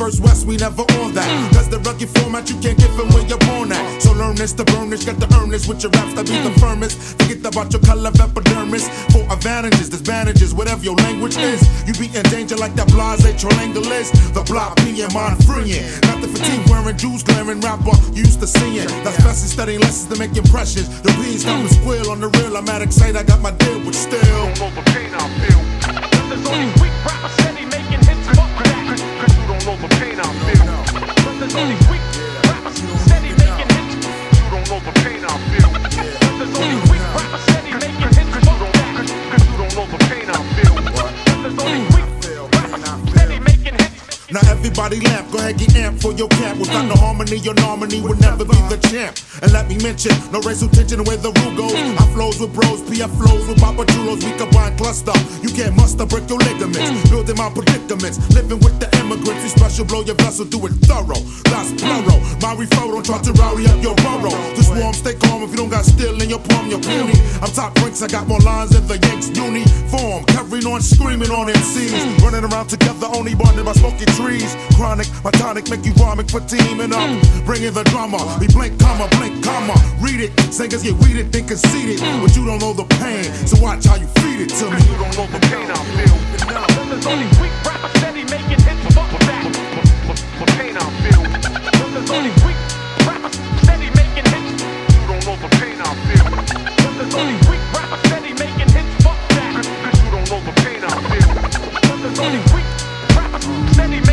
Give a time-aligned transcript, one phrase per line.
[0.00, 1.28] first West, we never on that.
[1.28, 1.52] Mm.
[1.52, 3.84] Cause the rugged format you can't give from where you're born at.
[4.00, 6.44] So learn this the burnish, got the earnest with your raps that be mm.
[6.48, 6.64] the hmm.
[6.64, 6.96] firmest.
[7.20, 8.88] Forget about your color of epidermis.
[9.12, 11.52] For advantages, disadvantages, whatever your language mm.
[11.52, 11.60] is.
[11.84, 14.08] You be in danger like that blase triangle is.
[14.32, 15.68] The block being mind friend,
[16.08, 18.88] Not the fatigue wearing Jews glaring rapper you used to seeing.
[19.04, 20.88] That's best in studying lessons to make impressions.
[21.04, 22.56] The beans come me squeal on the real.
[22.56, 24.48] I'm at excite, I got my deal, but still.
[24.64, 25.60] Over pain, I feel.
[26.32, 26.80] There's only hmm.
[26.80, 27.49] weak rappers
[29.64, 30.64] don't know the pain I feel.
[31.22, 32.00] Brothers only weak.
[32.48, 33.94] Rappers steady making hits.
[34.40, 35.70] You don't know the pain I feel.
[36.20, 37.04] Brothers only weak.
[37.14, 38.30] Rappers steady making hits.
[38.30, 40.74] You don't know the pain I feel.
[41.34, 41.89] Brothers only
[44.32, 46.56] now everybody laugh, go ahead get amped for your cap.
[46.56, 49.18] Without no harmony, your nominee would never be the champ.
[49.42, 51.74] And let me mention, no racial tension where the rule goes.
[51.74, 54.22] I flows with bros, PF flows with Papa Chulos.
[54.22, 55.14] We combine cluster.
[55.42, 57.10] You can't muster, break your ligaments.
[57.10, 59.42] Building my predicaments, living with the immigrants.
[59.42, 61.18] We special blow your vessel, do it thorough.
[61.50, 62.22] That's plural.
[62.38, 64.30] My referral, don't try to rally up your burrow.
[64.54, 67.18] Just warm, stay calm if you don't got steel in your palm, you're puny.
[67.42, 70.22] I'm top ranks, I got more lines than the Yanks uniform.
[70.30, 72.22] Covering on, screaming on MCs.
[72.22, 74.56] Running around together, only bonded by smoking trees.
[74.76, 77.08] Chronic, my tonic make you vomit for teaming up.
[77.44, 79.74] Bringing the drama, we blink, comma, blink, comma.
[80.00, 82.00] Read it, singers get weeded, then conceited.
[82.20, 84.80] But you don't know the pain, so watch how you feed it to me.
[84.90, 86.16] You don't know the pain I feel.
[86.90, 88.94] There's only weak rappers steady making hits.
[88.94, 89.44] Fuck that.
[90.38, 91.22] For pain I feel.
[91.94, 92.60] There's only weak
[93.06, 94.62] rappers steady making hits.
[94.92, 96.26] You don't know the pain I feel.
[96.98, 98.92] There's only weak rappers steady making hits.
[99.04, 99.64] Fuck that.
[100.04, 101.30] You don't know the pain I feel.
[102.02, 102.68] There's only weak
[103.16, 104.09] rappers steady making.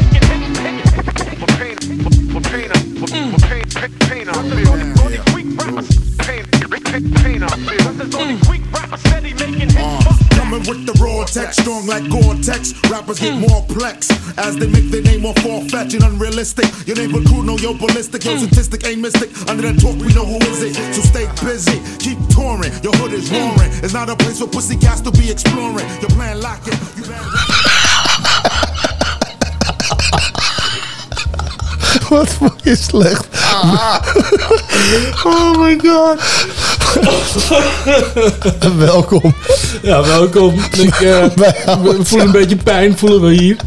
[10.36, 12.74] Coming with the raw text, strong like Gore-Tex.
[12.90, 16.66] Rappers get more plex as they make their name more far-fetched and unrealistic.
[16.88, 19.30] Your neighbor crew know you're ballistic, your statistic ain't mystic.
[19.50, 20.76] Under that talk, we know who is it.
[20.94, 22.72] So stay busy, keep touring.
[22.84, 23.72] Your hood is roaring.
[23.84, 25.86] It's not a place for pussy cats to be exploring.
[26.02, 26.78] Your plan lock it.
[26.98, 28.38] You better-
[32.40, 33.26] Wat je slecht?
[35.24, 36.20] Oh my god.
[38.78, 39.36] Welkom.
[39.82, 40.54] Ja, welkom.
[40.72, 41.26] Ik, eh,
[41.82, 43.58] we voelen een beetje pijn, voelen we hier.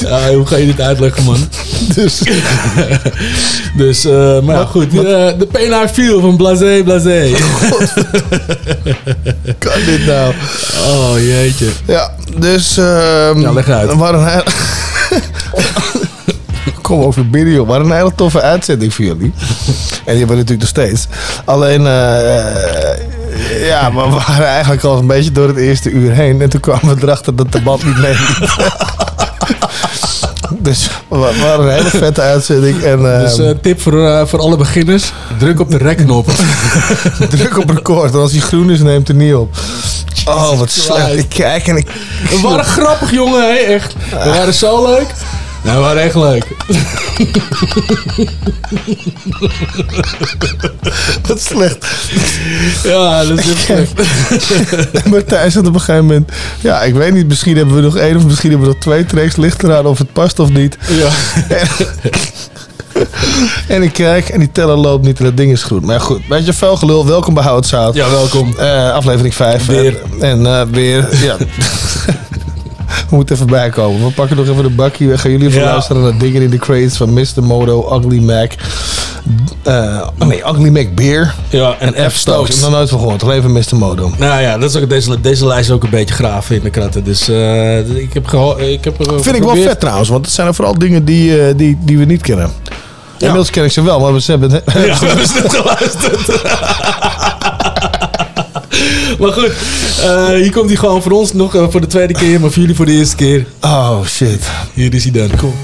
[0.00, 1.48] Ja, hoe ga je dit uitleggen, man?
[1.94, 2.22] Dus
[3.76, 4.94] Dus, eh, maar ja, goed.
[4.94, 5.02] eh,
[5.38, 7.30] de pain I feel van Blasé, Blasé.
[9.58, 10.34] kan dit nou?
[10.86, 11.68] Oh, jeetje.
[11.86, 12.76] Ja, dus...
[12.76, 13.90] ehm Ja, leg uit.
[13.90, 13.98] Een.
[16.82, 17.66] Kom over binnen, joh.
[17.66, 19.32] We hadden een hele toffe uitzending voor jullie.
[20.04, 21.06] En die hebben we natuurlijk nog steeds.
[21.44, 22.36] Alleen, eh,
[23.70, 26.42] ja, maar we waren eigenlijk al een beetje door het eerste uur heen.
[26.42, 28.56] En toen kwamen we erachter dat de band niet meeliep.
[30.58, 32.82] dus we, hadden een hele vette uitzending.
[32.82, 35.12] En Dus eh, tip voor, eh, voor alle beginners.
[35.38, 36.28] Druk op de rekknop.
[37.30, 38.12] druk op record.
[38.12, 39.56] En als die groen is, neemt het niet op.
[40.24, 41.16] Oh, wat slecht.
[41.16, 41.86] Ik kijk en ik...
[42.30, 43.42] We waren grappig, jongen.
[43.42, 43.54] Hè?
[43.54, 43.94] Echt.
[44.10, 45.14] We waren zo leuk.
[45.66, 46.46] Nou, waren echt leuk.
[51.26, 51.86] Wat slecht.
[52.82, 53.92] Ja, dat is echt slecht.
[55.04, 56.32] En Martijn zat op een gegeven moment...
[56.60, 57.26] Ja, ik weet niet.
[57.26, 59.36] Misschien hebben we nog één of misschien hebben we nog twee tracks.
[59.36, 60.76] Ligt eraan of het past of niet.
[60.88, 61.08] Ja.
[63.68, 65.84] En ik kijk en die teller loopt niet en dat ding is goed.
[65.84, 67.06] Maar goed, weet je, veel gelul.
[67.06, 67.94] Welkom bij Houtzout.
[67.94, 68.54] ja, welkom.
[68.58, 69.66] Eh, aflevering 5.
[69.66, 70.02] Weer.
[70.20, 71.36] En eh, weer, ja.
[72.86, 74.06] We moeten even bijkomen.
[74.06, 75.08] We pakken nog even de bakkie.
[75.08, 75.66] We gaan jullie even Ja.
[75.66, 77.42] luisteren naar Dingen in the Crates van Mr.
[77.42, 78.52] Moto, Ugly Mac.
[79.62, 81.34] Eh, nee, Ugly Mac Beer.
[81.48, 82.12] Ja, en F.
[82.12, 82.16] F.
[82.16, 82.48] Stokes.
[82.48, 83.22] Ik heb nog nooit van gehoord.
[83.22, 83.76] Alleen even Mr.
[83.76, 84.12] Moto.
[84.18, 86.70] Nou ja, dat is ook deze, deze lijst is ook een beetje graven in de
[86.70, 87.04] kratten.
[87.04, 90.24] Dus eh, ik heb geho- ik heb er Vind ik wel geprobeerd- vet trouwens, want
[90.24, 92.50] het zijn er vooral dingen die, eh, die, die we niet kennen.
[93.18, 94.50] Inmiddels ken ik ze wel, maar ze hebben...
[94.50, 94.60] Ja,
[95.00, 96.42] we hebben ze net geluisterd.
[99.20, 99.52] maar goed,
[100.02, 102.60] eh, hier komt hij gewoon voor ons nog eh, voor de tweede keer, maar voor
[102.60, 103.46] jullie voor de eerste keer.
[103.60, 104.48] Oh shit.
[104.74, 105.36] Hier is hij dan.
[105.36, 105.54] Cool.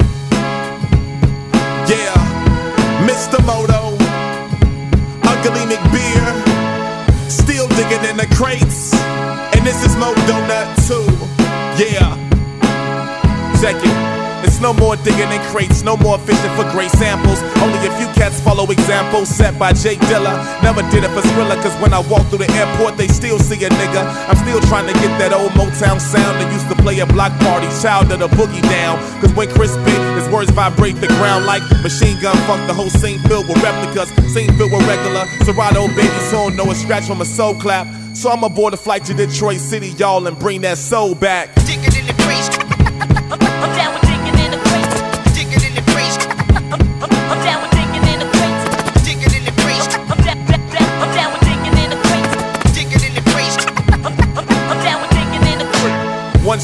[14.73, 17.38] No more digging in crates, no more fishing for great samples.
[17.61, 20.33] Only a few cats follow examples set by Jay Dilla.
[20.62, 23.62] Never did it for Skrilla, cause when I walk through the airport, they still see
[23.64, 24.02] a nigga.
[24.29, 27.33] I'm still trying to get that old Motown sound that used to play at block
[27.41, 28.97] parties, child of the boogie down.
[29.21, 32.67] Cause when Chris spit, his words vibrate the ground like machine gun funk.
[32.67, 35.26] The whole scene filled with replicas, scene filled with regular.
[35.45, 37.87] Serato baby, so don't know a scratch from a soul clap.
[38.17, 41.55] So I'm aboard a flight to Detroit City, y'all, and bring that soul back.
[41.67, 42.62] Digging in the.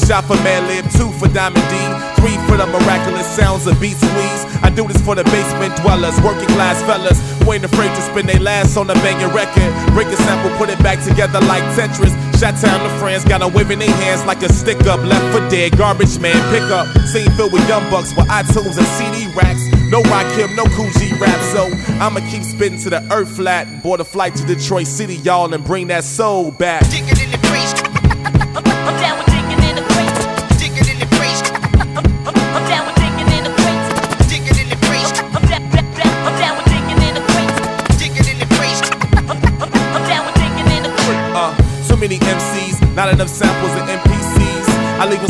[0.07, 1.75] Shot for Madlib, two for Diamond D,
[2.19, 4.41] three for the miraculous sounds of beat squeeze.
[4.63, 8.27] I do this for the basement dwellers, working class fellas, who ain't afraid to spend
[8.27, 9.69] their last on a banging record.
[9.93, 12.13] Break a sample, put it back together like Tetris.
[12.39, 15.47] Shot town to friends, got 'em waving their hands like a stick up, left for
[15.49, 15.77] dead.
[15.77, 16.87] Garbage man, pick up.
[17.07, 19.61] Scene filled with young bucks with iTunes and CD racks.
[19.89, 23.81] No Rakim, no Kool G Rap, so I'ma keep spitting to the earth flat.
[23.83, 26.83] Board a flight to Detroit City, y'all, and bring that soul back.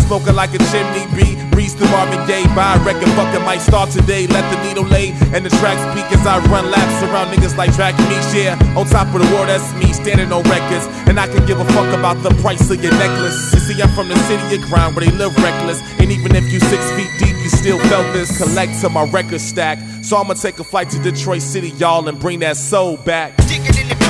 [0.10, 1.38] smoking like a chimney bee.
[1.52, 4.26] Breeze through Marvin Gaye, buy a record, fucking might start today.
[4.26, 7.74] Let the needle lay and the tracks peak as I run laps around niggas like
[7.76, 8.34] track meets.
[8.34, 11.60] Yeah, on top of the world, that's me standing on records, and I can give
[11.60, 13.54] a fuck about the price of your necklace.
[13.54, 16.52] You see, I'm from the city of crime where they live reckless, and even if
[16.52, 18.36] you six feet deep, you still felt this.
[18.38, 22.20] Collect to my record stack, so I'ma take a flight to Detroit City, y'all, and
[22.20, 23.38] bring that soul back.
[23.48, 24.00] Digging in the.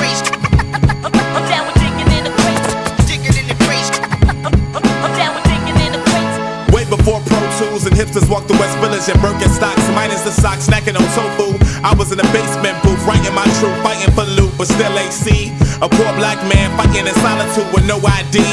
[1.04, 1.79] I'm down with
[8.00, 11.52] hipsters walk the West Village and Birkenstocks, minus the socks, snacking on tofu.
[11.84, 15.48] I was in the basement booth, writing my truth, fighting for loot, but still AC.
[15.80, 18.44] A poor black man fighting in solitude with no ID.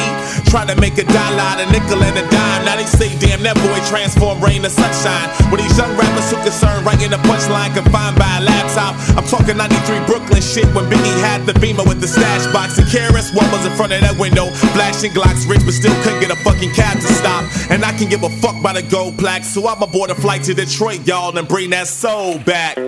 [0.48, 2.64] Trying to make a dollar out of nickel and a dime.
[2.64, 5.28] Now they say, damn, that boy transformed rain to sunshine.
[5.52, 8.96] With these young rappers who concerned writing a punchline confined by a laptop.
[9.20, 12.80] I'm talking 93 Brooklyn shit when Biggie had the beamer with the stash box.
[12.80, 16.32] And KRS-One was in front of that window, flashing Glocks, rich but still couldn't get
[16.32, 17.44] a fucking cab to stop.
[17.68, 20.48] And I can give a fuck by the gold plaque, so I'm aboard a flight
[20.48, 22.80] to Detroit, y'all, and bring that soul back.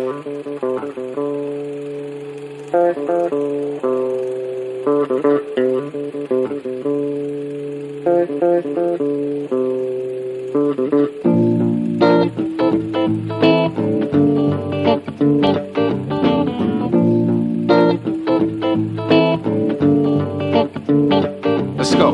[2.72, 2.94] Let's
[21.96, 22.14] go.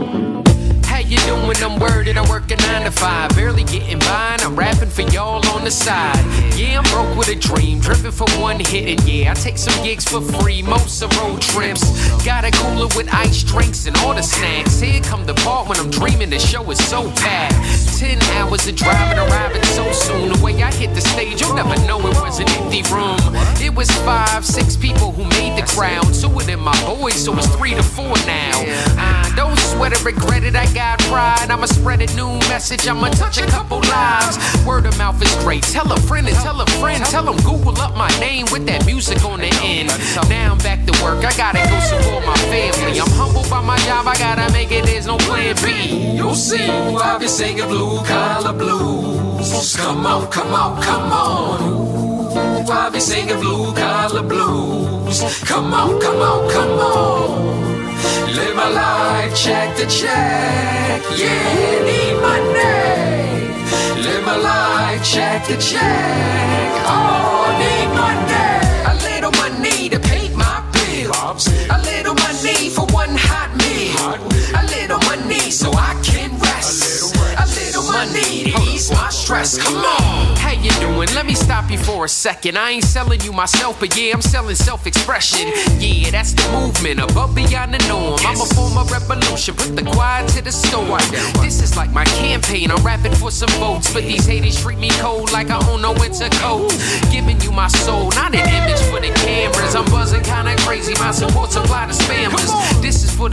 [0.85, 1.57] How you doing?
[1.57, 2.17] I'm worded.
[2.17, 5.65] I work a nine to five, barely getting by, and I'm rapping for y'all on
[5.65, 6.15] the side.
[6.55, 10.05] Yeah, I'm broke with a dream, driven for one hit, and yeah, take some gigs
[10.05, 11.83] for free, most are road trips.
[12.23, 14.79] Got a cooler with ice drinks and all the snacks.
[14.79, 16.29] Here come the part when I'm dreaming.
[16.29, 17.55] The show is so packed.
[17.97, 20.33] Ten hours of driving, arriving so soon.
[20.33, 23.19] The way I hit the stage, you'll never know it was an empty room.
[23.61, 26.13] It was five, six people who made the crowd.
[26.13, 28.63] Two of them my boys, so it's three to four now.
[28.97, 29.24] I
[29.75, 30.55] don't sweat regret it.
[30.55, 31.49] I got pride.
[31.49, 32.87] I'ma spread a new message.
[32.87, 34.37] I'ma touch a couple lives.
[34.65, 35.63] Word of mouth is great.
[35.63, 37.03] Tell a friend and tell a friend.
[37.05, 39.89] Tell them Google up my name with that music on the end.
[40.29, 41.23] Now I'm back to work.
[41.23, 42.99] I gotta go support my family.
[42.99, 44.07] I'm humbled by my job.
[44.07, 44.85] I gotta make it.
[44.85, 46.15] There's no plan B.
[46.15, 46.69] You'll see.
[46.69, 49.75] I'll be singing blue collar blues.
[49.75, 51.61] Come on, come on, come on.
[52.37, 55.21] Ooh, I'll be singing blue collar blues.
[55.45, 57.44] Come on, come on, come on.
[58.37, 61.01] Live my life, check the check.
[61.17, 63.51] Yeah, need money.
[64.05, 66.71] Live my life, check the check.
[66.85, 68.45] Oh, need money.
[68.91, 71.47] A little money to pay my bills.
[71.75, 74.13] A little money for one hot meal.
[74.59, 76.24] A little money so I can
[78.13, 79.57] to ease my stress.
[79.57, 80.35] Come on.
[80.37, 81.09] How you doing?
[81.15, 82.57] Let me stop you for a second.
[82.57, 85.51] I ain't selling you myself, but yeah, I'm selling self-expression.
[85.79, 88.19] Yeah, that's the movement above beyond the norm.
[88.21, 90.99] I'ma form a revolution, put the quiet to the storm.
[91.41, 92.71] This is like my campaign.
[92.71, 95.93] I'm rapping for some votes, but these haters treat me cold like I own no
[95.93, 96.69] winter coat.
[97.11, 98.11] Giving you my soul,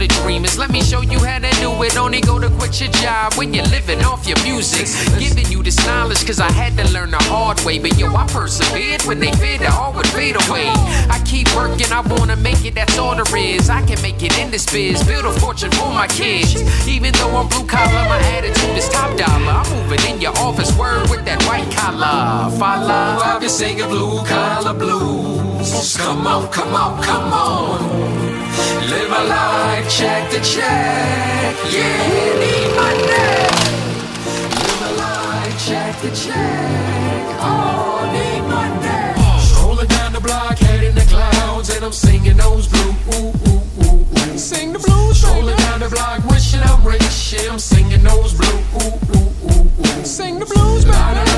[0.07, 0.57] the dreamers.
[0.57, 1.97] Let me show you how to do it.
[1.97, 4.87] Only go to quit your job when you're living off your music.
[5.19, 7.79] Giving you this knowledge, cause I had to learn the hard way.
[7.79, 10.67] But yo, I persevered when they feared it all would fade away.
[11.15, 13.69] I keep working, I wanna make it, that's all there is.
[13.69, 16.61] I can make it in this biz, build a fortune for my kids.
[16.87, 19.55] Even though I'm blue collar, my attitude is top dollar.
[19.61, 22.51] I'm moving in your office, word with that white collar.
[22.59, 25.95] Follow, I've been singing blue collar blues.
[25.95, 28.22] Come on, come on, come on.
[28.55, 31.55] Live my life, check the check.
[31.71, 33.03] Yeah, need money.
[34.59, 37.37] Live my life, check the check.
[37.41, 39.41] Oh, need money.
[39.41, 42.95] Strolling down the block, head in the clouds, and I'm singing those blues.
[43.15, 44.37] Ooh, ooh, ooh, ooh.
[44.37, 45.17] Sing the blues.
[45.17, 47.33] Strolling down the block, wishing I'm rich.
[47.33, 48.53] Yeah, I'm singing those blues.
[48.75, 50.05] Ooh, ooh, ooh, ooh.
[50.05, 51.32] Sing the blues, baby.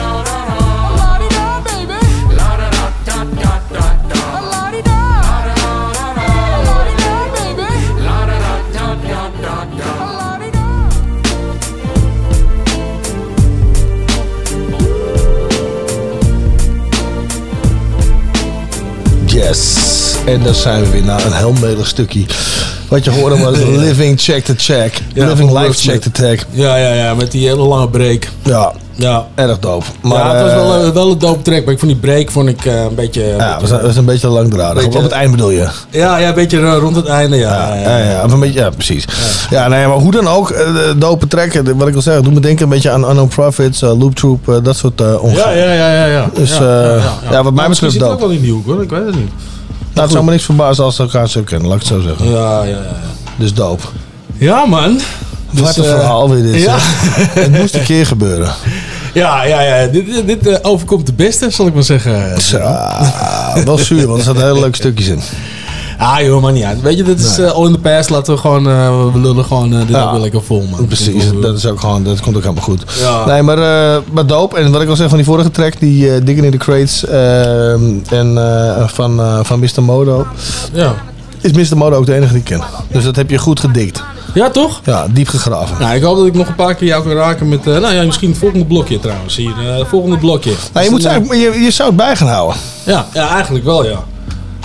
[19.46, 20.16] Yes.
[20.25, 22.25] En daar zijn we weer naar een heel melig stukje.
[22.88, 25.02] Wat je hoorde was Living Check the Check.
[25.14, 26.46] Ja, Living Life Check the Check.
[26.50, 28.30] Ja, ja, ja, met die hele lange break.
[28.44, 29.25] Ja, Ja.
[29.36, 29.86] erg dope.
[30.02, 32.02] Maar, ja, het was wel, eh, een- wel een dope track, maar ik vond die
[32.02, 33.24] break vond ik, eh, een beetje...
[33.38, 34.84] ja, was, was een beetje langdradig.
[34.84, 35.68] Beetje- Op het eind bedoel je?
[35.90, 37.75] ja, ja, een beetje eh, rond het einde, ja.
[37.75, 39.06] Ja, ja, een beetje, ja precies.
[39.50, 39.68] Ja.
[39.68, 42.64] nee, maar hoe dan ook, eh, dope trekken, wat ik al zeg, doet me denken
[42.64, 45.92] een beetje aan Unknown Profits, eh, Loop Troop, eh, dat soort uh, Ja, ja, ja,
[45.94, 46.30] ja, ja.
[46.34, 48.28] Dus, ja, eh, ja, wat mij betreft zit het ook dope.
[48.28, 48.82] wel in die hoek, hoor.
[48.84, 49.30] Ik weet het niet.
[49.94, 52.02] Nou, het zou me niks verbazen als ze elkaar zo kennen, laat ik het zo
[52.08, 52.30] zeggen.
[52.32, 52.78] Ja, ja, ja.
[53.38, 53.84] Dus dope.
[54.38, 55.00] Ja, man.
[55.52, 56.62] Wat een eh, verhaal weer dit.
[56.62, 56.75] Ja.
[56.80, 58.50] Het moest een keer gebeuren.
[59.14, 59.88] ja, ja, ja.
[59.88, 62.34] Dit, dit, dit, eh, overkomt de beste, zal ik maar zeggen.
[62.62, 65.20] Ah, wel zuur, want er zaten hele leuke stukjes in.
[65.98, 66.82] Ah joh, maar niet uit.
[66.82, 67.46] Weet je, dit is Nee.
[67.48, 68.10] eh, all in the past.
[68.10, 70.04] Laten we gewoon, eh, we lullen gewoon eh, dit Ja.
[70.04, 70.86] ook wel lekker vol, man.
[70.88, 72.84] Precies, dat, is ook gewoon, dat komt ook helemaal goed.
[73.00, 73.25] Ja.
[73.25, 74.58] Nee, maar, eh maar dope.
[74.58, 77.06] En wat ik al zei van die vorige track, die eh Digging in the Crates
[77.06, 79.84] ehm, en eh, van, eh, van Mr.
[79.84, 80.25] Modo,
[80.74, 80.94] Ja.
[81.42, 81.78] is Mr.
[81.78, 82.62] Modo ook de enige die ik ken.
[82.92, 84.04] Dus dat heb je goed gedikt.
[84.36, 84.82] Ja, toch?
[84.86, 85.75] Ja, diep gegraven.
[85.80, 87.68] Nou, ik hoop dat ik nog een paar keer jou kan raken met...
[87.68, 89.36] eh, nou ja, misschien het volgende blokje trouwens.
[89.36, 90.50] Hier, het volgende blokje.
[90.51, 92.58] Nou, je, Dus moet dan, eh, je, je zou het bij gaan houden.
[92.84, 94.04] Ja, ja, eigenlijk wel, ja.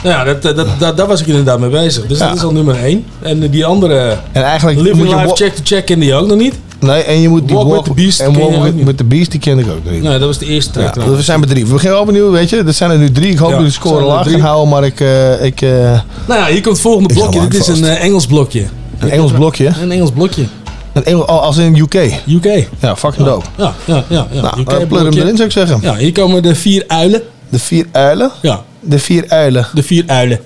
[0.02, 2.06] Nou ja, dat, dat, dat, dat- daar was ik inderdaad mee bezig.
[2.06, 2.26] Dus Ja.
[2.28, 3.04] dat is al nummer één.
[3.22, 6.26] En die andere, En eigenlijk Living moet je Life Check to Check, kende die ook
[6.26, 6.54] nog niet.
[6.78, 9.04] Nee, en je moet die Walk with the Beast en je walk with, with the
[9.04, 10.02] Beast, die ken ik ook niet.
[10.02, 11.66] Nee, dat was de eerste track Ja, we zijn met drie.
[11.66, 12.62] We beginnen opnieuw, weet je.
[12.66, 13.30] Er zijn er nu drie.
[13.30, 14.34] Ik hoop Ja, dat de zijn score laag drie.
[14.36, 15.00] gaan houden, maar ik...
[15.42, 15.60] ik
[16.26, 17.48] Nou ja, hier komt het volgende Ik blokje.
[17.48, 18.64] Dit is een Engels blokje.
[19.00, 19.66] Een Engels blokje.
[19.82, 20.44] Een Engels blokje.
[20.92, 21.94] Een Engel, oh, als in UK.
[22.26, 22.68] UK.
[22.80, 23.46] Ja, fucking dope.
[23.56, 24.26] Ja, ja, ja.
[24.30, 24.40] ja.
[24.40, 25.78] Nou, UK uh, pleur hem erin zou ik zeggen.
[25.82, 27.22] Ja, hier komen de vier uilen.
[27.48, 28.30] De vier uilen.
[28.42, 29.66] Ja, De vier uilen.
[29.74, 30.40] de vier uilen.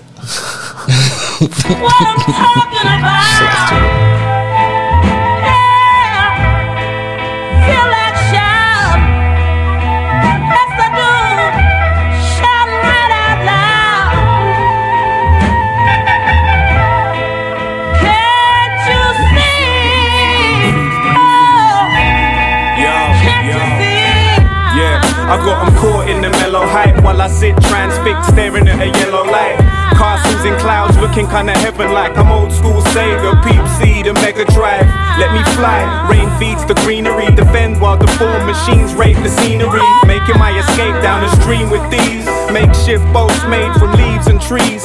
[27.45, 29.61] Sit transfixed, staring at a yellow light.
[30.01, 34.47] Castles in clouds looking kinda heaven like I'm old school Sega, Peep C, the Mega
[34.57, 34.89] Drive.
[35.21, 39.85] Let me fly, rain feeds the greenery, defend while the full machines rape the scenery.
[40.07, 44.85] Making my escape down the stream with these makeshift boats made from leaves and trees.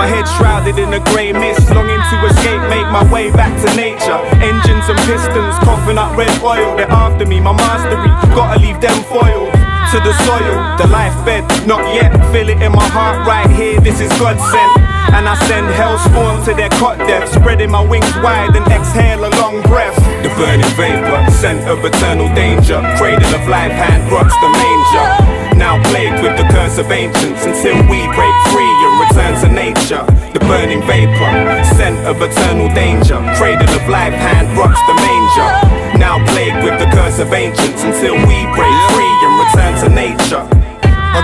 [0.00, 3.68] My head shrouded in a grey mist, longing to escape, make my way back to
[3.76, 4.20] nature.
[4.50, 8.98] Engines and pistons coughing up red oil, they're after me, my mastery, gotta leave them
[9.12, 9.59] foiled.
[9.90, 12.14] To the soil, the life bed, not yet.
[12.30, 14.70] Feel it in my heart right here, this is God sent.
[15.10, 19.26] And I send hell spawn to their cot death, spreading my wings wide and exhale
[19.26, 19.98] a long breath.
[20.22, 22.78] The burning vapor, scent of eternal danger.
[23.02, 25.58] Cradle of life, hand rocks the manger.
[25.58, 30.06] Now plagued with the curse of ancients until we break free and return to nature.
[30.30, 31.34] The burning vapor,
[31.74, 33.18] scent of eternal danger.
[33.34, 35.98] Cradle of life, hand rocks the manger.
[35.98, 39.09] Now plagued with the curse of ancients until we break free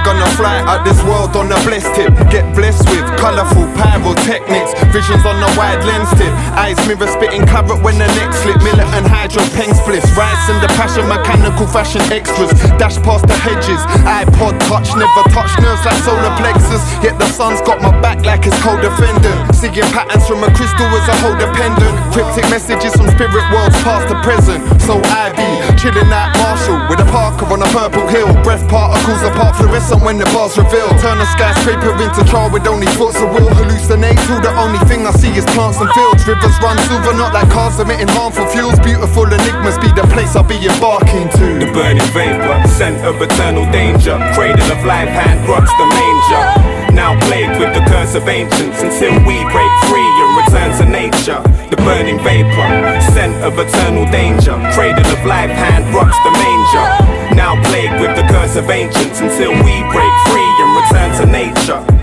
[0.07, 2.15] gonna fly out this world on a blessed tip.
[2.31, 4.71] Get blessed with colourful pyrotechnics.
[4.95, 6.31] Visions on a wide lens tip.
[6.55, 8.63] Eyes mirror spitting claret when the next slip.
[8.95, 10.07] And hydro peng spliffs.
[10.15, 12.55] Rice in the passion, mechanical fashion extras.
[12.79, 13.83] Dash past the hedges.
[14.07, 16.87] iPod touch, never touch nerves like solar plexus.
[17.03, 19.55] Yet the sun's got my back like it's co-defendant.
[19.59, 21.95] Seeing patterns from a crystal as a whole dependent.
[22.15, 24.63] Cryptic messages from spirit worlds past the present.
[24.87, 25.49] So I be
[25.83, 28.31] chilling at Marshall with a Parker on a purple hill.
[28.47, 30.89] Breath particles apart fluorescent when the bars reveal.
[31.01, 33.49] Turn a skyscraper into char with only thoughts of will.
[33.55, 36.27] Hallucinate till the only thing I see is plants and fields.
[36.27, 38.79] Rivers run silver, not like cars emitting harmful fuels.
[38.81, 41.47] Beautiful enigmas be the place I'll be embarking to.
[41.63, 44.19] The burning vapor, scent of eternal danger.
[44.35, 46.45] Cradle of life, hand rocks the manger.
[46.93, 51.56] Now plagued with the curse of ancients until we break free and return to nature.
[51.71, 54.55] The burning vapor, scent of eternal danger.
[54.73, 57.35] Cradle of life, hand rocks the manger.
[57.35, 61.96] Now plagued with the curse of ancients until we break free and return to nature.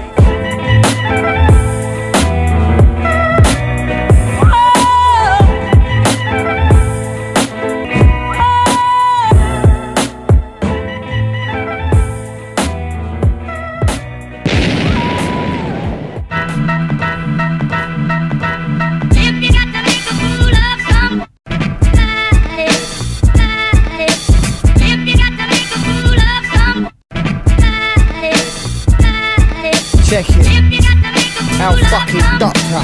[30.16, 30.30] It.
[31.60, 32.84] Our fucking doctor.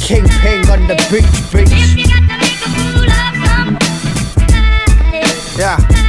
[0.00, 2.06] Kingpin on the beach, beach.
[5.58, 6.03] Yeah.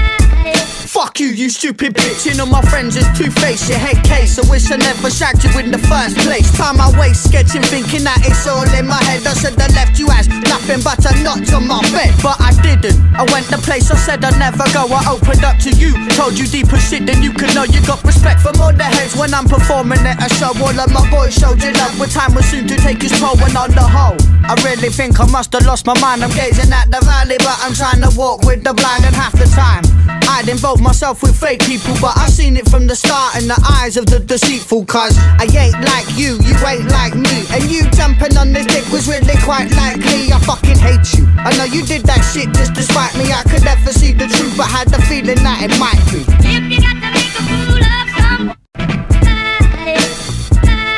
[1.36, 2.24] You, stupid bitch.
[2.24, 4.39] You know my friends is two-faced, your head case.
[4.39, 6.48] I wish I never shagged you in the first place.
[6.56, 9.19] Time I waste sketching, thinking that it's all in my head.
[9.28, 12.15] I said I left you as nothing but a notch on my bed.
[12.24, 12.95] But I didn't.
[13.19, 14.88] I went the place I said I'd never go.
[14.88, 17.67] I opened up to you, told you deeper shit than you could know.
[17.67, 20.56] You got respect from all the heads when I'm performing at a show.
[20.56, 23.36] All of my boys showed you love, but time was soon to take its toll.
[23.43, 24.15] And on the whole,
[24.48, 26.24] I really think I must have lost my mind.
[26.24, 29.04] I'm gazing at the valley, but I'm trying to walk with the blind.
[29.04, 29.84] And half the time,
[30.28, 33.60] I'd involve myself with fake people, but I seen it from the start in the
[33.82, 34.86] eyes of the deceitful.
[34.86, 37.46] Cause I ain't like you, you ain't like me.
[37.52, 40.32] And you jumping on this dick was really quite likely.
[40.32, 41.26] I fucking hate you.
[41.38, 43.32] I know you did that shit just to spite me.
[43.32, 46.26] I could never see the truth, but had the feeling that it might be.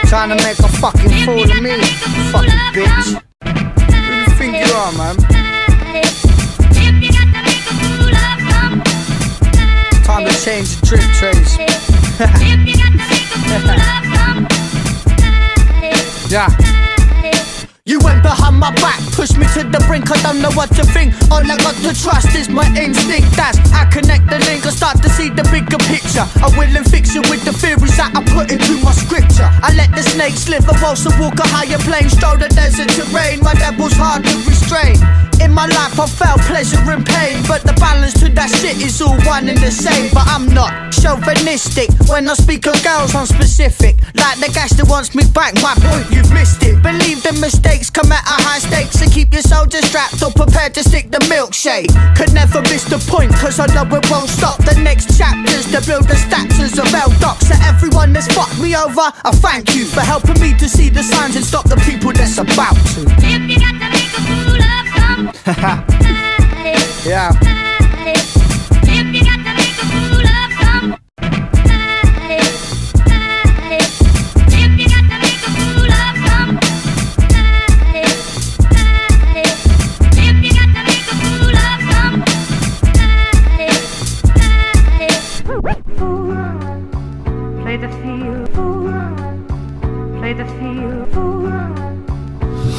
[0.08, 1.76] Trying to make a fucking fool of me,
[2.32, 3.22] fucking bitch.
[3.44, 5.47] Who do you think you are, man?
[10.08, 11.58] Time to change the drip trays.
[16.32, 16.77] yeah.
[17.88, 20.12] You went behind my back, pushed me to the brink.
[20.12, 21.16] I don't know what to think.
[21.32, 23.32] All I got to trust is my instinct.
[23.40, 24.68] That's I connect the link.
[24.68, 26.28] I start to see the bigger picture.
[26.44, 29.48] I will and fix you with the theories that I put into my scripture.
[29.64, 32.12] I let the snake slither whilst I walk a higher plane.
[32.12, 33.40] Stroll the desert terrain.
[33.40, 35.00] My devil's hard to restrain.
[35.40, 39.00] In my life, I felt pleasure and pain, but the balance to that shit is
[39.02, 40.10] all one and the same.
[40.12, 43.14] But I'm not chauvinistic when I speak of girls.
[43.16, 45.54] I'm specific, like the guy that wants me back.
[45.62, 46.82] My point, you've missed it.
[46.82, 47.38] Believe the
[47.78, 51.12] mistakes come at a high stakes and keep your soldiers strapped or prepared to stick
[51.12, 51.90] the milkshake.
[52.16, 54.58] Could never miss the point, cause I know it won't stop.
[54.64, 57.48] The next chapters to build the statues of L Docs.
[57.50, 61.04] To everyone that's fucked me over, I thank you for helping me to see the
[61.04, 63.06] signs and stop the people that's about to.
[67.08, 67.67] yeah.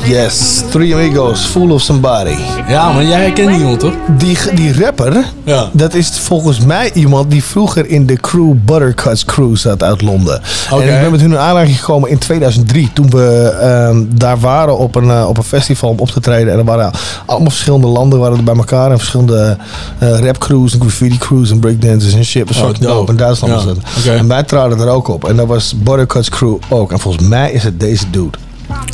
[0.09, 2.35] Yes, Three Amigos, Full of Somebody.
[2.69, 3.93] Ja, maar jij herkent iemand toch?
[4.19, 5.69] Die, die rapper, Ja.
[5.73, 10.41] dat is volgens mij iemand die vroeger in de crew Buttercuts crew zat uit Londen.
[10.71, 12.91] En ik ben met hun in aanraking gekomen in 2003.
[12.93, 16.53] Toen we ehm, daar waren op een, eh, op een festival om op te treden.
[16.53, 16.91] En er waren
[17.27, 18.91] allemaal verschillende landen waren er bij elkaar.
[18.91, 19.57] En verschillende
[19.99, 22.47] eh rap crews en graffiti crews en breakdancers en shit.
[22.49, 22.79] Was Oh, dope.
[22.85, 23.11] dope.
[23.11, 23.65] In Duitsland Ja.
[23.65, 23.85] was dat.
[23.99, 24.11] Oké.
[24.17, 25.29] En wij traden er ook op.
[25.29, 26.93] En dat was Buttercuts crew ook.
[26.93, 28.39] En volgens mij is het deze dude.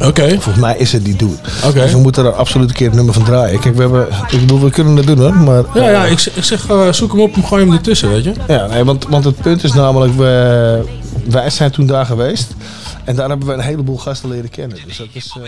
[0.03, 0.31] Okay.
[0.31, 1.39] Volgens mij is het die dude.
[1.65, 1.83] Okay.
[1.83, 3.61] Dus we moeten er absoluut een keer het nummer van draaien.
[3.61, 5.35] Kijk, we, hebben, ik bedoel, we kunnen het doen hoor.
[5.35, 8.09] Maar, ja, ja eh, ik, ik zeg, uh, zoek hem op en gooi hem ertussen,
[8.09, 8.33] weet je.
[8.49, 10.85] Ja, nee, want, want het punt is namelijk, we,
[11.25, 12.55] wij zijn toen daar geweest.
[13.05, 14.79] En daar hebben we een heleboel gasten leren kennen.
[14.87, 15.37] Dus dat is...
[15.39, 15.45] Uh,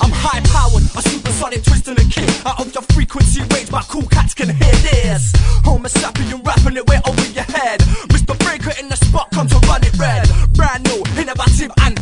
[0.03, 3.71] I'm high powered, a supersonic twist and a kick out of your frequency range.
[3.71, 5.33] My cool cats can hear this.
[5.65, 7.81] Homo sapien rapping it way over your head.
[8.13, 8.39] Mr.
[8.45, 10.29] Breaker in the spot, come to run it red.
[10.55, 11.96] Brand new, innovative and.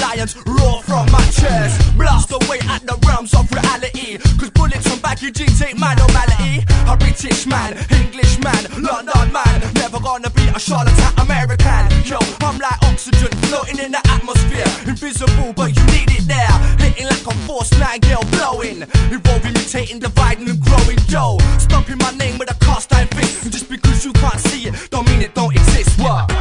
[0.00, 1.96] Lions roar from my chest.
[1.96, 4.18] Blast away at the realms of reality.
[4.38, 6.64] Cause bullets and baggy jeans ain't my normality.
[6.88, 9.56] A British man, English man, London man.
[9.74, 11.84] Never gonna be a charlatan American.
[12.04, 14.68] Yo, I'm like oxygen floating in the atmosphere.
[14.86, 16.56] Invisible, but you need it there.
[16.78, 18.82] Hitting like a force girl blowing.
[19.12, 20.98] Evolving, mutating, dividing and growing.
[21.08, 23.44] Yo, stomping my name with a cast iron fist.
[23.44, 26.00] And just because you can't see it, don't mean it don't exist.
[26.00, 26.31] What?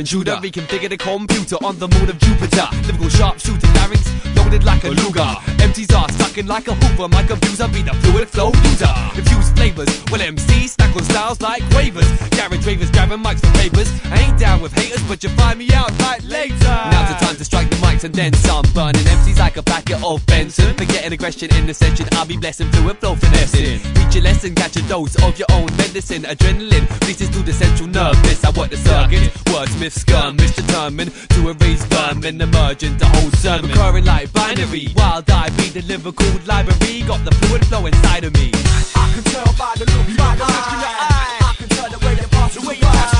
[0.00, 2.64] Rap intruder, reconfigure the computer on the moon of Jupiter.
[2.88, 5.28] Lyrical sharpshooter larynx, loaded like a Luger.
[5.60, 7.06] Empties are stuck in like a Hoover.
[7.08, 8.88] My computer be the fluid flow user.
[9.14, 12.08] Infused flavors, well MCs stack on styles like waivers.
[12.32, 13.92] Garage ravers grabbing mics for papers.
[14.06, 16.56] I ain't down with haters, but you find me out right later.
[16.64, 18.64] Now's the time to strike the mics and then some.
[18.72, 20.74] Burning MCs like a packet of Benson.
[20.76, 23.80] Forgetting aggression in the session, I'll be blessing fluid flow finessing.
[23.94, 26.22] Teach your lesson, catch a dose of your own medicine.
[26.22, 28.42] Adrenaline releases through the central nervous.
[28.44, 33.70] I work the circuit, wordsmith skirmish determined to erase vermin, emergent the whole sermon.
[33.70, 37.02] Recurring like binary, wild eye, be the lyrical library.
[37.02, 38.50] Got the fluid flow inside of me.
[38.96, 41.38] I can tell by the look, by the look in your eye.
[41.42, 43.19] I can tell the way you pass the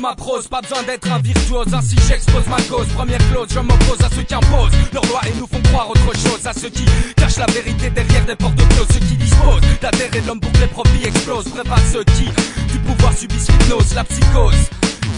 [0.00, 2.86] ma prose, pas besoin d'être un virtuose, ainsi j'expose ma cause.
[2.94, 6.12] Première clause, je m'oppose à ceux qui imposent leur loi et nous font croire autre
[6.14, 6.46] chose.
[6.46, 6.84] À ceux qui
[7.16, 10.66] cachent la vérité derrière des portes closes, ceux qui disposent d'adhérer l'homme pour que les
[10.66, 11.46] profits explosent.
[11.70, 12.24] À ceux qui,
[12.72, 14.68] du pouvoir subissent l'hypnose, la psychose.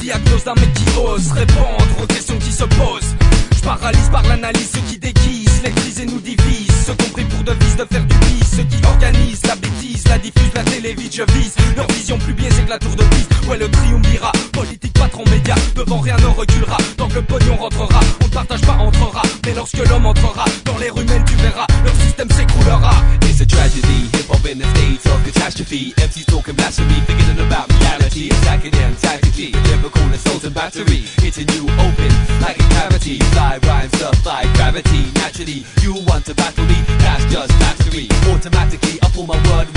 [0.00, 3.14] diagnose d'un mec qui ose répondre aux questions qui se posent.
[3.56, 6.59] Je paralyse par l'analyse ceux qui déguisent, les crises et nous divisent.
[6.90, 10.08] Ceux qui ont pris pour devise de faire du bis, ceux qui organisent la bêtise,
[10.08, 11.54] la diffuse, la télévise, je vise.
[11.76, 13.30] Leur vision plus biaisée que la tour de piste.
[13.48, 16.76] Ouais, le triumvirat, politique, patron, média, devant rien ne reculera.
[16.96, 19.22] Tant que le pognon rentrera, on ne partage pas entrera.
[19.46, 22.92] Mais lorsque l'homme entrera dans les rumelles, tu verras, leur système s'écroulera.
[23.22, 25.94] It's a tragedy, hip hop in a state of catastrophe.
[25.96, 28.28] MCs talking blasphemy, forgetting about reality.
[28.28, 31.02] Attacking them tactically, lyrical assault and battery.
[31.22, 33.18] Hitting you open like a cavity.
[33.32, 33.90] Fly rhymes
[34.26, 35.08] like gravity.
[35.14, 38.08] Naturally, you want to battle me, that's just mastery.
[38.28, 39.68] Automatically, I pull my word,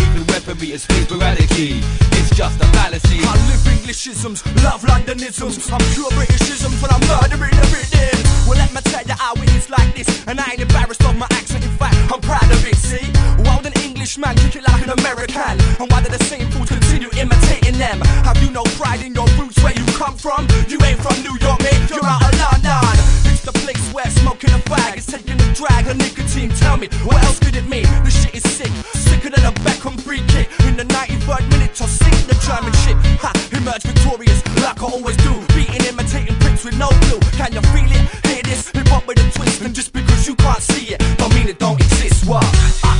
[0.47, 1.83] weeping weaponry and.
[2.19, 3.19] It's just a fallacy.
[3.23, 5.71] I live Englishisms, love Londonisms.
[5.71, 8.15] I'm pure Britishisms when I'm murdering everything.
[8.47, 10.07] Well, let me tell you how it is like this.
[10.27, 13.05] And I ain't embarrassed of my accent, in fact, I'm proud of it, see?
[13.39, 15.55] Would an Englishman kick it like an American?
[15.79, 18.01] And why do the same fools continue imitating them?
[18.27, 20.47] Have you no pride in your roots where you come from?
[20.67, 23.12] You ain't from New York, mate, you're out of London.
[23.43, 26.49] The place where smoking a fag is taking a drag of nicotine.
[26.51, 27.83] Tell me, what else could it mean?
[28.05, 30.47] This shit is sick, sicker than a Beckham free kick.
[30.63, 32.95] In the 93rd minute, I'll sing the German shit.
[33.19, 35.35] Ha, emerge victorious, like I always do.
[35.51, 37.19] Beating, imitating pricks with no clue.
[37.35, 38.03] Can you feel it?
[38.31, 38.71] Hear this?
[38.71, 39.61] Hip hop with a twist.
[39.61, 42.25] And just because you can't see it, don't mean it don't exist.
[42.25, 42.47] What?
[42.85, 42.92] I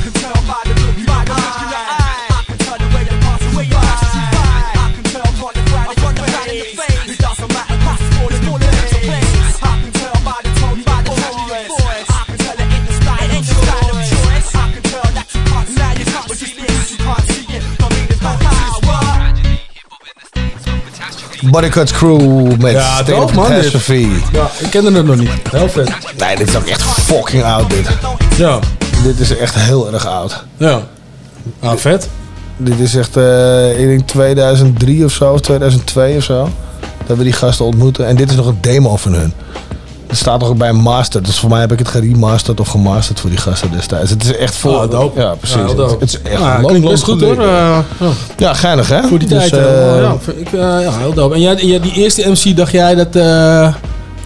[21.54, 23.46] Bodycuts Crew met Ja, State man.
[23.46, 24.08] Catastrophe.
[24.32, 25.30] Ja, ik kende het nog niet.
[25.50, 25.90] Heel vet.
[26.18, 27.88] Nee, dit is ook echt fucking oud dit.
[28.36, 28.58] Ja.
[29.02, 30.44] Dit is echt heel erg oud.
[30.56, 30.82] Ja.
[31.60, 32.08] Ah, vet.
[32.56, 36.48] Dit is echt, eh, ik denk 2003 of zo, of 2002 of zo.
[37.06, 38.06] Dat we die gasten ontmoeten.
[38.06, 39.32] En dit is nog een demo van hun.
[40.14, 41.22] Het staat nog bij een master.
[41.22, 44.10] Dus voor mij heb ik het geremasterd of gemasterd voor die gasten destijds.
[44.10, 44.80] Het is echt vol.
[44.80, 45.20] Ah, dope.
[45.20, 45.56] Ja, precies.
[45.56, 47.38] Ja, het, het is echt Ja, klinkt lang best goed, hoor.
[47.38, 47.82] Eh, ja.
[48.36, 49.02] Ja, geinig hè?
[49.02, 49.52] Voor die Dus, tijd.
[49.66, 51.34] eh, eh, ja, ik, eh, ja, heel dope.
[51.34, 53.74] En jij, jij, die eerste MC, dacht jij dat, eh,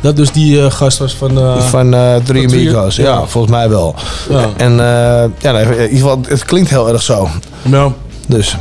[0.01, 1.39] dat dus die eh, gast was van...
[1.39, 3.27] eh, van eh Three Amigos, ja, ja.
[3.27, 3.95] volgens mij wel.
[4.31, 4.47] Ja.
[4.57, 7.29] En eh, ja, nee, in ieder geval, het klinkt heel erg zo.
[7.63, 7.93] Ja.
[8.27, 8.57] Dus,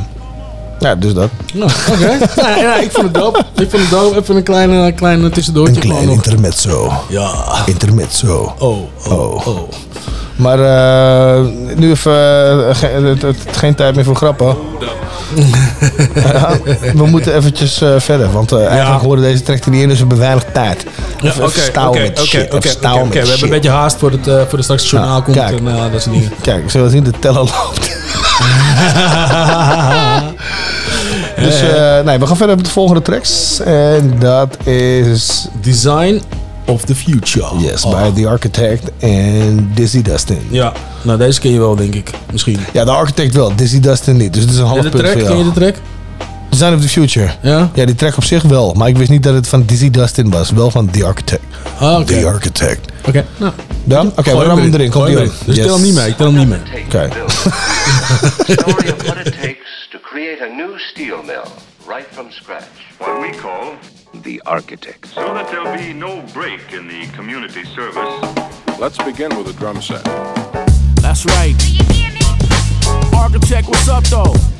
[0.78, 1.28] ja, dus dat.
[1.54, 2.18] Nou, oké.
[2.40, 3.38] ja, ja, ik vond het dope.
[3.54, 4.18] Ik vond het dope.
[4.18, 5.74] Even een kleine, kleine tussendoortje.
[5.82, 6.92] Een klein intermezzo.
[7.08, 7.30] Ja.
[7.66, 8.54] Intermezzo.
[8.58, 9.58] Oh, oh, oh.
[10.36, 11.44] Maar eh,
[11.76, 12.12] nu even
[12.76, 14.56] ge- het, het- geen tijd meer voor grappen.
[16.14, 16.48] Ja,
[16.94, 20.00] we moeten eventjes eh, verder, want eigenlijk horen deze track er niet in, dus we
[20.06, 20.86] hebben weinig tijd.
[21.22, 24.24] Even oké, stouwen oké, met oké, shit, oké, We hebben een beetje haast voor het,
[24.48, 25.58] voor de straks het journaal Ja, komt kijk.
[25.58, 26.32] en dat soort dingen.
[26.42, 27.96] Kijk, zullen we zien, de teller loopt.
[31.40, 33.60] dus eh, nee, we gaan verder met de volgende tracks.
[33.60, 35.48] En dat is...
[35.60, 36.22] Design
[36.66, 37.46] of the Future.
[37.58, 37.90] Yes, Oh.
[37.90, 40.38] bij The Architect en Dizzy Dustin.
[40.50, 40.72] Ja,
[41.02, 42.10] nou deze ken je wel denk ik.
[42.32, 42.58] Misschien.
[42.72, 44.32] Ja, The Architect wel, Dizzy Dustin niet.
[44.32, 45.18] Dus het is een half de punt track?
[45.18, 45.74] voor Ken je de track?
[46.58, 47.30] Design of the Future.
[47.42, 47.70] Ja?
[47.74, 48.74] Ja, die track op zich wel.
[48.74, 50.50] Maar ik wist niet dat het van Dizzy Dustin was.
[50.50, 51.42] Wel van The Architect.
[51.78, 52.04] Ah, oké.
[52.04, 52.92] The Architect.
[53.06, 53.52] Oké, nou.
[53.84, 54.04] Ja?
[54.16, 54.90] Oké, we rammen hem erin.
[54.90, 55.36] Komt die hem erin.
[55.46, 56.08] Dus tel hem niet mee.
[56.08, 56.84] Ik tel hem niet mee.
[56.84, 57.08] Oké.
[58.52, 61.48] story of what it takes to create a new steel mill
[61.88, 62.64] right from scratch.
[62.98, 63.66] What we call
[64.22, 65.06] The architect.
[65.14, 68.14] so that there'll be no break in the community service.
[68.80, 70.04] Let's begin with a drum set.
[71.02, 71.62] That's right.
[73.12, 74.57] Architect, what's up though?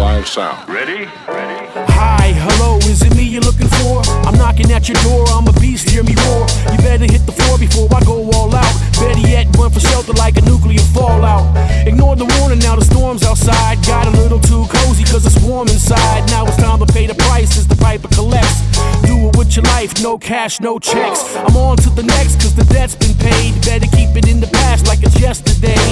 [0.00, 0.68] Live sound.
[0.68, 1.08] Ready?
[1.28, 1.59] Ready?
[2.00, 4.00] Hi, hello, is it me you're looking for?
[4.24, 6.46] I'm knocking at your door, I'm a beast, hear me roar.
[6.72, 8.74] You better hit the floor before I go all out.
[8.96, 11.44] Better yet, run for shelter like a nuclear fallout.
[11.86, 13.84] Ignore the warning, now the storm's outside.
[13.84, 16.24] Got a little too cozy cause it's warm inside.
[16.32, 18.64] Now it's time to pay the price as the piper collects.
[19.04, 21.20] Do it with your life, no cash, no checks.
[21.36, 23.60] I'm on to the next cause the debt's been paid.
[23.60, 25.84] Better keep it in the past like it's yesterday.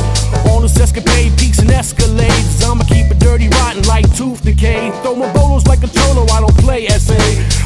[0.49, 2.65] All this escapade peaks and escalades.
[2.65, 4.91] I'ma keep it dirty, rotten like tooth decay.
[5.03, 7.19] Throw my bolos like a cholo, I don't play SA.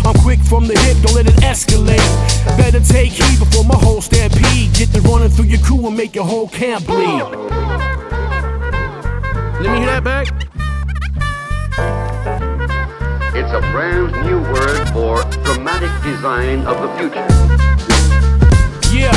[0.04, 2.02] I'm quick from the hip, don't let it escalate.
[2.56, 4.72] Better take heed before my whole stampede.
[4.74, 7.22] Get to running through your crew and make your whole camp bleed.
[9.62, 10.26] Let me hear that back.
[13.34, 17.26] It's a brand new word for dramatic design of the future.
[18.92, 19.12] Yeah.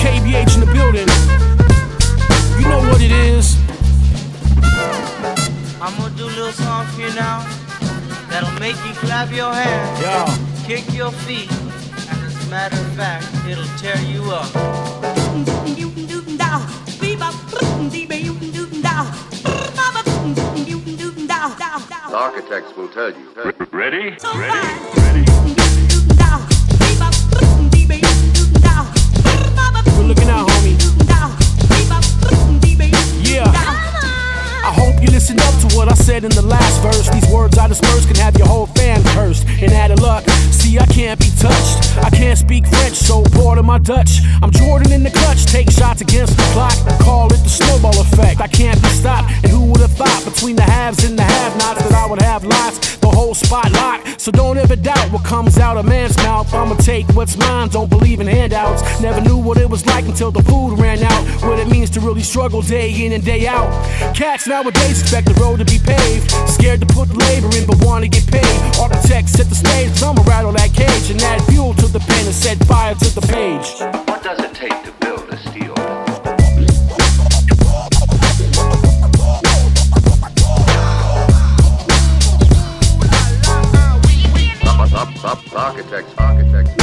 [0.00, 1.08] KBH in the building.
[2.60, 3.58] You know what it is.
[5.82, 7.40] I'm gonna do a little song for you now
[8.28, 10.02] that'll make you clap your hands.
[10.02, 10.26] Yeah.
[10.66, 11.50] kick your feet.
[11.50, 14.52] And as a matter of fact, it'll tear you up.
[22.10, 23.32] The architects will tell you.
[23.72, 24.10] Ready?
[29.96, 30.89] Good looking out, homie.
[34.62, 37.08] I hope you listened up to what I said in the last verse.
[37.10, 39.46] These words I disperse can have your whole fan cursed.
[39.48, 41.98] And out of luck, see, I can't be touched.
[41.98, 43.24] I can't speak French, so
[43.60, 44.20] to my Dutch.
[44.42, 46.76] I'm Jordan in the clutch, take shots against the clock.
[47.00, 48.40] Call it the snowball effect.
[48.40, 49.30] I can't be stopped.
[49.42, 52.22] And who would have thought between the haves and the have nots that I would
[52.22, 52.96] have lots?
[52.96, 54.20] The whole spot locked.
[54.20, 56.52] So don't ever doubt what comes out of man's mouth.
[56.54, 58.82] I'ma take what's mine, don't believe in handouts.
[59.00, 61.22] Never knew what it was like until the food ran out.
[61.42, 63.68] What it means to really struggle day in and day out.
[64.14, 66.28] Cats nowadays expect the road to be paved.
[66.50, 68.58] Scared to put the labor in, but wanna get paid.
[68.82, 72.34] Architects set the stage, I'ma rattle that cage and add fuel to the pen and
[72.34, 73.68] set fire to the page.
[74.08, 75.74] What does it take to build a steel?
[84.66, 86.79] Up, up, up, architects, architects,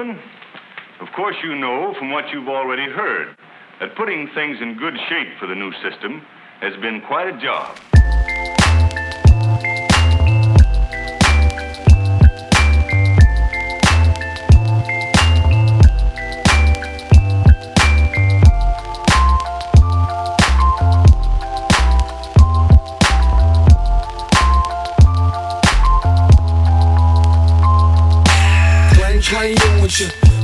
[0.00, 0.22] gentlemen,
[1.00, 3.36] of course you know from what you've already heard
[3.80, 6.22] that putting things in good shape for the new system
[6.60, 7.99] has been quite a job.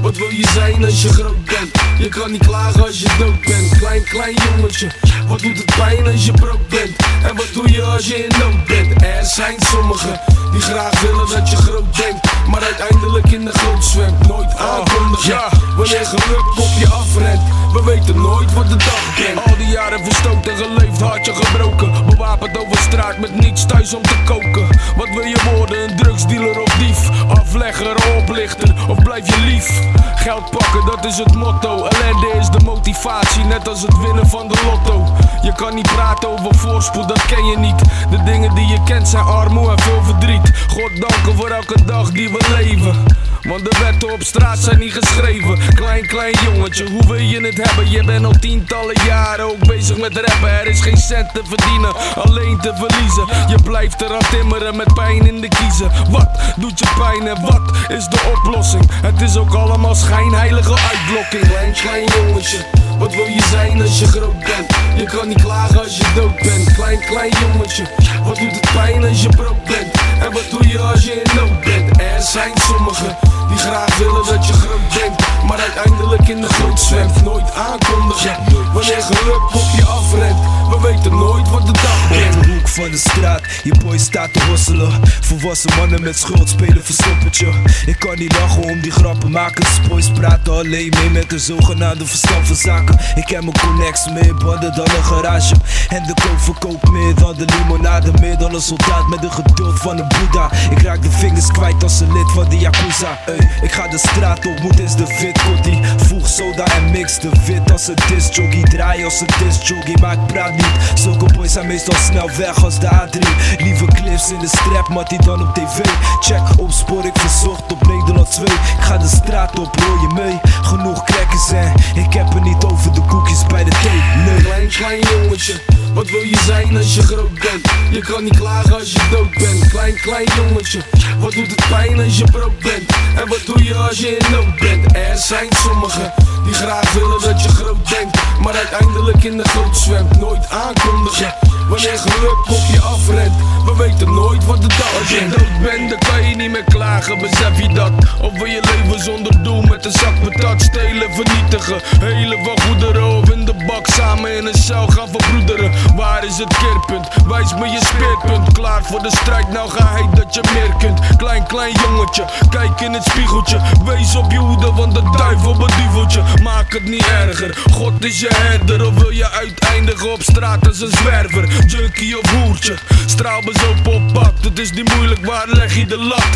[0.07, 1.71] Wat wil je zijn als je groot bent?
[1.99, 3.79] Je kan niet klagen als je dood bent.
[3.79, 4.91] Klein, klein jongetje,
[5.29, 6.91] wat doet het pijn als je brood bent?
[7.23, 9.03] En wat doe je als je in nood bent?
[9.03, 10.21] Er zijn sommigen
[10.53, 14.29] die graag willen dat je groot denkt, maar uiteindelijk in de goot zwemt.
[14.29, 15.41] Nooit aankondigen
[15.77, 17.41] wanneer geluk op je afrent.
[17.77, 19.45] We weten nooit wat de dag brengt.
[19.45, 22.07] Al die jaren verstoten, geleefd, hartje gebroken.
[22.07, 24.67] Bewapend over straat met niets thuis om te koken.
[24.97, 27.11] Wat wil je worden, een drugsdealer of dief?
[27.29, 29.81] Aflegger, oplichter of blijf je lief?
[30.17, 31.85] Geld pakken, dat is het motto.
[31.85, 35.05] Ellende is de motivatie, net als het winnen van de lotto.
[35.43, 37.79] Je kan niet praten over voorspoed, dat ken je niet.
[38.11, 40.51] De dingen die je kent zijn armoede en veel verdriet.
[40.69, 43.25] God danken voor elke dag die we leven.
[43.47, 45.59] Want de wetten op straat zijn niet geschreven.
[45.75, 47.66] Klein, klein jongetje, hoe wil je het hebben?
[47.91, 50.51] Je bent al tientallen jaren ook bezig met rappen.
[50.51, 53.27] Er is geen cent te verdienen, alleen te verliezen.
[53.49, 55.91] Je blijft eraan timmeren met pijn in de kiezen.
[56.11, 58.91] Wat doet je pijn en wat is de oplossing?
[58.91, 61.49] Het is ook allemaal schijnheilige uitblokking.
[61.49, 62.59] Klein, klein jongetje,
[62.99, 64.71] wat wil je zijn als je groot bent?
[64.97, 66.73] Je kan niet klagen als je dood bent.
[66.73, 67.85] Klein, klein jongetje,
[68.25, 69.95] wat doet het pijn als je brood bent?
[70.21, 72.01] En wat doe je als je in nood bent?
[72.01, 73.17] Er zijn sommigen
[73.49, 77.25] die graag willen dat je groot denkt, maar uiteindelijk in de goot zwemt.
[77.25, 78.37] Nooit aankondigen
[78.73, 80.56] wanneer geluk op je afrent.
[80.69, 82.43] We weten nooit wat de dag brengt.
[82.43, 85.01] De hoek van de straat, je boy staat te hosselen.
[85.21, 87.53] Volwassen mannen met schuld spelen verstoppertje.
[87.87, 89.81] Ik kan niet lachen om die grappenmakers.
[89.89, 92.99] Boys praten alleen mee met een zogenaamde verstand van zaken.
[93.15, 95.55] Ik heb mijn connects meer banden dan een garage.
[95.89, 98.11] En de koop verkoopt meer dan de limonade.
[98.21, 100.51] Meer dan een soldaat met de geduld van een Boeddha.
[100.71, 103.19] Ik raak de vingers kwijt als een lid van de Yakuza.
[103.27, 105.81] Ey, ik ga de straat op, moet is de fit Kotti.
[105.97, 108.63] Voeg soda en mix de wit als een discjockey.
[108.63, 111.01] Draai als een discjockey, maar praat niet.
[111.01, 113.19] Zulke boys zijn meestal snel weg als de A3.
[113.59, 115.89] Lieve clips in de strap, maar die dan op tv.
[116.21, 118.47] Check opspoor, ik verzocht op Nederland 2.
[118.47, 120.41] Ik ga de straat op, rol je mee.
[120.63, 124.25] Genoeg crackers en ik heb het niet over de koekjes bij de thee.
[124.25, 124.43] Nee.
[124.43, 125.61] Klein, klein jongetje,
[125.95, 127.69] wat wil je zijn als je groot bent?
[127.91, 129.69] Je kan niet klagen als je dood bent.
[129.69, 130.81] Klein, klein jongetje,
[131.19, 132.93] wat doet het pijn als je brood bent?
[133.17, 134.97] En wat doe je als je in nood bent?
[134.97, 136.13] Er zijn sommigen
[136.45, 140.21] die graag willen dat je groot denkt, maar uiteindelijk in de goot zwemt.
[140.21, 141.35] Nooit aankondigen
[141.69, 143.33] wanneer geluk op je afrent.
[143.65, 146.65] We weten nooit wat de dag Als je dood bent, dan kan je niet meer
[146.65, 147.93] klagen, besef je dat?
[148.21, 151.81] Of wil je leven zonder doel met een zak patat stelen, vernietigen?
[152.01, 155.73] Hele van goederen of in de bak samen in een cel gaan verbroederen.
[155.97, 157.09] Waar is het keerpunt?
[157.27, 158.53] Wijs me je speerpunt.
[158.53, 161.01] Klaar voor de strijd, nou ga hij dat je meer kunt.
[161.17, 163.61] Klein, klein jongetje, kijk in het spiegeltje.
[163.85, 166.23] Wees op je hoede, want de duivel beduveltje.
[166.43, 168.87] Maak het niet erger, God is je herder.
[168.87, 171.56] Of wil je uiteindigen op straat als een zwerver?
[171.67, 174.33] Junkie of hoertje, straalbezopen op pad.
[174.41, 176.31] Het is niet moeilijk, waar leg je de lat?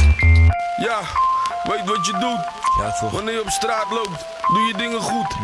[0.77, 0.99] Ja.
[1.63, 2.59] Weet wat je doet.
[3.13, 5.35] Wanneer je op straat loopt, doe je dingen goed.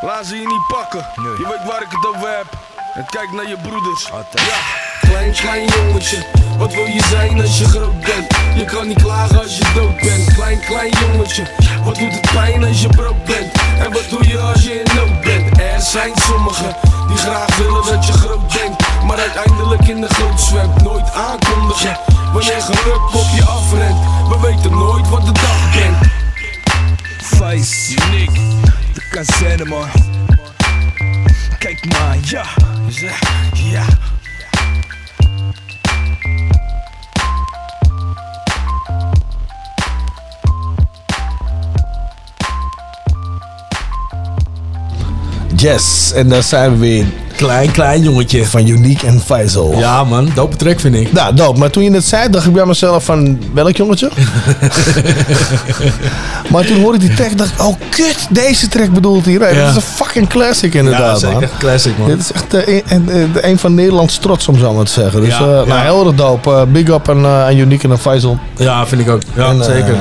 [0.00, 1.06] Laat ze je niet pakken.
[1.14, 2.46] Je weet waar ik het over heb.
[2.94, 4.08] En kijk naar je broeders.
[4.34, 4.84] Ja.
[5.00, 6.26] Klein, klein jongetje,
[6.58, 8.36] wat wil je zijn als je groot bent?
[8.56, 10.34] Je kan niet klagen als je dood bent.
[10.34, 11.46] Klein, klein jongetje,
[11.84, 13.52] wat doet het pijn als je brood bent?
[13.78, 15.60] En wat doe je als je in nood bent?
[15.60, 16.76] Er zijn sommigen
[17.08, 20.82] die graag willen dat je groot denkt, maar uiteindelijk in de goot zwemt.
[20.82, 21.98] Nooit aankondigen
[22.32, 23.98] wanneer geluk op je afrent.
[24.28, 26.06] We weten nooit wat de dag brengt.
[27.18, 28.34] Vice, uniek,
[28.94, 29.88] de kazerne man.
[31.58, 32.44] Kijk maar, ja,
[33.52, 33.84] ja.
[45.56, 47.25] Yes, en daar zijn we weer.
[47.36, 48.46] Klein, klein jongetje.
[48.46, 49.74] Van Unique en Faisal.
[49.78, 51.12] Ja man, dope track vind ik.
[51.12, 51.58] Nou, dope.
[51.58, 53.38] Maar toen je het zei, dacht ik bij mezelf van...
[53.52, 54.10] Welk jongetje?
[56.50, 57.62] maar toen hoorde ik die track, dacht ik...
[57.62, 59.32] Oh, kut, deze track bedoelt hij.
[59.34, 59.38] Ja.
[59.38, 61.40] Dat is een fucking classic inderdaad, Ja, zeker.
[61.40, 61.48] man.
[61.58, 62.08] Classic, man.
[62.08, 63.10] Dit is echt eh, een,
[63.40, 65.20] een, van Nederlands trots, om zo maar te zeggen.
[65.20, 65.82] Dus Ja, eh, nou, ja.
[65.82, 66.50] heel erg dope.
[66.50, 68.38] Eh, big up aan, eh, aan Unique en aan Faisal.
[68.56, 69.22] Ja, vind ik ook.
[69.34, 69.96] Ja, En, eh, zeker.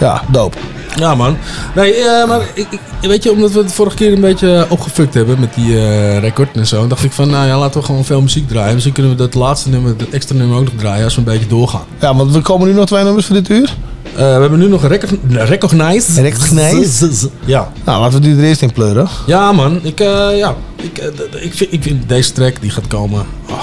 [0.00, 0.56] ja, dope.
[0.96, 1.36] Ja, man.
[1.74, 5.14] Nee, eh, maar ik, ik- weet je, omdat we het vorige keer een beetje opgefukt
[5.14, 8.04] hebben met die eh, record en zo, dacht ik van, nou ja, laten we gewoon
[8.04, 8.72] veel muziek draaien.
[8.72, 11.26] Misschien kunnen we dat laatste nummer, dat extra nummer ook nog draaien als we een
[11.26, 11.84] beetje doorgaan.
[12.00, 13.74] Ja, want we komen nu nog twee nummers voor dit uur.
[14.12, 16.20] Eh, we hebben nu nog een recog Recognize.
[16.20, 17.08] Recognize?
[17.44, 17.72] Ja.
[17.84, 19.08] Nou, laten we die er eerst in pleuren.
[19.26, 19.80] Ja, man.
[19.82, 23.24] Ik, eh, ja, ik, eh, ik, vind, ik vind deze track die gaat komen.
[23.50, 23.62] Oh,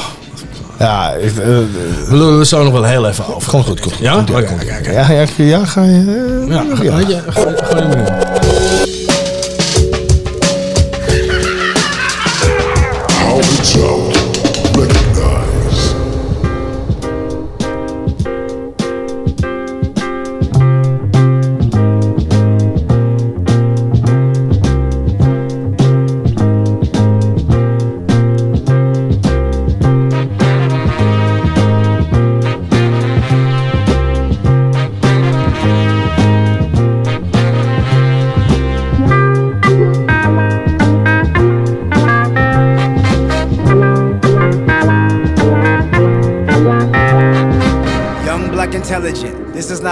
[0.79, 1.67] Ja, ik, we
[2.09, 3.49] lullen zo nog wel heel even over.
[3.51, 4.03] Komt goed, komt goed.
[4.03, 4.13] Ja?
[4.13, 4.91] Komt oké, oké.
[4.91, 6.43] Ja, ja, ja, ga je...
[6.47, 6.99] eh, Ja, ga- ja.
[6.99, 8.38] je, ga- ga je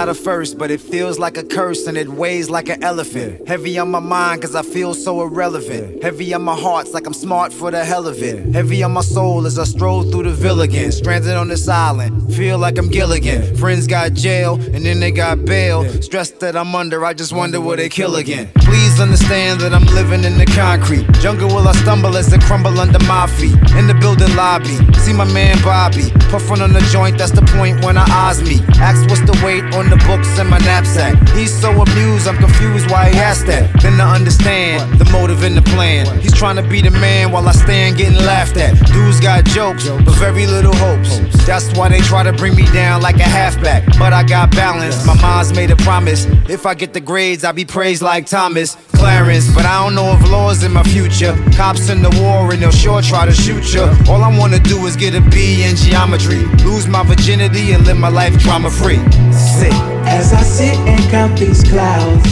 [0.08, 3.46] not a first, but it feels like a curse and it weighs like an elephant.
[3.46, 6.02] Heavy on my mind, cause I feel so irrelevant.
[6.02, 8.54] Heavy on my heart, it's like I'm smart for the hell of it.
[8.54, 10.92] Heavy on my soul as I stroll through the villa again.
[10.92, 13.56] Stranded on this island, feel like I'm Gilligan.
[13.56, 15.84] Friends got jail, and then they got bail.
[16.00, 18.50] Stress that I'm under, I just wonder will they kill again.
[18.56, 21.06] Please understand that I'm living in the concrete.
[21.20, 23.58] Jungle will I stumble as they crumble under my feet.
[23.76, 26.10] In the building lobby, see my man Bobby.
[26.30, 28.60] Puffing on the joint, that's the point when I eyes me.
[28.78, 31.16] Ask what's the weight on the books in my knapsack.
[31.30, 33.80] He's so amused, I'm confused why he asked that.
[33.80, 36.06] Then I understand the motive and the plan.
[36.20, 38.74] He's trying to be the man while I stand getting laughed at.
[38.92, 41.18] Dudes got jokes, but very little hopes.
[41.46, 43.86] That's why they try to bring me down like a halfback.
[43.98, 46.26] But I got balance, my mom's made a promise.
[46.48, 48.76] If I get the grades, I'll be praised like Thomas.
[48.98, 51.34] Clarence, but I don't know if law's in my future.
[51.56, 53.94] Cops in the war and they'll sure try to shoot ya.
[54.08, 57.96] All I wanna do is get a B in geometry, lose my virginity and live
[57.96, 58.98] my life drama free.
[59.32, 59.72] Sick.
[60.04, 62.26] As I sit and count these clouds,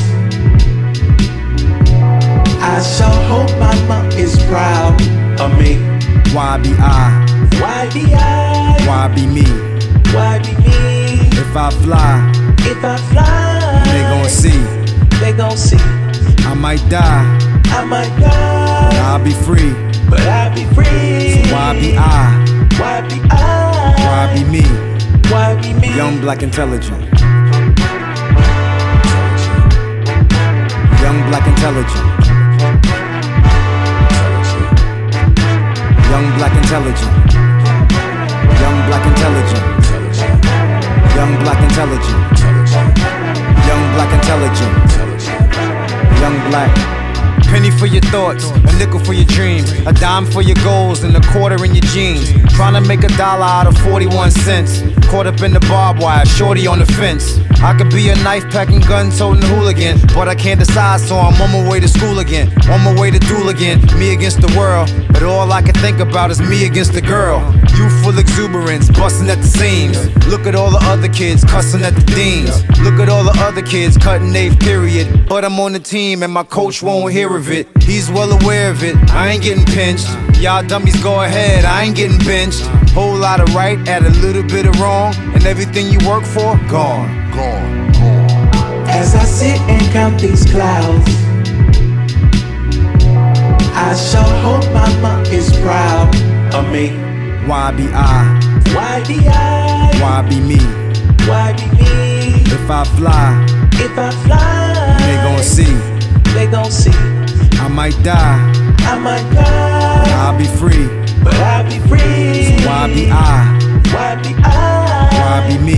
[2.60, 5.00] I sure hope my mom is proud
[5.40, 5.76] of me.
[6.34, 7.26] Why be I?
[7.60, 8.76] Why be I?
[8.86, 9.44] Why be me?
[10.12, 11.28] Why be me?
[11.38, 15.18] If I fly, If I fly, they gon' see.
[15.20, 16.05] they gon' see.
[16.48, 17.24] I might die,
[17.66, 19.72] I might die, but I'll be free.
[20.08, 21.42] but I'll be free.
[21.44, 22.00] So why be I?
[22.78, 23.94] Why be I?
[24.06, 24.62] Why be me?
[25.30, 25.94] Why be me?
[25.96, 27.02] Young, black, intelligent.
[31.02, 32.06] Young, black, intelligent.
[36.10, 37.14] Young, black, intelligent.
[38.62, 39.64] Young, black, intelligent.
[41.16, 42.20] Young, black, intelligent.
[43.66, 45.05] Young, black, intelligent.
[46.26, 46.95] Young, black.
[47.56, 51.16] Penny for your thoughts, a nickel for your dreams, a dime for your goals, and
[51.16, 52.30] a quarter in your jeans.
[52.54, 54.82] Trying to make a dollar out of 41 cents.
[55.08, 57.38] Caught up in the barbed wire, shorty on the fence.
[57.62, 61.40] I could be a knife packing, gun toting hooligan, but I can't decide, so I'm
[61.40, 62.52] on my way to school again.
[62.68, 64.92] On my way to duel again, me against the world.
[65.10, 67.40] But all I can think about is me against the girl.
[67.78, 69.96] Youthful exuberance, busting at the seams.
[70.26, 72.62] Look at all the other kids cussing at the deans.
[72.80, 75.26] Look at all the other kids cutting eighth period.
[75.26, 77.66] But I'm on the team and my coach won't hear of it.
[77.82, 78.96] He's well aware of it.
[79.10, 80.08] I ain't getting pinched.
[80.38, 82.60] Y'all dummies go ahead, I ain't getting benched.
[82.90, 86.56] Whole lot of right, add a little bit of wrong, and everything you work for,
[86.68, 87.08] gone.
[87.32, 87.86] Gone.
[88.88, 91.08] As I sit and count these clouds,
[93.74, 96.14] I shall hope mama is proud
[96.54, 96.90] of me.
[97.46, 98.40] Why be I?
[98.74, 99.90] Why be I?
[100.00, 100.58] Why be me?
[101.26, 102.42] Why be me?
[102.52, 106.32] If I fly, If I fly, they gon' see.
[106.34, 107.15] they gon' see.
[107.66, 108.38] I might die,
[108.86, 110.86] I might die, I'll be free.
[111.24, 112.60] but I'll be free.
[112.62, 113.58] So Why be I?
[113.90, 115.10] Why be I?
[115.18, 115.74] Why be me?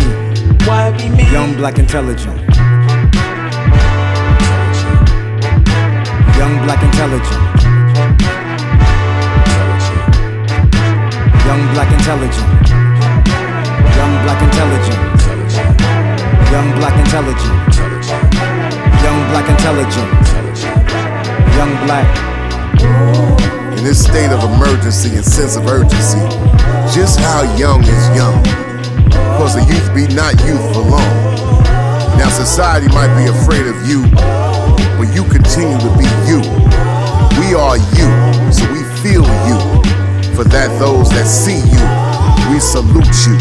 [0.66, 1.24] Why be me?
[1.32, 2.36] Young, black, intelligent.
[6.36, 7.43] Young, black, intelligent.
[11.49, 12.68] Young, black, intelligent.
[13.97, 15.01] Young, black, intelligent.
[16.53, 17.57] Young, black, intelligent.
[19.03, 20.47] Young, black, intelligent.
[21.57, 22.09] Young, black.
[23.78, 26.20] In this state of emergency and sense of urgency,
[26.94, 28.42] just how young is young?
[29.38, 31.14] Cause the youth be not youth for long.
[32.18, 34.03] Now society might be afraid of you,
[34.99, 36.42] but you continue to be you.
[37.38, 38.09] We are you,
[38.53, 39.59] so we feel you.
[40.34, 43.38] For that those that see you, we salute you.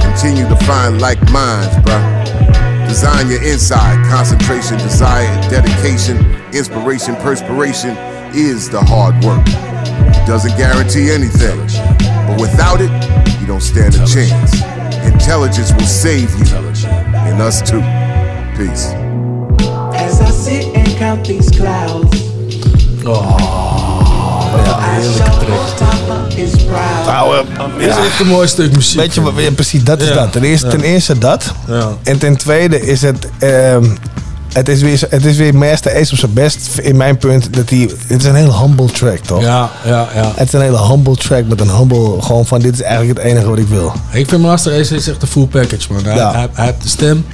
[0.00, 2.17] Continue to find like minds, bruh.
[2.88, 6.16] Design your inside, concentration, desire, dedication,
[6.54, 7.94] inspiration, perspiration
[8.34, 9.46] is the hard work.
[9.46, 11.58] It Doesn't guarantee anything,
[12.26, 12.90] but without it,
[13.40, 14.62] you don't stand a chance.
[15.04, 16.46] Intelligence will save you,
[17.28, 17.80] and us too.
[18.56, 18.92] Peace.
[19.94, 22.10] As I sit and count these clouds,
[23.06, 23.97] I
[26.36, 27.44] is proud Nou,
[27.78, 29.00] is echt een mooi stuk muziek.
[29.00, 30.14] Weet je wat, ja, precies, dat is Ja.
[30.14, 30.32] dat.
[30.32, 30.72] Ten eerste, Ja.
[30.72, 31.52] ten eerste dat.
[31.68, 31.88] Ja.
[32.02, 33.28] En ten tweede is het...
[33.38, 33.84] ehm,
[34.52, 37.70] het is, weer, het is weer Master Ace op zijn best, in mijn punt, dat
[37.70, 37.90] hij...
[38.06, 39.40] Het is een hele humble track, toch?
[39.42, 40.32] Ja, ja, ja.
[40.34, 42.22] Het is een hele humble track met een humble...
[42.22, 43.92] Gewoon van, dit is eigenlijk het enige wat ik wil.
[44.12, 46.04] Ik vind Master Ace is echt een full package, man.
[46.04, 46.32] Hij, Ja.
[46.32, 47.26] hij, hij heeft de stem,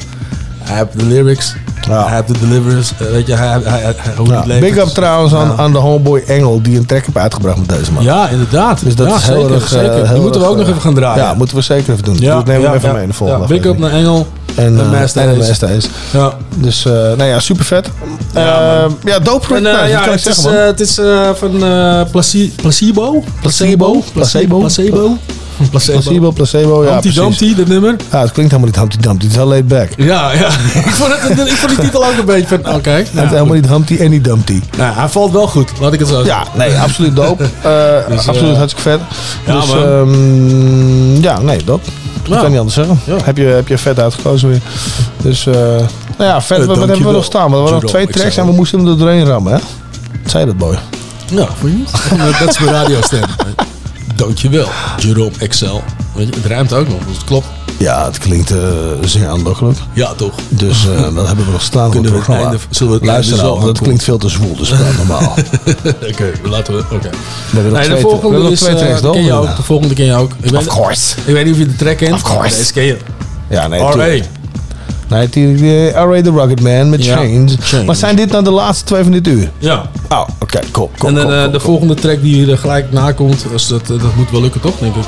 [0.59, 1.55] hij heeft de lyrics,
[1.91, 2.95] hij heeft de deliverance.
[2.99, 5.63] eh, weet je, hij, hij, hij, hij, Ja, big up trouwens aan, Ja.
[5.63, 8.03] aan de homeboy Engel, die een track heeft uitgebracht met deze man.
[8.03, 8.85] Ja, inderdaad.
[8.85, 9.63] Dus dat Ja, is heel zeker, erg...
[9.63, 9.95] eh, zeker.
[9.95, 11.25] Die heel moeten we ook nog eh, even gaan draaien.
[11.25, 12.17] Ja, moeten we zeker even doen.
[12.19, 12.95] Ja, dus nemen we ja, hem even ja.
[12.95, 15.47] mee in de volgende Ja, big up naar Engel En, Master en de.
[15.47, 15.89] Master Ace.
[16.13, 16.33] Ja.
[16.55, 17.91] Dus, eh, nou ja, super vet.
[18.35, 19.55] Ja, ja dope.
[19.55, 20.53] En, Nou, dat ja, kan ik het is, man.
[20.55, 20.95] het is
[21.35, 21.51] van
[22.11, 23.23] placi- placebo.
[23.41, 24.03] Placebo.
[24.13, 24.59] Placebo.
[24.59, 25.17] Placebo.
[25.71, 25.99] Placebo.
[26.01, 27.39] Placebo, placebo, ja Humpty precies.
[27.39, 27.97] Dumpty, dat nummer.
[28.11, 29.23] Ja, het klinkt helemaal niet Humpty Dumpty.
[29.25, 29.89] Het is heel laid back.
[29.97, 30.47] Ja, ja.
[30.89, 32.91] ik, vond het, ik vond die titel ook een beetje van, oké.
[32.91, 34.61] het nou, is helemaal niet Humpty en niet Dumpty.
[34.77, 36.45] Nou, hij valt wel goed, laat ik het zo zeggen.
[36.55, 37.45] Ja, nee, absoluut dope.
[37.63, 37.71] Eh,
[38.09, 39.01] Dus, absoluut eh, hartstikke vet.
[39.47, 41.81] ja, dus, ehm, ja, nee, dat.
[42.23, 42.41] Dat Ja.
[42.41, 43.01] kan niet anders zeggen.
[43.07, 43.17] Ja.
[43.25, 44.61] Heb, je, heb je vet uitgekozen weer.
[45.23, 45.87] Dus, eh, nou
[46.19, 46.59] ja, vet.
[46.59, 47.13] Eh, wat, hebben we dankjewel.
[47.13, 47.51] nog staan?
[47.51, 49.59] We hadden nog twee ik tracks en we moesten hem er doorheen rammen, hè?
[50.23, 50.79] Wat zei dat, boy?
[51.31, 51.83] Ja, voor je?
[52.41, 53.21] Dat is mijn radiostem.
[54.17, 55.83] Dankjewel, Jerome Excel.
[56.15, 57.47] Weet je, het ruimt ook nog, dus het klopt.
[57.79, 58.59] Ja, het klinkt eh,
[59.05, 59.79] zeer aanlokkelijk.
[59.93, 60.33] Ja, toch.
[60.49, 62.51] Dus eh, dat hebben we nog staan op het Kunnen we het programma.
[62.51, 65.35] einde- zullen we het Luister einde nou, dat klinkt veel te zwoel, dus praat normaal.
[66.11, 66.81] Oké, laten we.
[66.91, 67.11] Oké.
[67.11, 67.17] We
[67.53, 69.57] hebben nog Nee, de twee- we volgende nog twee eh, ken je ook.
[69.57, 70.33] De volgende ken je ook.
[70.43, 71.15] Ik weet, Of course.
[71.25, 72.13] Ik weet niet of je de track kent.
[72.13, 72.57] Of course.
[72.57, 72.97] Deze ken je.
[73.49, 74.25] Ja, nee, RA.
[75.09, 76.23] Nee, natuurlijk die R.A.
[76.23, 77.21] The Rugged Man met Ja.
[77.87, 79.51] Maar zijn dit nou de laatste twee van dit uur?
[79.59, 79.83] Ja.
[80.09, 83.13] Oh, oké, cool, cool, En dan cool, eh, de volgende track die hier gelijk na
[83.13, 84.79] komt, dus dat, eh, dat moet wel lukken, toch?
[84.79, 85.03] Denk ik.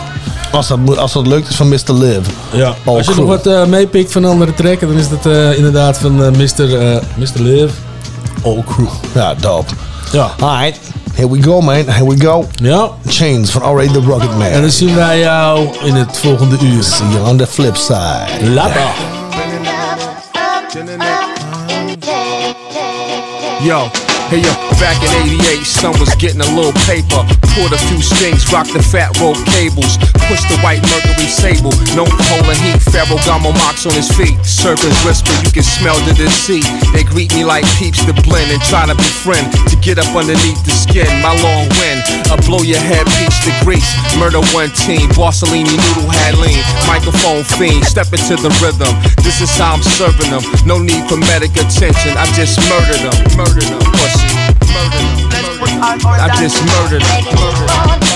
[0.53, 1.93] Als dat, als dat lukt, is van Mr.
[1.93, 2.21] Live.
[2.53, 2.75] Ja.
[2.85, 3.19] All Als je crew.
[3.27, 6.79] nog wat eh, meepikt van andere tracken, dan is dat eh, inderdaad van eh, Mr.
[6.79, 7.41] eh, Mr.
[7.43, 7.75] Live.
[8.45, 8.87] All Crew.
[9.15, 9.73] Ja, dope.
[10.13, 10.31] Ja.
[10.41, 10.81] Alright,
[11.15, 11.75] here we go, man.
[11.87, 12.47] Here we go.
[12.53, 12.91] Ja.
[13.07, 13.93] Chains van R.A.
[13.93, 14.47] The Rugged Man.
[14.47, 16.83] En dan zien wij jou in het volgende uur.
[16.83, 18.51] See you on the flip side.
[18.51, 19.16] Later.
[23.67, 23.91] Yo,
[24.31, 25.11] hey yo, back in
[25.43, 27.27] 88, son was getting a little paper.
[27.51, 29.99] Poured a few strings, rocked the fat rope cables.
[30.27, 32.83] Pushed the white Mercury sable, known for holding heat.
[32.83, 34.35] Ferragamo mocks on his feet.
[34.43, 36.67] Serpents whisper, you can smell the deceit.
[36.91, 39.47] They greet me like peeps to blend and try to befriend.
[39.71, 42.03] To get up underneath the skin, my long wind.
[42.27, 43.87] I blow your head, peach to grease.
[44.19, 46.59] Murder one team, Borsellini noodle had lean.
[46.91, 48.91] Microphone fiend, step into the rhythm.
[49.23, 50.43] This is how I'm serving them.
[50.67, 53.15] No need for medic attention, I just murdered them.
[53.39, 54.27] Murdered them, pussy.
[54.75, 55.23] Murdered them.
[56.03, 57.23] I just murdered them.
[57.31, 58.16] Murdered them.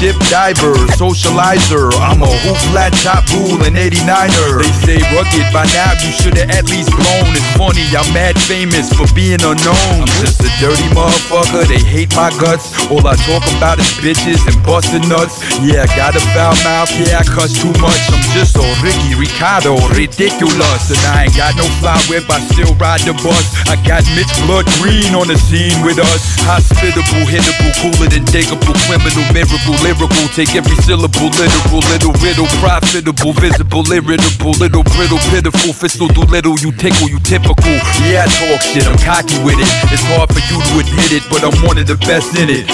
[0.00, 0.58] Dip, dip,
[0.94, 1.90] socializer.
[1.98, 4.62] I'm a hoop flat top rule and 89er.
[4.62, 7.30] They say rugged, by now you should've at least blown.
[7.34, 10.02] It's funny, I'm mad famous for being unknown.
[10.02, 12.74] I'm just a dirty motherfucker, they hate my guts.
[12.90, 15.42] All I talk about is bitches and busting nuts.
[15.62, 18.02] Yeah, I got a foul mouth, yeah, I cuss too much.
[18.10, 20.90] I'm just so Ricky Ricardo, ridiculous.
[20.90, 23.46] And I ain't got no fly whip, I still ride the bus.
[23.66, 26.22] I got Mitch Blood Green on the scene with us.
[26.46, 30.28] Hospitable, hittable, cooler than digable, criminal, miracle, lyrical.
[30.36, 36.58] Take every syllable, literal, little riddle, profitable, visible, irritable, little brittle, pitiful, fistal, do little,
[36.60, 37.72] you tickle, you typical.
[38.04, 39.68] Yeah, I talk shit, I'm cocky with it.
[39.88, 42.68] It's hard for you to admit it, but I'm one of the best in it.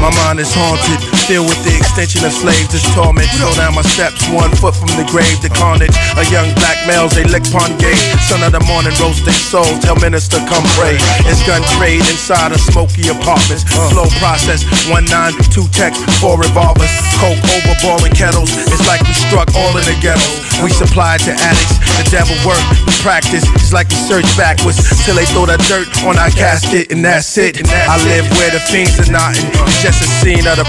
[0.00, 2.68] My mind is haunted, filled with the extension of slaves.
[2.68, 3.28] This torment.
[3.36, 5.40] Slow down my steps, one foot from the grave.
[5.40, 7.98] The carnage, a young black males, they lick pond gate.
[8.28, 9.66] Son of the morning, roasting soul.
[9.80, 10.96] Tell minister, come pray.
[11.28, 13.64] It's gun trade inside of smoky apartments.
[13.92, 16.92] Slow process, one nine, two tech, four revolvers.
[17.20, 18.52] Coke over boiling kettles.
[18.68, 20.44] It's like we struck all in the ghettos.
[20.62, 21.80] We supplied to addicts.
[21.98, 23.46] The devil work, we practice.
[23.58, 27.38] It's like we search backwards till they throw the dirt on our casket, and that's
[27.38, 27.58] it.
[27.70, 29.46] I live where the fiends are knotting.
[29.66, 30.66] It's just a scene of the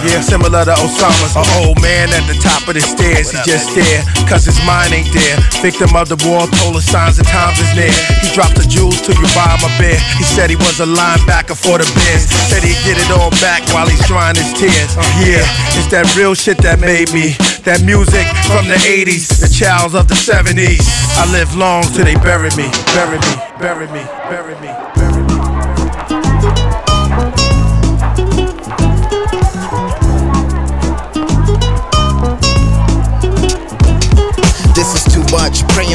[0.00, 1.36] Yeah, similar to Osama's.
[1.36, 3.30] An old man at the top of the stairs.
[3.30, 5.36] He just there, cause his mind ain't there.
[5.60, 7.92] Victim of the war, told us signs of times is near.
[8.24, 10.00] He dropped the jewels till you buy my beer.
[10.16, 12.26] He said he was a linebacker for the Bears.
[12.48, 14.96] Said he'd get it all back while he's drying his tears.
[14.96, 15.44] Uh, yeah,
[15.78, 17.36] it's that real shit that made me.
[17.64, 20.84] That music from the 80s, the childs of the 70s.
[21.16, 24.73] I live long till they bury me, bury me, bury me, bury me.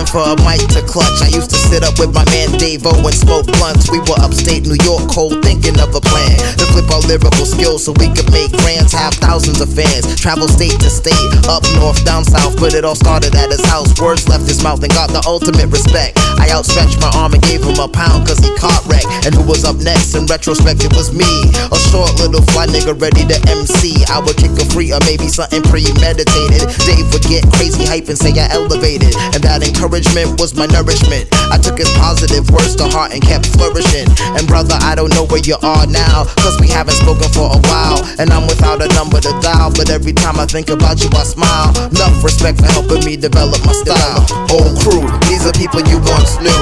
[0.10, 1.22] For a mic to clutch.
[1.22, 3.94] I used to sit up with my man Davo and smoke blunts.
[3.94, 7.86] We were upstate New York, cold, thinking of a plan to flip our lyrical skills
[7.86, 10.10] so we could make grants, have thousands of fans.
[10.18, 13.94] Travel state to state, up north, down south, but it all started at his house.
[14.02, 16.18] Words left his mouth and got the ultimate respect.
[16.42, 19.06] I outstretched my arm and gave him a pound cause he caught wreck.
[19.30, 20.18] And who was up next?
[20.18, 21.30] In retrospect, it was me.
[21.70, 24.02] A short little fly nigga ready to MC.
[24.10, 26.66] I would kick a free or maybe something premeditated.
[26.82, 29.14] Dave would get crazy hype and say I elevated.
[29.38, 29.62] And that
[30.00, 31.28] encouragement was my nourishment.
[31.52, 34.08] I took his positive words to heart and kept flourishing.
[34.38, 36.24] And brother, I don't know where you are now.
[36.40, 38.00] Cause we haven't spoken for a while.
[38.20, 39.72] And I'm without a number to dial.
[39.76, 41.76] But every time I think about you, I smile.
[41.92, 44.24] Enough respect for helping me develop my style.
[44.56, 46.62] Old crew, these are people you once knew.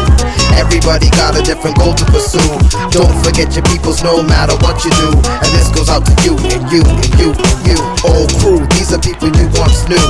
[0.58, 2.58] Everybody got a different goal to pursue.
[2.90, 5.14] Don't forget your peoples no matter what you do.
[5.14, 7.78] And this goes out to you and you and you and you.
[8.02, 10.02] Old crew, these are people you once knew.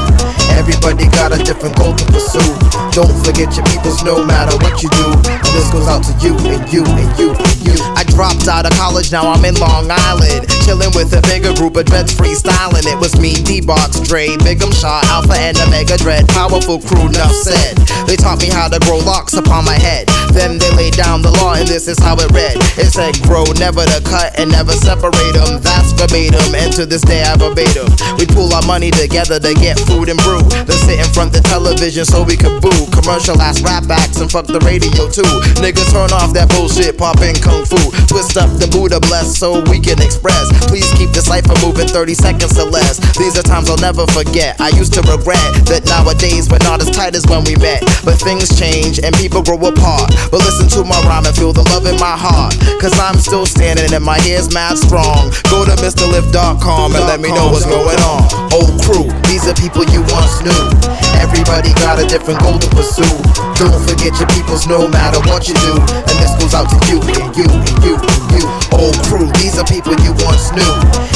[0.55, 2.53] Everybody got a different goal to pursue.
[2.95, 5.07] Don't forget your peoples no matter what you do.
[5.30, 7.76] And this goes out to you and you and you and you.
[7.95, 10.49] I dropped out of college, now I'm in Long Island.
[10.65, 12.86] Chilling with a bigger group of dreads freestyling.
[12.86, 16.28] It was me, D-Box, Dre, Bigum Shaw, Alpha and Omega Dread.
[16.30, 17.78] Powerful crew, enough said.
[18.05, 20.07] They taught me how to grow locks upon my head.
[20.32, 22.57] Then they laid down the law, and this is how it read.
[22.78, 25.61] It said, grow, never to cut, and never separate them.
[25.61, 27.89] That's verbatim, and to this day I verbatim.
[28.18, 30.43] We pool our money together to get food and brew.
[30.68, 32.88] Then sit in front the television so we could boo.
[33.08, 35.24] Commercial ass rap acts and fuck the radio too.
[35.64, 37.80] Niggas turn off that bullshit, pop in kung fu.
[38.03, 40.51] Twist up the Buddha bless so we can express.
[40.68, 42.99] Please keep the cipher moving 30 seconds or less.
[43.16, 44.60] These are times I'll never forget.
[44.60, 45.39] I used to regret
[45.72, 47.80] that nowadays we're not as tight as when we met.
[48.03, 50.12] But things change and people grow apart.
[50.28, 52.60] But listen to my rhyme and feel the love in my heart.
[52.84, 55.32] Cause I'm still standing and my hair's mad strong.
[55.47, 58.28] Go to MrLif.com and let me know what's going on.
[58.51, 60.64] Old crew, these are people you once knew.
[61.24, 62.97] Everybody got a different goal to pursue.
[62.98, 65.74] Don't forget your peoples no matter what you do.
[65.78, 68.16] And this goes out to you and you and you
[68.78, 70.73] Old crew, these are people you once knew.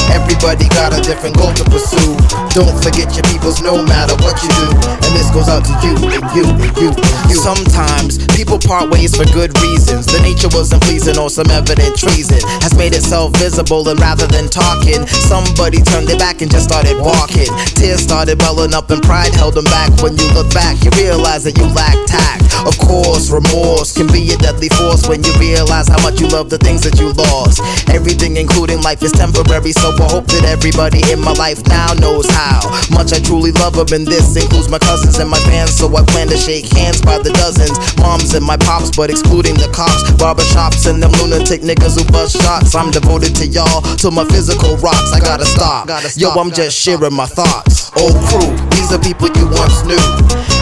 [0.10, 2.18] Everybody got a different goal to pursue.
[2.58, 4.68] Don't forget your peoples no matter what you do.
[5.06, 7.38] And this goes out to you and you and you and you.
[7.38, 10.10] Sometimes people part ways for good reasons.
[10.10, 13.88] The nature wasn't pleasing or some evident treason has made itself visible.
[13.88, 17.50] And rather than talking, somebody turned their back and just started walking.
[17.78, 19.94] Tears started welling up and pride held them back.
[20.02, 22.42] When you look back, you realize that you lack tact.
[22.66, 26.50] Of course, remorse can be a deadly force when you realize how much you love
[26.50, 27.51] the things that you lost.
[27.90, 32.30] Everything, including life, is temporary, so I hope that everybody in my life now knows
[32.30, 33.92] how much I truly love them.
[33.92, 37.18] And this includes my cousins and my fans, so I plan to shake hands by
[37.18, 37.76] the dozens.
[37.98, 42.40] Moms and my pops, but excluding the cops, barbershops, and them lunatic niggas who bust
[42.42, 42.76] shots.
[42.76, 45.12] I'm devoted to y'all, to my physical rocks.
[45.12, 45.90] I gotta stop.
[46.16, 47.92] Yo, I'm just sharing my thoughts.
[48.00, 50.00] Old crew, these are people you once knew.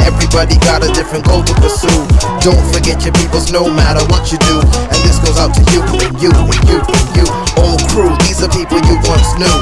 [0.01, 2.01] Everybody got a different goal to pursue.
[2.41, 4.59] Don't forget your peoples no matter what you do.
[4.63, 6.78] And this goes out to you and you and you
[7.15, 7.25] you.
[7.59, 9.57] Old crew, these are people you once knew.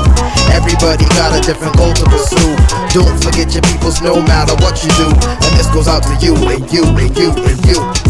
[0.54, 2.56] Everybody got a different goal to pursue.
[2.94, 5.08] Don't forget your peoples no matter what you do.
[5.08, 8.07] And this goes out to you and you and you and you.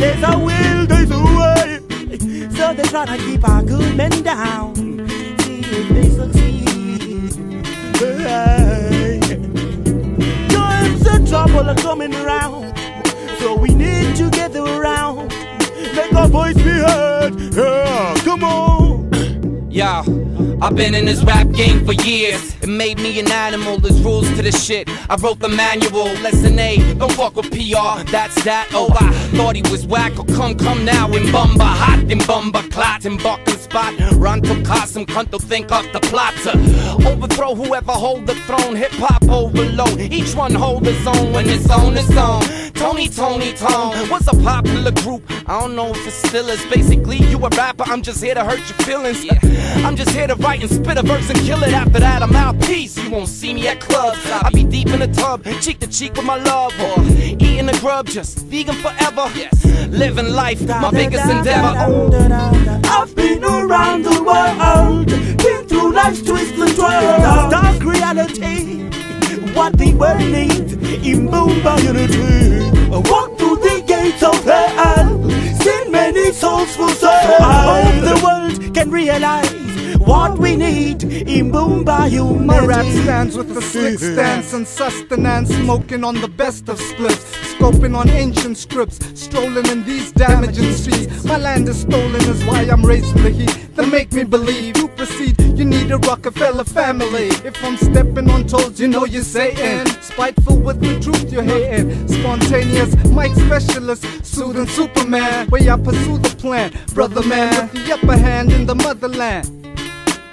[0.00, 1.80] There's a will, there's a way.
[2.56, 4.74] So they try to keep our good men down.
[5.40, 7.34] See if they succeed.
[7.98, 9.20] Hey.
[10.48, 12.74] Times of trouble are coming around.
[13.40, 15.28] So we need to gather around.
[15.94, 17.38] Make our voice be heard.
[17.54, 19.70] Yeah, come on.
[19.70, 22.49] Yo, I've been in this rap game for years.
[22.70, 24.88] Made me an animal, there's rules to this shit.
[25.10, 28.68] I wrote the manual, lesson A, don't fuck with PR, that's that.
[28.72, 32.70] Oh, I thought he was whack, oh come, come now in Bumba, hot in Bumba,
[32.70, 33.18] clot and
[33.70, 33.94] Spot.
[34.16, 34.54] Run to
[34.86, 36.50] some cunt to think up the plot to
[37.08, 38.74] overthrow whoever hold the throne.
[38.74, 42.42] Hip hop overload, each one hold his own when it's on its own.
[42.72, 45.22] Tony, Tony, Tone was a popular group.
[45.46, 46.64] I don't know if it still is.
[46.66, 49.24] Basically, you a rapper, I'm just here to hurt your feelings.
[49.84, 51.72] I'm just here to write and spit a verse and kill it.
[51.72, 52.60] After that, I'm out.
[52.62, 52.96] Peace.
[52.96, 54.18] You won't see me at clubs.
[54.30, 57.02] I be deep in the tub, cheek to cheek with my love, or
[57.38, 59.30] eating the grub, just vegan forever.
[59.88, 61.76] Living life, my biggest endeavor.
[62.86, 65.06] I've been around the world,
[65.38, 67.50] been through life's twists and twirls.
[67.50, 68.84] Dark reality,
[69.54, 70.72] what the world needs
[71.06, 72.70] in Mumbai unity.
[73.10, 75.30] Walk through the gates of hell,
[75.60, 77.36] seen many souls for sale.
[77.40, 79.50] I hope the world can realize
[80.10, 82.10] what we need in Mumbai.
[82.44, 87.24] My rap stands with a slick stance and sustenance, smoking on the best of splits,
[87.52, 91.24] scoping on ancient scripts, strolling in these damaging streets.
[91.24, 93.56] My land is stolen, is why I'm raising the heat.
[93.76, 95.40] That make me believe you proceed.
[95.58, 97.28] You need a Rockefeller family.
[97.50, 99.86] If I'm stepping on toes, you know you're Satan.
[100.02, 102.08] Spiteful with the truth you're hating.
[102.08, 105.48] Spontaneous, mic specialist, soothing Superman.
[105.50, 109.60] Way I pursue the plan, brother man with the upper hand in the motherland.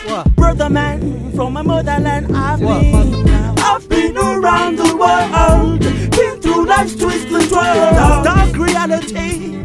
[0.08, 0.36] What?
[0.36, 3.28] Brother man from my motherland, I've been,
[3.60, 5.82] I've been around the world,
[6.12, 8.24] been through life's twists and twirls.
[8.24, 9.58] Dark reality,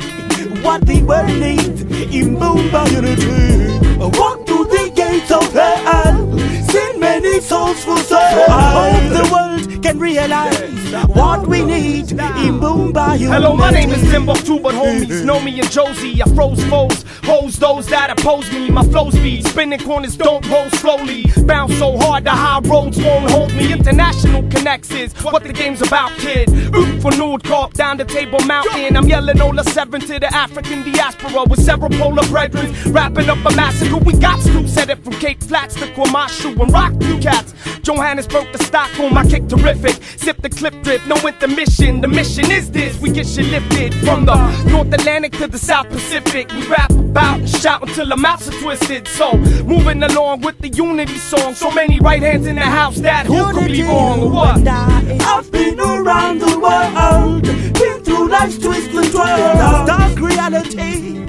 [0.62, 3.78] what the world needs in Mumbai unity.
[4.18, 6.38] Walk through the gates of hell,
[6.68, 8.46] seen many souls for sale.
[8.48, 9.51] I hope the world
[9.82, 13.18] can realize what we need in Mumbai.
[13.18, 16.22] Hello, my name is Timbuktu, but homies know me and Josie.
[16.22, 18.70] I froze foes, hose those that oppose me.
[18.70, 21.24] My flow speed, spinning corners don't roll slowly.
[21.44, 23.72] Bounce so hard the high roads won't hold me.
[23.72, 26.48] International connects is what the game's about, kid.
[26.74, 28.96] Oop for Nude Corp down the Table Mountain.
[28.96, 32.72] I'm yelling Ola 7 to the African diaspora with several polar brethren.
[32.92, 33.96] Wrapping up a massacre.
[33.96, 37.54] We got to set it from Cape Flats to Kwamashu and rock you cats.
[37.82, 40.02] Johannesburg to Stockholm, I kick terrific.
[40.16, 42.00] Sip the clip drip, no intermission.
[42.00, 44.36] The mission is this we get you lifted from the
[44.70, 46.50] North Atlantic to the South Pacific.
[46.52, 49.06] We rap about and shout until the mouths are twisted.
[49.08, 51.54] So, moving along with the unity song.
[51.54, 54.66] So many right hands in the house that who could be wrong or what?
[54.66, 59.86] I've been around the world, been through life's twists and twirls.
[59.86, 61.20] Dark reality,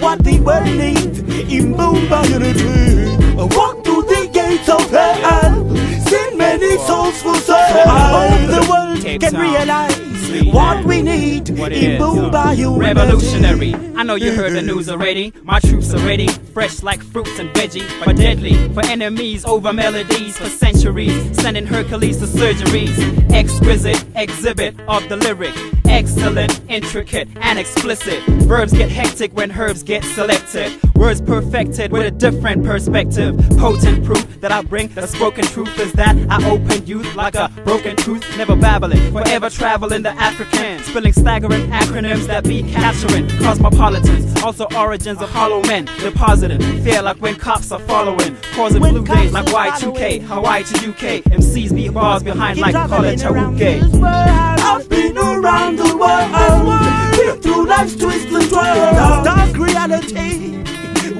[0.00, 1.18] what the world needs
[1.52, 3.22] in Mumbai unity.
[3.56, 7.11] Walk through the gates of hell, seen many souls
[7.88, 10.12] hope the world can realize
[10.52, 11.56] what we need in
[12.00, 12.80] Mumbai unity.
[12.80, 13.74] Revolutionary.
[13.96, 15.32] I know you heard the news already.
[15.42, 20.38] My troops are ready, fresh like fruits and veggie, but deadly for enemies over melodies
[20.38, 21.36] for centuries.
[21.40, 22.96] Sending Hercules to surgeries.
[23.32, 25.54] Exquisite exhibit of the lyric.
[25.92, 28.20] Excellent, intricate, and explicit.
[28.48, 30.72] Verbs get hectic when herbs get selected.
[30.94, 33.36] Words perfected with a different perspective.
[33.58, 34.88] Potent proof that I bring.
[34.88, 38.24] The spoken truth is that I open youth like a broken truth.
[38.36, 40.82] Never babbling, forever traveling the African.
[40.84, 44.42] Spilling staggering acronyms that be capturing cosmopolitans.
[44.42, 45.86] Also origins of hollow men.
[45.98, 48.36] Depositing fear like when cops are following.
[48.54, 50.22] Causing blue days like Y2K.
[50.22, 51.24] Hawaii to UK.
[51.24, 53.82] MCs be bars behind like college Haruke.
[54.04, 56.30] I've been around the world,
[57.16, 59.24] been through life's twists and twirls.
[59.24, 60.56] Dark reality,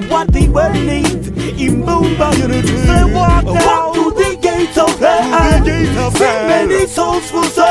[0.07, 1.27] what the world needs.
[1.63, 6.11] In Mumbai, they walk now through the gates of hell.
[6.11, 7.65] See many souls for soul.
[7.65, 7.67] I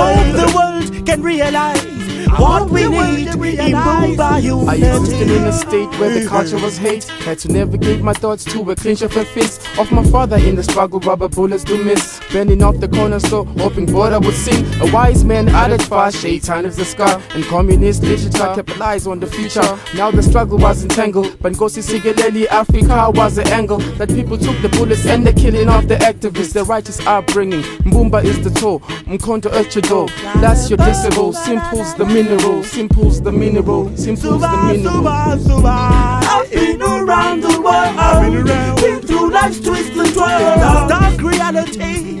[0.00, 1.99] hope the world can realize.
[2.40, 7.04] What we need in Mumbai, I existed in a state where the culture was hate.
[7.04, 9.60] Had to navigate my thoughts to a clinch of a fist.
[9.78, 12.18] Of my father in the struggle, rubber bullets do miss.
[12.32, 14.64] Bending off the corner so hoping border would sing.
[14.80, 17.20] A wise man added far, shaitan is the scar.
[17.34, 19.78] And communist literature capitalized on the future.
[19.94, 24.58] Now the struggle was entangled, but Nkosi Sikelel' Africa was the angle that people took
[24.62, 26.54] the bullets and the killing of the activists.
[26.54, 30.08] The righteous upbringing, Mbumba is the toe, Mkonto Echido.
[30.40, 35.66] That's your decibel, simples the mineral, simples the mineral, simples the mineral.
[35.66, 40.88] I've been around the world, been through life's twists and twirls.
[40.88, 42.20] Dark reality,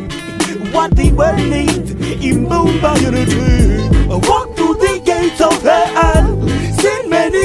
[0.72, 1.92] what the world needs
[2.24, 3.88] in Mumbai unity.
[4.28, 6.39] Walk through the gates of hell,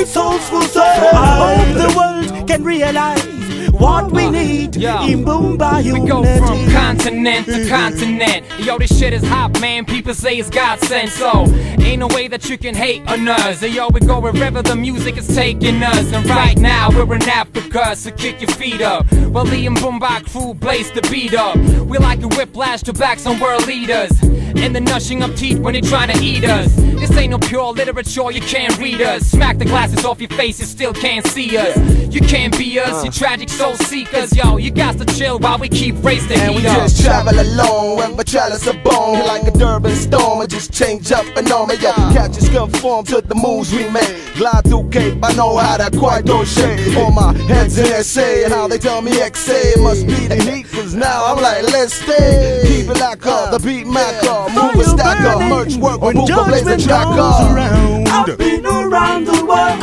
[0.06, 0.84] souls for soul.
[0.84, 3.26] I hope the world can realize
[3.72, 5.84] what we need in Mumbai.
[5.92, 8.46] We go from continent to continent.
[8.60, 9.86] Yo, this shit is hot, man.
[9.86, 11.46] People say it's God sent, so
[11.80, 13.62] ain't no way that you can hate on us.
[13.62, 16.12] Yo, we go wherever the music is taking us.
[16.14, 19.12] And right now, we're in Africa, so kick your feet up.
[19.12, 21.58] Well, the Mbumba crew blaze the beat up.
[21.58, 24.12] We like a whiplash to back some world leaders.
[24.58, 26.74] And the gnashing of teeth when they trying to eat us.
[26.76, 29.24] This ain't no pure literature, you can't read us.
[29.28, 31.78] Smack the glasses off your face, you still can't see us.
[32.14, 33.14] You can't be us, you uh.
[33.14, 34.36] tragic soul seekers.
[34.36, 36.78] Yo, you got to chill while we keep raising the And we up.
[36.78, 41.26] just travel along when chalice of bone like a Durban storm and just change up
[41.38, 45.24] and on me Yo, catch us conform to the moves we made Glide through Cape,
[45.24, 48.78] I know how to quite don't shake On my heads in SA and how they
[48.78, 52.90] tell me XA It must be the heat cause now I'm like let's stay Keep
[52.90, 56.30] it like up, the beat mac up Move a stack up, merch work, When move
[56.30, 59.80] a blaze the judgment track goes up around, I've been around the world,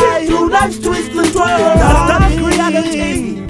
[0.00, 1.80] been through life's twists and twirls.
[1.80, 3.40] Dark reality,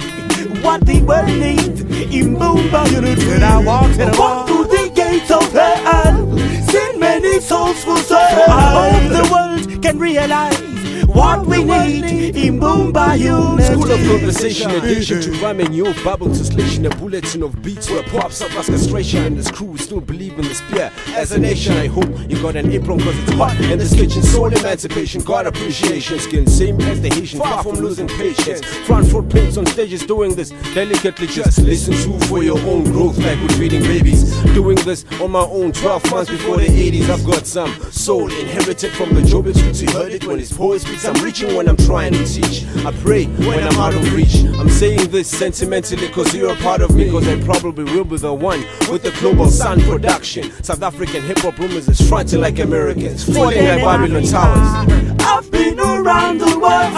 [0.61, 3.27] what the world needs in Mumbai unity.
[3.27, 8.17] When I walk, walk through the gates of hell, seen many souls for soul.
[8.19, 10.59] I hope the world can realize
[11.07, 13.19] what we need in Mumbai.
[13.61, 18.03] School of conversation, addiction to rhyming, you bubble to station, a bulletin of beats where
[18.03, 19.25] pops up as castration.
[19.25, 20.91] And this crew still believe in the spear.
[21.09, 24.21] As a nation, I hope you got an apron cause it's hot in this kitchen.
[24.23, 28.63] Soul emancipation, God appreciation, skin same as the Haitian, far from losing patience.
[28.85, 31.27] Front footprints on stages doing this delicately.
[31.27, 34.31] Just listen to for your own growth, like with feeding babies.
[34.53, 37.09] Doing this on my own 12 months before the 80s.
[37.09, 41.05] I've got some soul inherited from the Jobits who heard it when his poet speaks.
[41.05, 42.65] I'm reaching when I'm trying to teach.
[42.85, 44.43] I pray when I'm out of reach.
[44.59, 47.09] I'm saying this sentimentally cause you're a part of me.
[47.09, 50.51] Cause I probably will be the one with the global sound production.
[50.63, 55.21] South African hip hop rumors is fronting like Americans, falling like Babylon towers.
[55.21, 56.93] I've been around the world,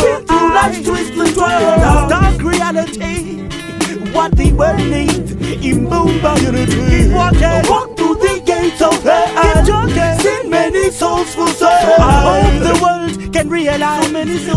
[0.00, 2.10] been through life's twists and twirls.
[2.10, 3.48] Dark reality,
[4.14, 5.32] what the world needs
[5.68, 7.12] in Mumbai unity.
[7.12, 9.66] Walk through the gates of hell,
[10.20, 11.68] seen many souls for soul.
[11.68, 14.08] I hope the world can realize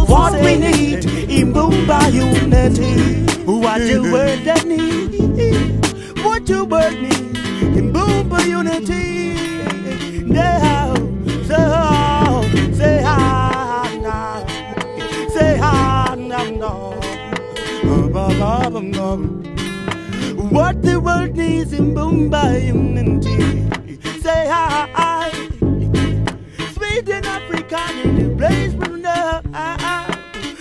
[0.07, 3.25] what we need in Mumbai unity.
[3.45, 7.37] What the world that need, what the world need
[7.77, 10.23] in Mumbai unity.
[10.23, 10.93] Now,
[11.49, 11.61] so,
[12.77, 14.45] say hi now,
[15.29, 16.97] say hi now, no.
[20.57, 23.37] What the world needs in Mumbai unity.
[24.21, 25.29] Say hi,
[26.73, 28.73] sweet in Africa in the place,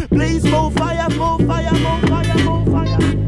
[0.09, 3.26] Please more fire, more fire, more fire, more fire.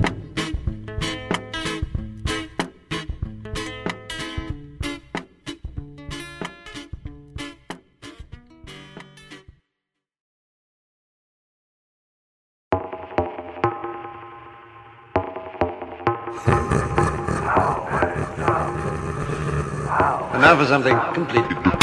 [20.48, 21.77] Now for something completely.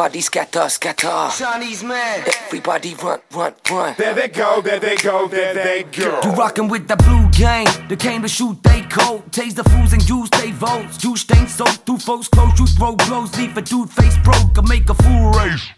[0.00, 1.28] Everybody scatter, scatter.
[1.36, 2.24] Chinese man.
[2.46, 3.94] Everybody run, run, run.
[3.98, 6.20] There they go, there they go, there they go.
[6.24, 9.30] You rockin' with the blue gang, they came to shoot they cold.
[9.30, 10.96] Taste the fools and use they votes.
[10.96, 12.58] Juice stains soaked through folks' clothes.
[12.58, 15.68] You throw blows, leave a dude face broke, or make a fool race.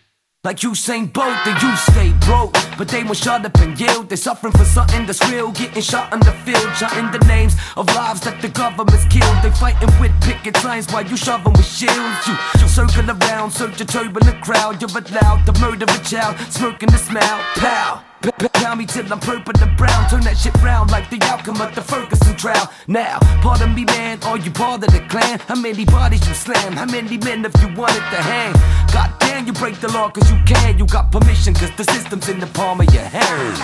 [0.45, 2.57] Like Usain Bolt, then you stay broke.
[2.77, 4.09] But they won't shut up and yield.
[4.09, 5.53] They're suffering for something that's real.
[5.53, 9.37] Getting shot in the field, shouting the names of lives that the government's killed.
[9.41, 12.27] They fighting with picket signs while you shoving with shields.
[12.27, 14.83] You, you circle around, search a turbulent crowd.
[14.83, 17.39] You're allowed to murder of a child, smirking the smile.
[17.55, 18.03] Pow!
[18.23, 20.09] Pound me till I'm purple and brown.
[20.09, 22.71] Turn that shit round like the outcome of the Ferguson trial.
[22.87, 25.41] Now, pardon me, man, are you part of the clan?
[25.41, 26.75] How many bodies you slam?
[26.75, 28.53] How many men have you wanted to hang?
[28.93, 30.79] God damn, you break the law cause you can.
[30.79, 33.59] You got permission cause the system's in the palm of your hand.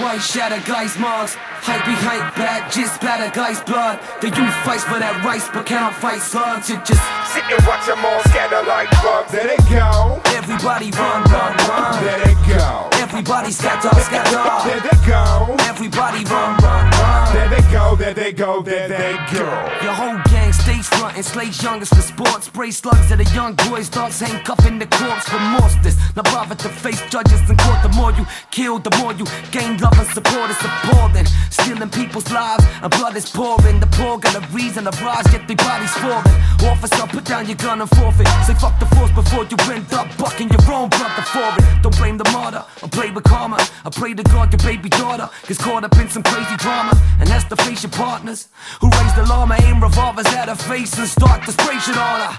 [0.00, 3.98] White shatter guys marks, hype behind back, just splatter guys blood.
[4.20, 6.68] The youth fights for that rice, but cannot fight slugs.
[6.70, 7.02] You just
[7.32, 9.32] Sit and watch them all scatter like bugs.
[9.32, 10.20] There they go.
[10.36, 12.04] everybody run, run, run.
[12.04, 12.95] There they go.
[13.08, 14.68] Everybody scatter, scatter.
[14.68, 15.54] There they go.
[15.60, 17.32] Everybody run, run, run.
[17.34, 19.46] There they go, there they go, there they go.
[19.80, 22.46] Your whole gang stage front and slaves youngest for sports.
[22.46, 25.96] Spray slugs at a young boys, dogs handcuffing the corpse monsters.
[26.16, 27.80] Not bother to face judges in court.
[27.82, 30.50] The more you kill, the more you gain love and support.
[30.50, 31.26] It's appalling.
[31.50, 33.78] Stealing people's lives and blood is pouring.
[33.78, 36.36] The poor got a reason to rise, yet their bodies falling.
[36.70, 38.28] Officer, put down your gun and forfeit.
[38.46, 41.64] Say fuck the force before you end up bucking your own brother for it.
[41.82, 43.58] Don't blame the martyr, or play with karma.
[43.84, 46.92] I pray to God your baby daughter gets caught up in some crazy drama.
[47.20, 48.48] And that's to face your partners
[48.80, 52.20] who raise the llama, aim revolvers at her face and start to spray shit on
[52.20, 52.38] her.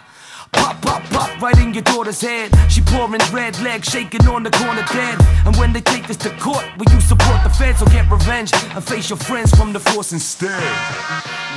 [0.53, 2.51] Pop, pop, pop, right in your daughter's head.
[2.72, 5.20] She pouring red legs, shaking on the corner dead.
[5.45, 8.51] And when they take this to court, will you support the feds or get revenge
[8.53, 10.63] and face your friends from the force instead?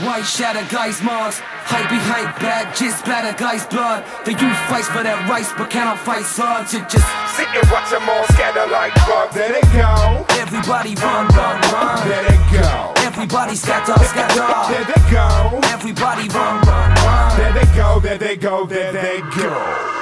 [0.04, 4.04] White shatter guys marks, hype behind back, just splatter guys blood.
[4.24, 6.74] The youth fights for that rights, but cannot fight slugs.
[6.74, 7.06] You just
[7.36, 9.34] Sit and watch them all scatter like bugs.
[9.34, 10.26] There they go.
[10.40, 12.08] everybody run, run, run.
[12.08, 12.99] There they go.
[13.20, 14.72] Everybody scatter, scatter.
[14.72, 15.60] There they go.
[15.64, 17.36] Everybody run, run, run.
[17.36, 19.96] There they go, there they go, there they go.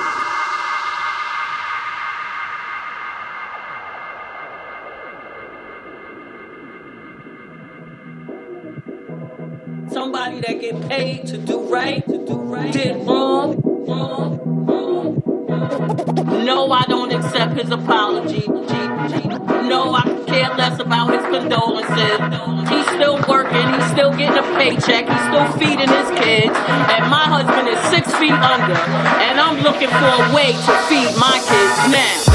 [9.91, 15.28] Somebody that get paid to do right, to do right, did wrong, wrong, wrong.
[15.49, 18.47] No, I don't accept his apology.
[18.47, 22.69] No, I care less about his condolences.
[22.69, 26.55] He's still working, he's still getting a paycheck, he's still feeding his kids.
[26.93, 31.17] And my husband is six feet under, and I'm looking for a way to feed
[31.17, 32.29] my kids now.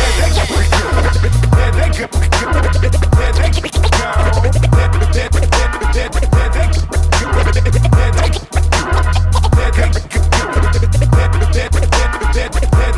[12.55, 12.93] I've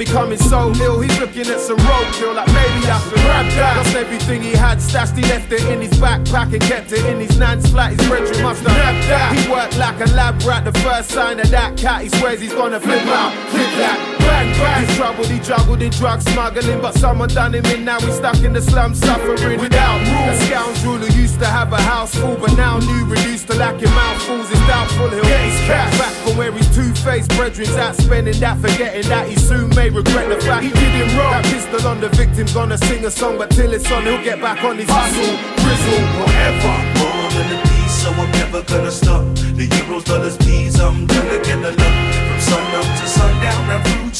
[0.00, 0.98] becoming so ill.
[1.00, 3.76] He's looking at some roadkill, like maybe I should grab that.
[3.76, 5.14] Lost everything he had stashed.
[5.14, 7.92] He left it in his backpack and kept it in his nan's flat.
[7.92, 9.36] His brethren must have nabbed that.
[9.36, 10.64] He worked like a lab rat.
[10.64, 13.32] The first sign of that cat, he swears he's gonna flip out.
[13.50, 14.09] Click that.
[14.48, 14.86] Bang.
[14.86, 17.84] He's troubled, he juggled in drug smuggling, but someone done him in.
[17.84, 20.40] Now he's stuck in the slum suffering without rules.
[20.40, 23.90] A scoundrel who used to have a house full, but now new reduced to lacking
[23.90, 24.50] mouthfuls.
[24.50, 28.58] It's doubtful he'll get his cash back from where his two-faced brethren's at, spending that,
[28.58, 31.32] forgetting that he soon may regret the fact he did him wrong.
[31.32, 34.40] That pistol on the victim's gonna sing a song, but till it's on, he'll get
[34.40, 36.74] back on his hustle, grizzle, whatever.
[37.00, 39.24] More than a piece, so I'm never gonna stop.
[39.56, 41.79] The euros, dollars, P's, I'm gonna get a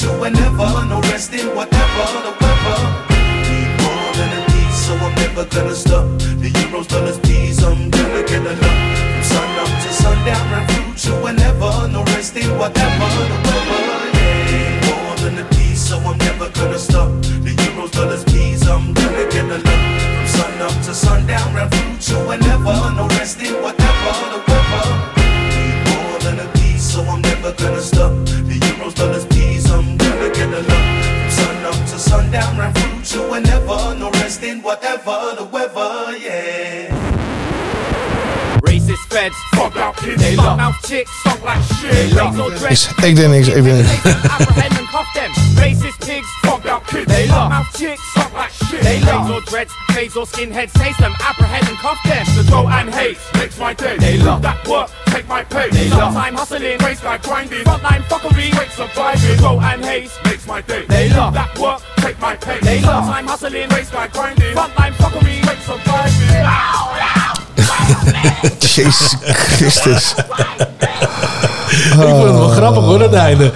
[0.01, 0.69] to whenever.
[0.89, 2.81] No resting, whatever the weather.
[3.49, 6.07] Need more than a piece, so I'm never gonna stop.
[6.43, 8.57] The euros, dollars, P's, I'm gonna get lot.
[9.13, 11.89] From sun up to sundown, round through to whenever.
[11.89, 13.50] No resting, whatever the weather.
[39.21, 41.93] Feds, fuck out kids, they love mouth chicks, talk like shit.
[41.93, 44.05] They love no Is, dress, ik denk niks, ik denk niks.
[44.35, 45.31] apprehend and cuff them.
[45.61, 48.83] Racist pigs, fuck out kids, they love mouth chicks, talk like shit.
[48.83, 52.25] They love no dreads, fades or skinheads, taste them, apprehend and cuff them.
[52.37, 53.97] The throw and hate makes my day.
[53.99, 55.69] They love that work, take my pay.
[55.71, 59.37] They love time hustling, waste guy grinding, frontline fuckery, wait surviving.
[59.37, 60.85] Throw and hate makes my day.
[60.89, 62.59] They love that work, take my pay.
[62.61, 67.20] They love time hustling, waste guy grinding, frontline fuckery, wait surviving.
[68.75, 70.15] Jezus Christus.
[71.77, 73.51] Ik vond het wel grappig hoor, het einde.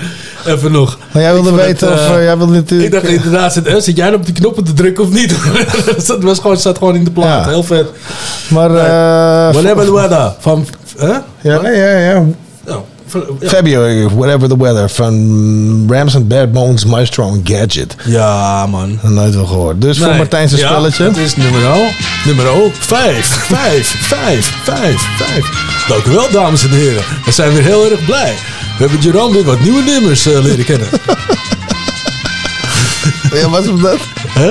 [0.47, 0.99] Even nog.
[1.13, 2.07] Maar jij wilde weten het, of...
[2.07, 2.95] eh, eh, jij wilde natuurlijk...
[2.95, 5.35] Ik dacht inderdaad, zit, eh, zit jij nou op die knoppen te drukken of niet?
[5.97, 7.45] Het was gewoon, staat gewoon in de plaat.
[7.45, 7.51] Ja.
[7.51, 7.87] Heel vet.
[8.49, 8.71] Maar...
[8.71, 10.33] eh, Whatever the weather.
[10.39, 10.67] Van,
[10.99, 11.13] hè?
[11.41, 12.25] Ja, nee, ja, ja.
[13.41, 13.49] Ja.
[13.49, 14.89] February, whatever the weather.
[14.91, 17.97] Van Rams and Bad Bones, Maestro en Gadget.
[18.05, 18.99] Ja, man.
[19.03, 19.81] Nooit wel gehoord.
[19.81, 20.17] Dus voor Nee.
[20.17, 21.05] Martijn zijn Ja, spelletje.
[21.05, 21.61] Het is nummer
[22.25, 25.85] Nummer 5, 5, 5, 5, 5.
[25.89, 27.03] Dank u wel, dames en heren.
[27.25, 28.33] We zijn weer heel erg blij.
[28.79, 30.89] We hebben Jerome weer wat nieuwe nummers eh, leren kennen.
[33.33, 33.97] Ja, was hem dat?
[34.29, 34.51] Hè?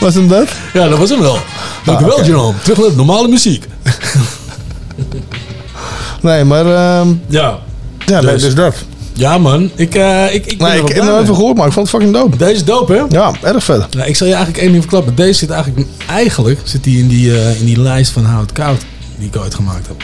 [0.00, 0.48] Was hem dat?
[0.72, 1.38] Ja, dat was hem wel.
[1.84, 2.24] Dank u Ah, wel.
[2.24, 2.54] Jerome.
[2.62, 3.64] Terug naar normale muziek.
[6.20, 6.66] Nee, maar...
[6.66, 7.58] ehm, Ja.
[8.10, 8.42] Ja, nee, Dus.
[8.42, 8.74] dus dat.
[9.12, 9.70] Ja, man.
[9.74, 11.26] Ik, eh, ik, ik Nee, ik heb nooit mee.
[11.26, 12.36] van gehoord, maar ik vond het fucking dope.
[12.36, 13.02] Deze is dope, hè?
[13.08, 13.94] Ja, erg vet.
[13.94, 15.14] Nou, ik zal je eigenlijk één ding verklappen.
[15.14, 18.80] Deze zit eigenlijk, eigenlijk zit die in, die, eh, in die lijst van Hout Koud
[19.18, 20.02] die ik ooit gemaakt heb.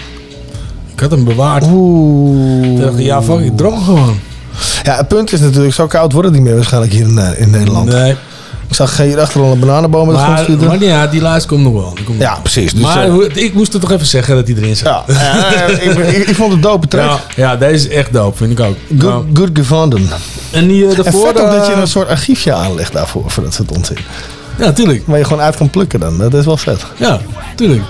[0.94, 1.64] Ik had hem bewaard.
[1.72, 2.66] Oeh.
[2.72, 4.18] Ik dacht, ja, fuck, ik droog gewoon.
[4.82, 7.40] Ja, het punt is natuurlijk, zo koud wordt het niet meer waarschijnlijk hier in, eh,
[7.40, 7.88] in Nederland.
[7.92, 8.14] Nee.
[8.68, 10.66] Ik zag hier achter al een bananenboom met de grond Maar, schieten.
[10.66, 11.96] maar ja, die lijst komt nog wel.
[12.04, 12.72] Komt Ja, precies.
[12.72, 14.86] Dus, maar eh, ik moest er toch even zeggen dat hij erin zit.
[14.86, 15.04] Ja,
[15.66, 17.04] ik, ik, ik vond het dope track.
[17.10, 18.76] Ja, ja, deze is echt dope, vind ik ook.
[18.88, 20.08] Good, Nou, good gevonden.
[20.50, 21.26] en die En daarvoor...
[21.26, 23.96] vet ook dat je eh, een soort archiefje aanlegt daarvoor, voor dat soort onzin.
[24.58, 25.02] Ja, tuurlijk.
[25.06, 26.18] Waar je gewoon uit kan plukken dan.
[26.18, 26.84] Dat is wel vet.
[26.96, 27.20] Ja,
[27.54, 27.82] tuurlijk.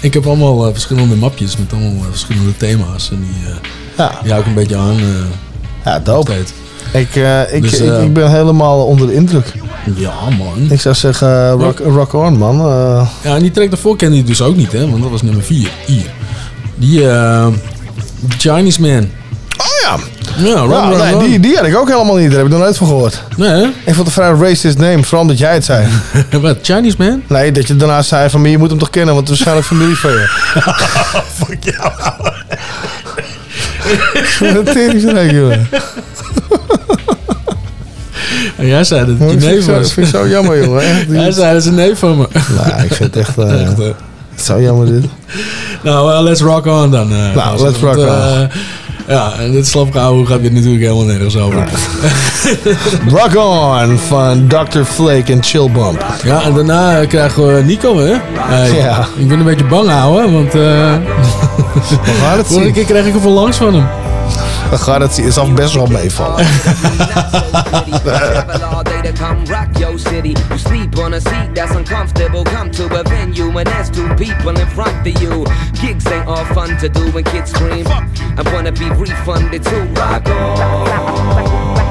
[0.00, 3.10] Ik heb allemaal verschillende mapjes met allemaal verschillende thema's.
[3.10, 3.56] En die, eh
[3.96, 4.18] Ja.
[4.22, 4.96] die hou ik een beetje aan.
[5.84, 6.32] Ja, dope.
[6.32, 6.52] steeds.
[6.94, 9.52] Ik, eh, ik, Dus, ik, eh, ik ben helemaal onder de indruk.
[9.96, 10.70] Ja, man.
[10.70, 12.56] Ik zou zeggen, eh, rock, rock on, man.
[13.22, 14.90] Ja, en die track daarvoor kende je dus ook niet, hè?
[14.90, 15.68] Want dat was nummer 4.
[15.86, 16.10] Hier.
[16.76, 17.46] Die eh,
[18.38, 19.10] Chinese Man.
[19.58, 19.96] oh ja.
[20.36, 21.18] Ja, run, Ja, run, nee, run.
[21.18, 22.28] die, die had ik ook helemaal niet.
[22.28, 23.22] Daar heb ik nog nooit van gehoord.
[23.36, 23.62] Nee, hè?
[23.62, 25.86] Ik vond het vrij racist name, vooral omdat jij het zei.
[26.42, 27.22] Wat, Chinese Man?
[27.26, 29.66] Nee, dat je daarna zei van, je moet hem toch kennen, want het is waarschijnlijk
[29.66, 30.26] familie van je.
[31.44, 31.92] Fuck jou.
[34.40, 35.68] Wat een teringstreek, jongen.
[38.56, 39.76] En jij zei dat het je neef was.
[39.78, 40.80] dat vind ik zo jammer, jongen.
[40.90, 42.26] Echt, Jij zei dat is een neef van me.
[42.56, 43.80] Nou, ik vind het echt, eh, Echt,
[44.34, 45.04] zo jammer dit.
[45.82, 47.12] Nou, eh, let's rock on dan.
[47.12, 48.48] eh, Nou, let's Want, rock on.
[49.08, 51.64] Ja, en dit slapgehouden gaat weer natuurlijk helemaal nergens over.
[53.18, 54.82] Rock On van Dr.
[54.84, 56.06] Flake en Chill Bump.
[56.24, 58.10] Ja, en daarna krijgen we Nico, hè?
[58.66, 59.06] Ja.
[59.16, 60.52] Ik ben een beetje bang houden, want...
[60.52, 60.98] We
[62.22, 63.86] gaan het vorige keer kreeg ik er veel langs van hem.
[64.74, 65.54] We gaan het zien.
[65.54, 66.46] Best wel meevallen.
[68.04, 70.32] Travel all day to come rock your city.
[70.48, 72.42] You sleep on a seat that's uncomfortable.
[72.42, 75.46] Come to a venue and there's two people in front of you.
[75.80, 77.86] Gigs ain't all fun to do when kids scream.
[77.86, 79.86] I wanna be refunded too.
[79.94, 81.83] Rock on.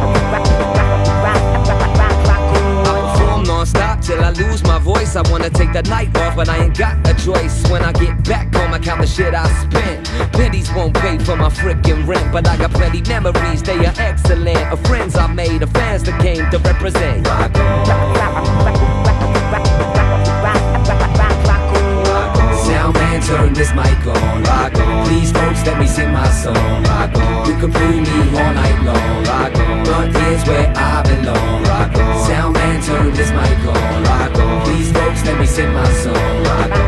[4.03, 5.15] Till I lose my voice.
[5.15, 7.63] I wanna take the night off, but I ain't got a choice.
[7.69, 10.07] When I get back home, I count the shit I spent.
[10.33, 13.63] Pennies won't pay for my freaking rent, but I got plenty memories.
[13.63, 14.71] They are excellent.
[14.71, 17.27] Of friends I made, of fans that came to represent.
[17.27, 18.92] Rock Sound
[23.25, 24.43] turn this mic on.
[24.43, 25.07] Rock on.
[25.07, 26.83] Please, folks, let me sing my song.
[26.83, 27.47] Rock on.
[27.47, 29.23] You can fool me all night long.
[29.23, 29.83] Rock on.
[29.85, 31.63] But here's where I belong.
[31.63, 32.25] Rock on.
[32.27, 34.03] Sound man, turn this mic on.
[34.03, 34.61] Rock on.
[34.65, 36.43] Please, folks, let me sing my song.
[36.43, 36.83] Rock on.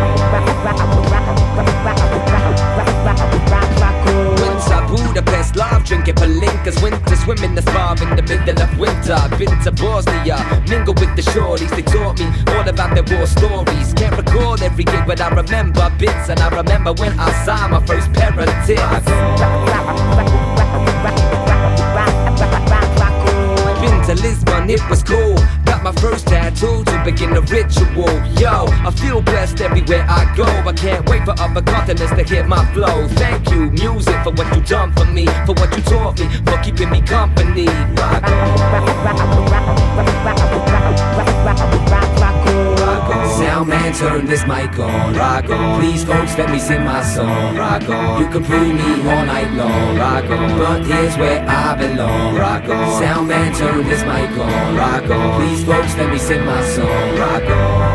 [5.16, 6.82] Winter, Budapest, love drinking palinkas.
[6.84, 9.14] Winter swimming the spa in the middle of winter.
[9.14, 10.36] I've Been to Bosnia,
[10.68, 11.70] mingle with the shorties.
[11.70, 13.94] They taught me all about their war stories.
[13.94, 16.28] Can't recall every gig, but I remember bits.
[16.28, 19.06] And I remember when I saw my first pair of tits.
[23.80, 25.38] Been to Lisbon, it was cool.
[25.76, 28.08] Got my first tattoo to begin the ritual.
[28.40, 30.46] Yo, I feel blessed everywhere I go.
[30.46, 33.10] I can't wait for other continents to hear my flow.
[33.10, 36.58] Thank you, music, for what you done for me, for what you taught me, for
[36.64, 37.66] keeping me company.
[37.66, 38.24] Rock
[41.84, 42.05] on.
[43.56, 45.16] Sound man, turn this mic on.
[45.16, 45.80] Rock on.
[45.80, 47.56] Please, folks, let me sing my song.
[47.56, 48.22] Rock on.
[48.22, 49.96] You can fool me all night long.
[49.96, 50.58] Rock on.
[50.60, 52.36] But here's where I belong.
[52.36, 53.02] Rock on.
[53.02, 54.76] Sound man, turn this mic on.
[54.76, 55.40] Rock on.
[55.40, 57.18] Please, folks, let me sing my song.
[57.18, 57.95] Rock on.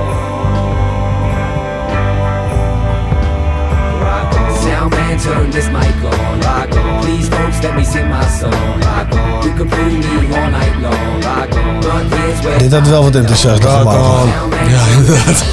[5.19, 6.41] Turn this mic on.
[6.41, 7.01] Rock on.
[7.01, 8.81] Please, folks, let me sing my song.
[8.81, 9.43] Rock on.
[9.45, 11.21] You can fool me all night long.
[11.23, 11.81] Rock on.
[11.81, 13.97] But here's where Dit had wel wat enthousiast Rock gemaakt.
[13.97, 14.29] on.
[14.69, 15.45] Ja, inderdaad.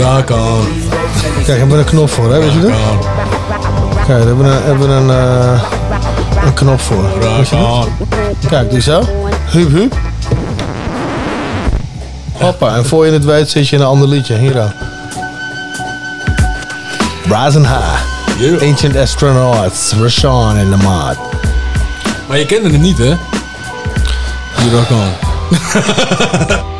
[0.00, 0.64] Raak aan.
[1.44, 2.38] Kijk, hebben we een knop voor, hè?
[2.38, 2.70] Weet je dat?
[3.94, 5.62] Kijk, daar hebben we een, hebben we een, eh,
[6.44, 7.04] een knop voor.
[7.20, 7.88] Dat?
[8.48, 9.02] Kijk, die zo.
[9.50, 9.94] Hup, hup.
[12.32, 14.34] Hoppa, en voor je het weet zit je in een ander liedje.
[14.34, 14.70] Hier dan.
[17.28, 17.64] Brazen
[18.40, 18.58] High.
[18.62, 19.92] Ancient Astronauts.
[19.92, 21.18] Rashawn in the Mod.
[22.28, 23.14] Maar je kende hem niet, hè?
[24.56, 26.78] Die Rock on.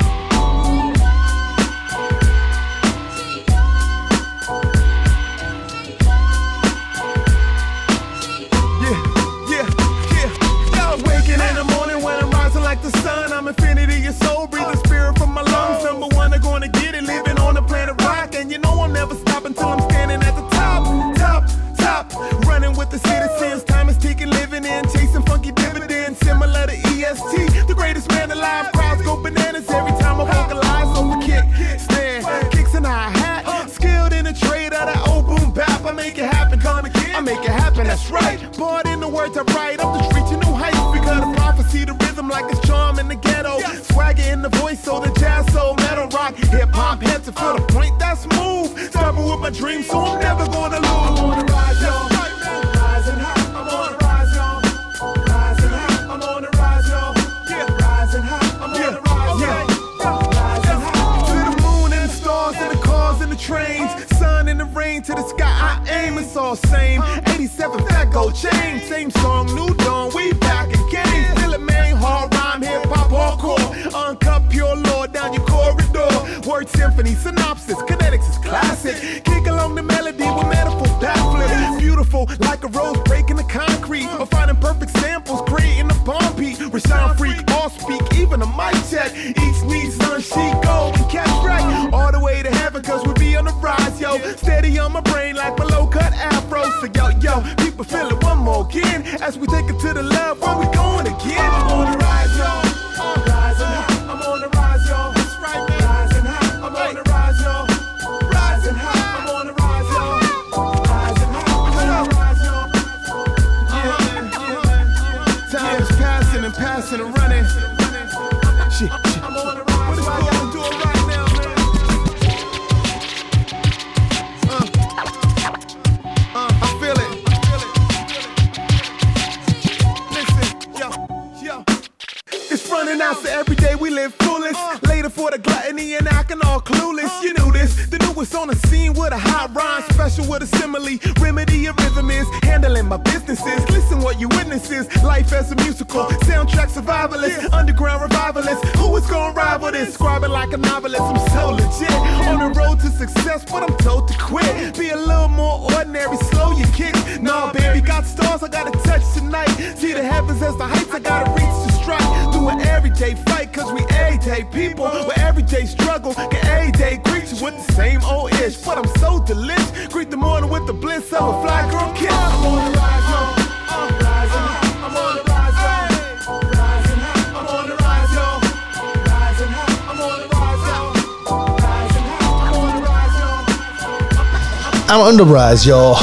[185.31, 185.37] Yo.
[185.37, 186.01] I'm on the rise, joh.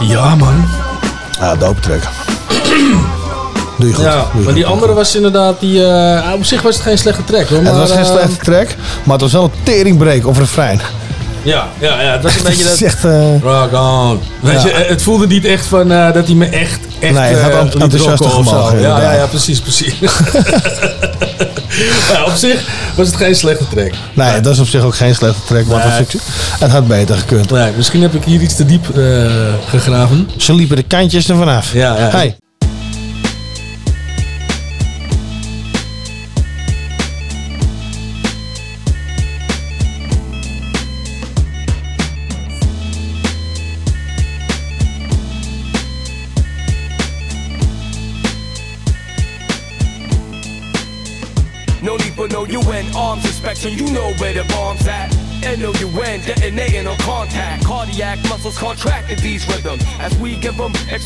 [0.00, 0.68] Ja, man.
[1.40, 2.02] Ja, dope track.
[3.78, 4.04] Doe je goed.
[4.04, 4.54] Ja, je maar goed.
[4.54, 7.58] die andere was inderdaad, die, eh, op zich was het geen slechte track hoor.
[7.58, 8.66] Het maar, was geen eh, slechte track,
[9.02, 10.80] maar het was wel een teringbreak of refrein.
[11.42, 12.74] Ja, ja, ja, het was een beetje Het dat...
[12.74, 14.20] is echt, eh, Rock on.
[14.40, 14.68] Weet Ja.
[14.68, 17.74] je, het voelde niet echt van dat hij me echt, echt Nee, het had ent-
[17.74, 18.50] liet enthousiaste rocken of zo.
[18.54, 19.94] gemogen, Ja, ja, ja, precies, precies.
[22.12, 23.92] ja, op zich was het geen slechte track.
[24.14, 26.20] Nee, het was op zich ook geen slechte track, maar het, Nee.
[26.22, 27.50] was- het had beter gekund.
[27.50, 29.30] Nee, misschien heb ik hier iets te diep eh,
[29.68, 30.30] gegraven.
[30.36, 31.72] Ze liepen de kantjes er vanaf.
[31.72, 32.10] Ja, ja.
[32.10, 32.36] Hey.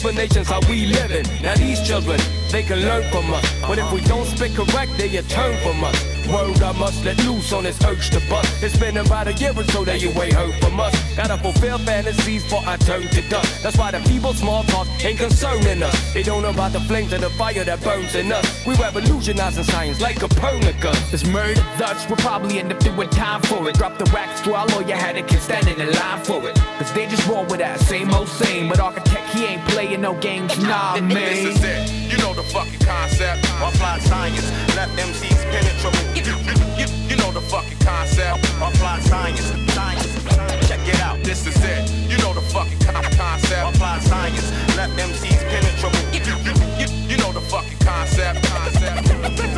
[0.05, 1.25] Explanations how we living.
[1.43, 2.21] Now these children,
[2.51, 3.61] they can learn from us.
[3.63, 6.14] But if we don't speak correct, they turn from us.
[6.75, 8.63] Word I must let loose on this urge to bust.
[8.63, 10.95] It's been about a year or so that you ain't heard from us.
[11.17, 13.63] Gotta fulfill fantasies for I turn to dust.
[13.63, 16.15] That's why the people small talk ain't concerning us.
[16.15, 18.67] They don't know about the flames of the fire that burns in us.
[18.67, 21.11] We revolutionizing science like Copernicus.
[21.11, 23.75] This murder Dutch will probably end up doing time for it.
[23.77, 26.55] Drop the wax to our lawyer, had a kid standing in line for it.
[26.79, 28.69] Cause they just roll with that same old same.
[28.69, 31.09] But architect, he ain't playing no games, nah, man.
[31.09, 32.11] This is it.
[32.11, 33.45] You know the fucking concept.
[33.63, 36.64] Applied science left MCs penetrable.
[37.25, 38.45] Know the fucking concept.
[38.61, 39.41] Applied science.
[39.73, 40.69] Science.
[40.69, 41.23] Check it out.
[41.23, 41.91] This is it.
[42.11, 43.77] You know the fucking con- concept.
[43.77, 46.05] Applied science left MCs penetrable.
[46.13, 48.45] You, you, you, you know the fucking concept.
[48.49, 49.54] Concept.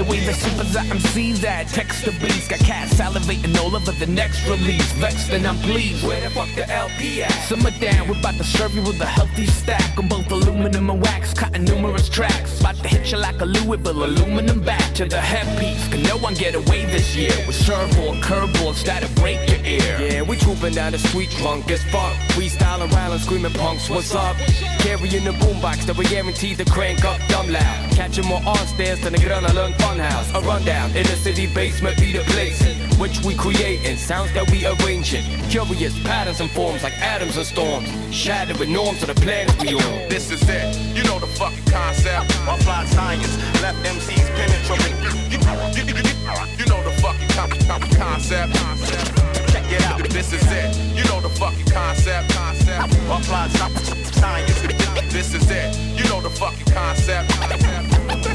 [0.00, 3.92] The way the supers at MCs that text the beats Got cats salivating all over
[3.92, 7.30] the next release Vexed and I'm pleased Where the fuck the LP at?
[7.44, 11.02] Simmer down, we're about to serve you with a healthy stack On both aluminum and
[11.02, 15.20] wax, cutting numerous tracks About to hit you like a Louisville aluminum back to the
[15.20, 20.00] headpiece Can no one get away this year With surfboard, curveboards that'll break your ear
[20.00, 22.14] Yeah, we trooping down the street drunk as fuck.
[22.32, 24.36] Freestyling and screaming punks, what's up?
[24.78, 27.90] Carrying the boombox that we guaranteed to crank up dumb loud.
[27.92, 30.30] Catching more on stairs than the Grana Learn Funhouse.
[30.38, 32.62] A rundown in the city basement be the place.
[32.98, 35.24] Which we creating, sounds that we arranging.
[35.50, 37.88] Curious patterns and forms like atoms and storms.
[38.14, 40.08] Shattering norms of the planet we on.
[40.08, 40.76] This is it.
[40.94, 42.30] You know the fucking concept.
[42.46, 44.94] Applied science left MCs penetrable.
[45.26, 45.38] You,
[45.74, 45.94] you, you,
[46.58, 48.54] you, know the fucking con- con- concept.
[49.50, 49.98] Check it out.
[50.10, 50.70] This is it.
[50.94, 52.32] You know the fucking concept.
[52.34, 52.94] Concept.
[53.10, 54.62] Applied sci- science.
[55.12, 55.76] This is it.
[55.98, 58.29] You know the fucking concept.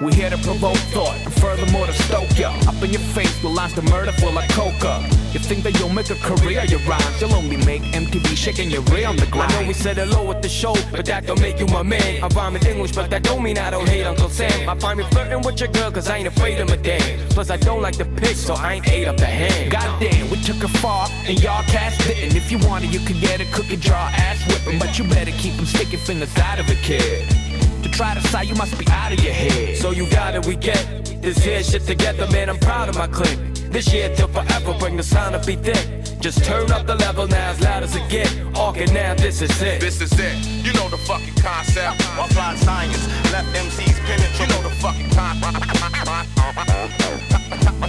[0.00, 2.48] We here to provoke thought and furthermore to stoke ya.
[2.66, 5.06] Up in your face with lines to murder full of coca.
[5.32, 7.20] You think that you'll make a career your rhymes?
[7.20, 9.52] You'll only make MTV shaking your rear on the ground.
[9.52, 12.24] I know we said hello at the show, but that don't make you my man.
[12.24, 14.70] I rhyme in English, but that don't mean I don't hate Uncle Sam.
[14.70, 17.18] I find me flirting with your girl, cause I ain't afraid of my damn.
[17.28, 19.70] Plus, I don't like the pick, so I ain't ate up the hand.
[19.70, 22.34] Goddamn, we took it far and y'all cast didn't.
[22.34, 25.56] If you wanted, you could get a cookie jar ass whipping, but you better keep
[25.56, 27.49] them sticky fingers out of it, kid.
[27.82, 29.76] To try to side, you must be out of your head.
[29.76, 30.84] So you got it, we get
[31.22, 32.48] this here shit together, man.
[32.50, 33.59] I'm proud of my clique.
[33.70, 35.86] This year till forever, bring the sound up be thick.
[36.20, 38.28] Just turn up the level now as loud as it get.
[38.58, 39.80] Organ now, this is it.
[39.80, 40.36] This is it.
[40.66, 42.02] You know the fucking concept.
[42.18, 44.42] Applied science left MCs penetrable.
[44.42, 45.40] You know the fucking con-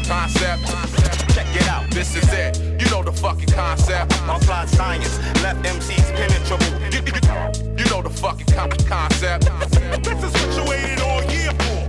[0.05, 0.67] concept.
[1.33, 1.89] Check it out.
[1.89, 2.59] This is it.
[2.79, 4.13] You know the fucking concept.
[4.29, 6.71] Applied science left MCs penetrable.
[6.93, 9.49] You, you, you know the fucking con- concept.
[10.03, 11.80] This is situated all year for.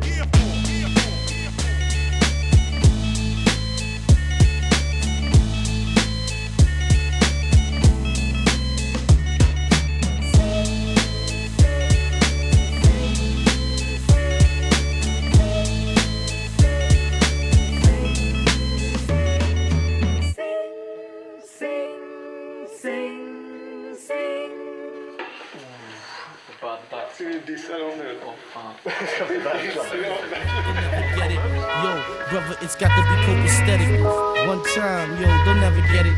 [31.16, 31.40] Get it.
[31.82, 34.46] Yo, brother, it's got to be copacetic.
[34.46, 36.16] One time, yo, they'll never get it.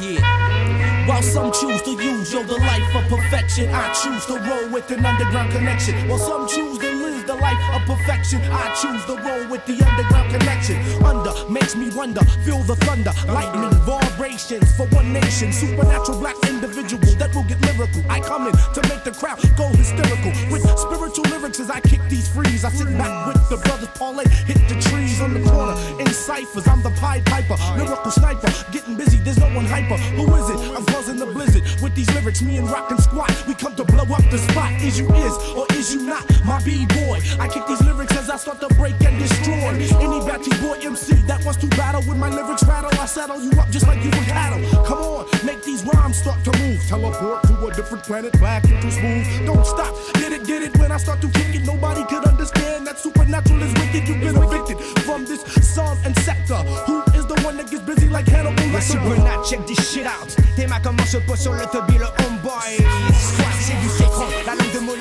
[0.00, 0.93] Yeah.
[1.06, 4.90] While some choose to use yo the life of perfection, I choose to roll with
[4.90, 5.94] an underground connection.
[6.08, 9.84] While some choose to live the life of perfection, I choose to roll with the
[9.84, 10.76] underground connection.
[11.04, 17.04] Under makes me wonder, feel the thunder, lightning vibrations for one nation, supernatural black individual
[17.20, 18.02] that will get lyrical.
[18.08, 22.00] I come in to make the crowd go hysterical with spiritual lyrics as I kick
[22.08, 22.64] these frees.
[22.64, 26.66] I sit back with the brothers parlay, hit the trees on the corner in ciphers.
[26.66, 29.18] I'm the Pied Piper, lyrical sniper, getting busy.
[29.18, 29.98] There's no one hyper.
[30.16, 30.76] Who is it?
[30.76, 32.40] I'm causing the blizzard with these lyrics.
[32.40, 34.70] Me and Rockin' Squat, we come to blow up the spot.
[34.80, 37.18] Is you is or is you not my b-boy?
[37.40, 41.14] I kick these lyrics as I start to break and destroy any batty boy MC
[41.26, 42.90] that wants to battle with my lyrics rattle.
[43.00, 44.60] I saddle you up just like you were cattle.
[44.84, 46.80] Come on, make these rhymes start to move.
[46.86, 49.26] Teleport to a different planet, back into smooth.
[49.46, 50.78] Don't stop, get it, get it.
[50.78, 54.06] When I start to kick it, nobody could understand that supernatural is wicked.
[54.06, 55.42] You've been evicted from this
[55.74, 56.60] song and sector.
[56.86, 60.06] Who is the one that gets busy like Hannibal Le when I check this shit
[60.06, 60.28] out.
[60.56, 62.76] Tes mains comment se pose sur le tubby le homeboy?
[63.18, 63.53] Soit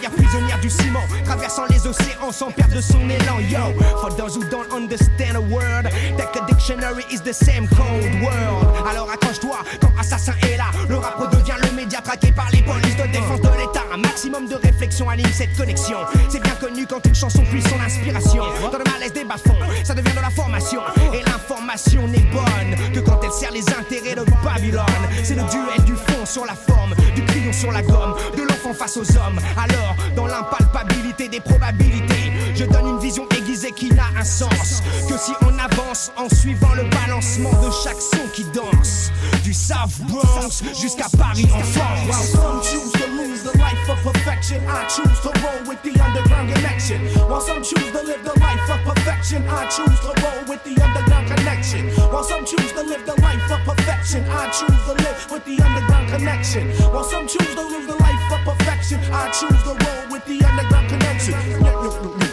[0.03, 1.03] la langue de Molière, prisonnière du ciment.
[1.25, 3.39] Traversant les océans sans perdre son élan.
[3.49, 5.85] Yo, for those who don't understand a word,
[6.17, 8.87] that a dictionary is the same code word.
[8.89, 10.65] Alors accroche-toi quand Assassin est là.
[10.89, 13.83] Le rap redevient le média traqué par les polices de défense de l'État.
[13.93, 15.97] Un maximum de réflexion anime cette connexion.
[16.29, 18.43] C'est bien connu quand une chanson puise son inspiration.
[18.71, 20.81] Dans le malaise des bas-fonds, ça devient de la formation.
[21.13, 24.83] Et l'information n'est bonne que quand elle sert les intérêts de Babylone.
[25.23, 28.73] C'est le duel du fond sur la forme, du crayon sur la gomme, de l'enfant
[28.73, 29.39] face aux hommes.
[29.57, 35.17] Alors, dans l'impalpabilité des probabilités, je donne une vision aiguisée qui n'a un sens que
[35.17, 39.11] si on avance en suivant le balancement de chaque son qui danse.
[39.43, 42.31] Du South Bronx jusqu'à Paris en While France.
[42.31, 46.53] some choose to lose the life of perfection, I choose to roll with the underground
[46.53, 47.01] connection.
[47.27, 50.81] While some choose to live the life of perfection, I choose to roll with the
[50.81, 51.89] underground connection.
[52.11, 55.61] While some choose to live the life of perfection, I choose to live with the
[55.63, 56.67] underground connection.
[56.93, 60.43] While some choose to live the life of perfection, I choose the road with the
[60.43, 61.33] underground connection.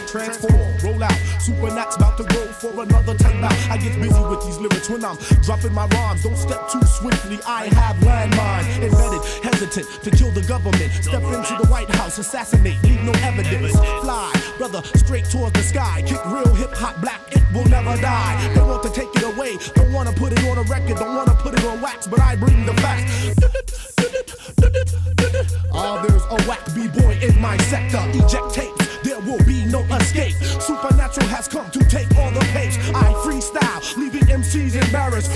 [0.07, 1.30] Transform, roll out.
[1.41, 3.51] Supernat's about to go for another time out.
[3.69, 6.21] I get busy with these lyrics when I'm dropping my rhymes.
[6.23, 7.39] Don't step too swiftly.
[7.47, 10.91] I have landmine embedded, hesitant to kill the government.
[11.01, 13.71] Step into the White House, assassinate, leave no evidence.
[14.01, 16.03] Fly, brother, straight towards the sky.
[16.05, 18.53] Kick real hip hop black, it will never die.
[18.53, 21.33] They want to take it away, don't wanna put it on a record, don't wanna
[21.35, 23.33] put it on wax, but I bring the facts.
[25.73, 28.01] Ah, there's a whack b-boy in my sector.
[28.13, 30.35] Eject tapes, there will be no escape.
[30.61, 32.77] Supernatural has come to take all the pace.
[32.93, 35.31] I freestyle, leaving MCs embarrassed.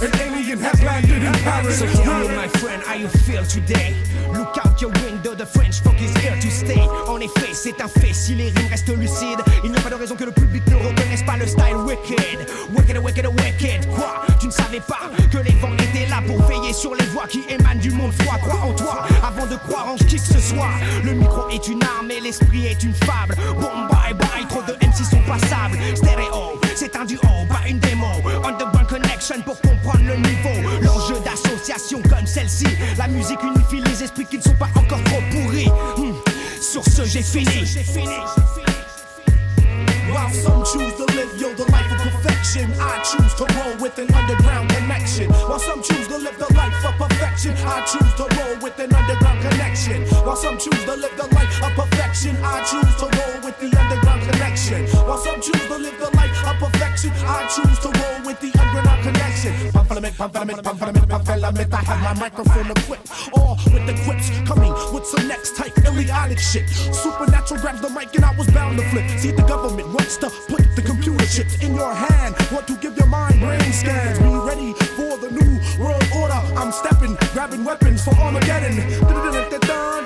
[0.00, 1.80] An alien has landed in Paris.
[1.80, 3.94] So tell me, my friend, how you feel today?
[4.32, 6.80] Look out your window, the French funk is here to stay.
[7.08, 9.96] En effet, c'est un fait, si les rimes restent lucides, il n'y a pas de
[9.96, 12.46] raison que le public ne reconnaisse pas le style wicked.
[12.74, 13.86] Wicked, wicked, wicked.
[13.88, 14.22] Quoi?
[14.40, 17.42] Tu ne savais pas que les vents étaient là pour veiller sur les voix qui
[17.48, 18.38] émanent du monde froid.
[18.38, 20.70] Crois en toi avant de croire en qui que ce soit.
[21.04, 23.36] Le micro est une arme et l'esprit est une fable.
[23.60, 25.78] Bon, bye bye, trop de MC sont passables.
[25.94, 28.06] Stéréo, c'est un duo, pas une démo.
[28.44, 30.70] Underground Connection pour comprendre le niveau.
[30.82, 32.66] L'enjeu d'association comme celle-ci.
[32.98, 35.68] La musique unifie les esprits qui ne sont pas encore trop pourris.
[35.96, 36.14] Hmm.
[36.60, 37.66] Sur ce, j'ai fini.
[40.12, 43.96] While some choose to live, yo, the life of perfection, I choose to roll with
[43.98, 45.30] an underground connection.
[45.30, 48.92] While some choose to live the life of perfection, I choose to roll with an
[48.92, 50.02] underground connection.
[50.26, 53.70] While some choose to live the life of perfection, I choose to roll with the
[53.78, 54.86] underground connection.
[55.06, 58.50] While some choose to live the life of perfection, I choose to roll with the
[58.58, 59.70] underground connection.
[59.70, 63.08] Pamphlet, pamphlet, pamphlet, pamphlet, I have my microphone equipped,
[63.38, 66.68] all with the quips coming with some next type idiotic shit.
[66.68, 69.08] Supernatural grabs the mic and I was bound to flip.
[69.18, 72.34] See the government wants to put the computer chips in your hand.
[72.50, 74.18] Want to give your mind brain scans.
[74.18, 76.01] Be ready for the new world
[76.32, 78.76] I'm stepping, grabbing weapons for Armageddon.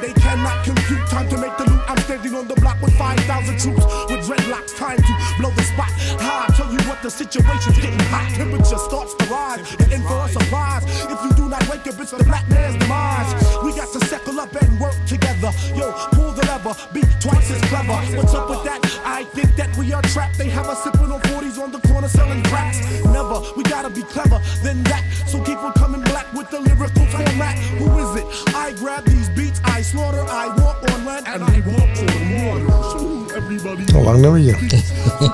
[0.01, 1.81] They cannot compute time to make the loot.
[1.89, 4.77] I'm standing on the block with 5,000 troops with dreadlocks.
[4.77, 5.91] Time to blow the spot
[6.21, 6.53] high.
[6.55, 8.29] Tell you what the situation's getting hot.
[8.35, 9.75] Temperature starts to rise.
[9.79, 10.85] And in for a surprise.
[11.07, 13.33] If you do not wake up, it's the black man's demise.
[13.63, 15.51] We got to settle up and work together.
[15.75, 17.97] Yo, pull the lever, be twice as clever.
[18.17, 18.81] What's up with that?
[19.05, 20.39] I think that we are trapped.
[20.39, 22.79] They have us sipping on 40s on the corner selling cracks.
[23.07, 25.05] Never, we gotta be clever than that.
[25.27, 27.59] So keep on coming black with the lyrical format.
[27.79, 28.55] Who is it?
[28.55, 32.69] I grab these beats, I slaughter, I walk on land, and I walk on water.
[32.93, 33.85] So everybody.
[33.95, 34.55] Al lang nummertje.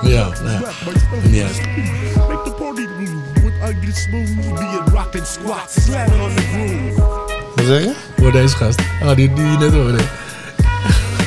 [0.03, 0.61] ja, ja.
[1.31, 1.49] Ja.
[2.29, 4.35] Make the party move with ugly smooth.
[4.59, 6.97] Be it rockin' squats, slamming on the groove.
[7.57, 7.95] Wat zeg je?
[8.17, 8.81] Voor deze gast.
[9.03, 10.03] Ah, die, die net hoorde.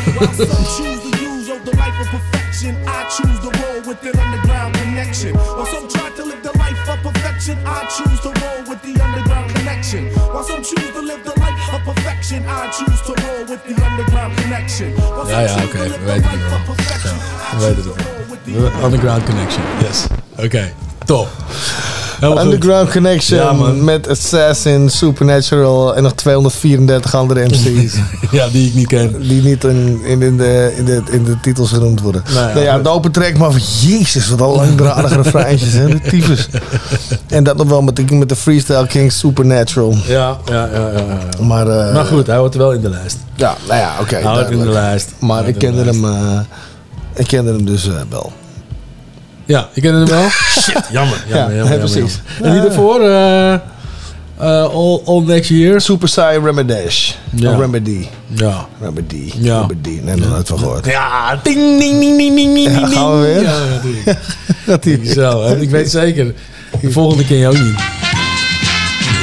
[0.06, 4.03] While some choose to use of the life of perfection, I choose to roll with
[4.03, 5.34] an underground connection.
[5.36, 8.94] While some try to live the life of perfection, I choose to roll with the
[9.03, 9.24] underground
[9.96, 10.44] connection.
[10.44, 12.44] some choose to live the life of perfection.
[12.48, 14.92] I choose to roll with the underground connection.
[14.94, 15.78] While Ja, ja, oké.
[15.78, 16.60] live We weten het wel.
[17.52, 17.96] Ja, we weten het wel.
[18.46, 20.06] De Underground Connection, yes.
[20.38, 20.74] Oké,
[21.06, 21.28] top.
[22.34, 27.95] Underground Connection Ja, met Assassin, Supernatural en nog 234 andere MC's.
[28.31, 29.22] ja, die ik niet ken.
[29.27, 32.23] Die niet in, in, in, de, in, de, in de titels genoemd worden.
[32.34, 35.88] Nou ja, Nou ja, de open track, maar van jezus, wat al langdradige refreintjes, hè,
[35.88, 36.47] de tyfus.
[37.27, 39.95] En dat nog wel met de, met de Freestyle King Supernatural.
[40.06, 40.89] Ja, ja, ja.
[40.91, 41.43] ja.
[41.43, 43.18] Maar, eh, maar goed, hij hoort er wel in de lijst.
[43.35, 44.15] Ja, nou ja, oké.
[44.15, 45.14] Hij hoort in de lijst.
[45.19, 46.02] Maar ik kende lijst.
[46.02, 46.39] hem, eh,
[47.14, 48.31] ik kende hem dus eh, wel.
[49.46, 50.30] Ja, ik ken hem wel.
[50.62, 50.92] Shit, jammer.
[50.92, 52.20] jammer, Ja, jammer, ja, jammer, precies.
[52.40, 52.48] jammer.
[52.48, 53.02] En die daarvoor?
[53.02, 53.54] eh
[54.40, 55.82] eh, all, all Next Year.
[55.82, 57.12] Super Saiyan Remedish.
[57.30, 57.52] Ja.
[57.52, 58.06] Oh, Remedy.
[58.28, 58.68] Ja.
[58.82, 59.32] Remedy.
[59.40, 59.60] Ja.
[59.62, 60.00] Remedy.
[60.04, 60.86] Nee, nog nooit van gehoord.
[60.86, 62.94] Ja, ding, ding, ding, ding, ding, ding, Ja, ding.
[62.94, 63.42] gaan we weer?
[63.42, 64.18] Ja, natuurlijk.
[64.66, 65.12] Dat die.
[65.14, 66.34] Zo, en ik weet zeker,
[66.82, 67.76] de volgende ken je ook niet.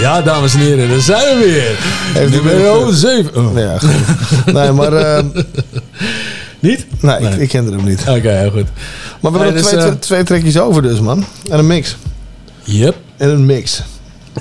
[0.01, 1.77] Ja, dames en heren, daar zijn we weer.
[2.23, 3.37] Heeft u Nummer weer- 7.
[3.37, 3.59] Oh.
[3.59, 4.53] Ja, goed.
[4.55, 4.93] Nee, maar...
[4.93, 5.25] eh,
[6.61, 6.87] Niet?
[7.01, 7.41] nee, Ik, Nee.
[7.41, 8.01] ik kende hem niet.
[8.09, 8.67] Oké, heel goed.
[9.23, 11.25] Maar we hebben nog dus, twee, eh, twee, trekjes over dus, man.
[11.51, 11.97] En een mix.
[12.63, 12.97] Yep.
[13.17, 13.83] En een mix.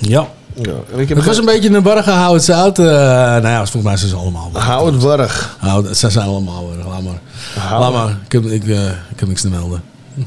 [0.01, 0.27] Ja.
[0.55, 2.79] Ja, ik heb Het was een beetje een barrige Howard Zout.
[2.79, 4.49] eh nou ja, volgens mij zijn ze allemaal.
[4.53, 5.57] Howard Warrig.
[5.59, 6.87] Howard, ze zijn allemaal barrig.
[6.87, 7.79] Laat maar.
[7.79, 8.17] Laat maar.
[8.25, 9.83] Ik heb, ik, eh, ik heb niks te melden.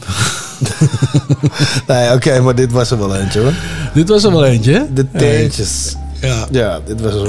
[1.87, 3.53] Nee, oké, maar dit was er wel eentje hoor.
[3.95, 4.87] Dit was er wel eentje?
[4.95, 5.95] De teentjes.
[6.25, 6.47] Ja.
[6.51, 7.27] Ja, dit was wel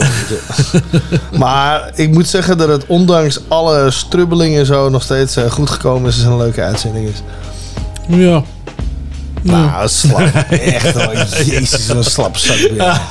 [1.40, 6.10] maar ik moet zeggen dat het ondanks alle strubbelingen zo nog steeds eh, goed gekomen
[6.10, 6.24] is.
[6.24, 7.22] en een leuke uitzending is.
[8.18, 8.44] Ja.
[9.42, 10.20] Nou, slap.
[10.50, 11.14] Echt hoor.
[11.46, 12.56] Jezus, een slap zak.
[12.58, 13.02] weer.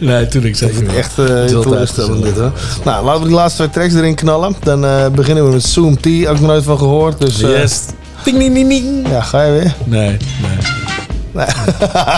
[0.00, 0.94] nee, Dat zeker is wel.
[0.96, 2.52] echt eh Het teleurstellend dit hoor.
[2.84, 4.56] Nou, laten we die laatste twee tracks erin knallen.
[4.62, 6.04] Dan eh, beginnen we met Zoom T.
[6.04, 7.20] Heb ik nog nooit van gehoord.
[7.20, 7.80] Dus, Yes.
[8.24, 9.08] Ding, ding, ding, ding.
[9.08, 9.74] Ja, ga je weer?
[9.84, 10.89] Nee, nee.
[11.32, 11.46] Nee.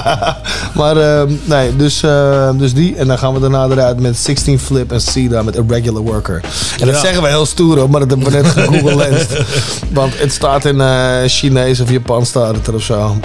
[0.79, 2.97] maar eh, nee, dus, eh, dus die.
[2.97, 6.41] En dan gaan we daarna eruit met 16 Flip en Sida met Irregular Worker.
[6.81, 7.01] En dat Ja.
[7.01, 9.27] zeggen we heel stoer hoor, maar dat hebben we net gegoogeld.
[9.93, 13.17] Want het staat in eh Chinees of Japans staat het er of zo.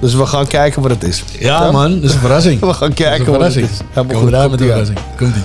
[0.00, 1.24] Dus we gaan kijken wat het is.
[1.38, 2.60] Ja, man, dat is een verrassing.
[2.70, 3.68] We gaan kijken een wat het is.
[3.90, 4.72] Helemaal we goed, daar met een aan.
[4.72, 4.98] verrassing.
[5.16, 5.42] Komt ie.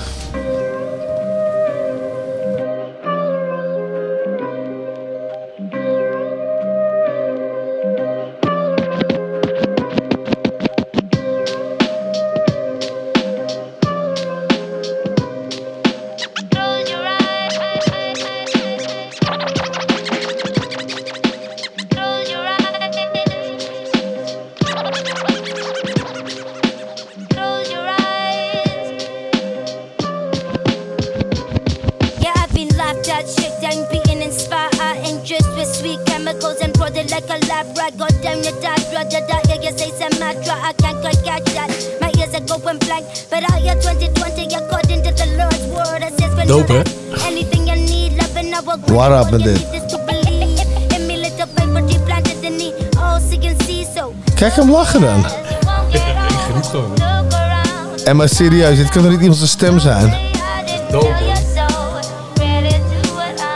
[58.05, 60.13] En maar serieus, dit kan er niet iemand zijn stem zijn.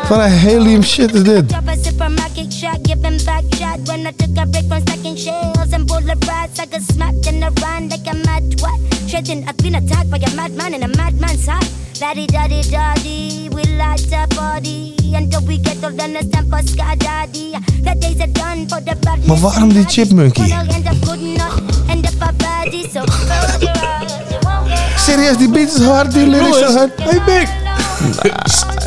[0.08, 1.50] Wat een helium shit is dit?
[1.50, 3.88] Drop a supermarket shot, give him back shot.
[3.88, 7.40] When I took a break from stacking shells and bullet rods, I got smacked in
[7.40, 8.80] the run like a mad twat.
[9.08, 11.68] Shredding, I've been attacked by a madman in a madman's heart.
[12.00, 14.96] Daddy, daddy, daddy, we like to party.
[15.14, 17.52] Until we get old and it's time for sky daddy.
[17.84, 20.42] The days are done for the bad Maar waarom die chipmunky?
[25.10, 26.92] Serieus, die beat is hard, die lyrics zijn hard.
[27.02, 28.78] Hey, Big!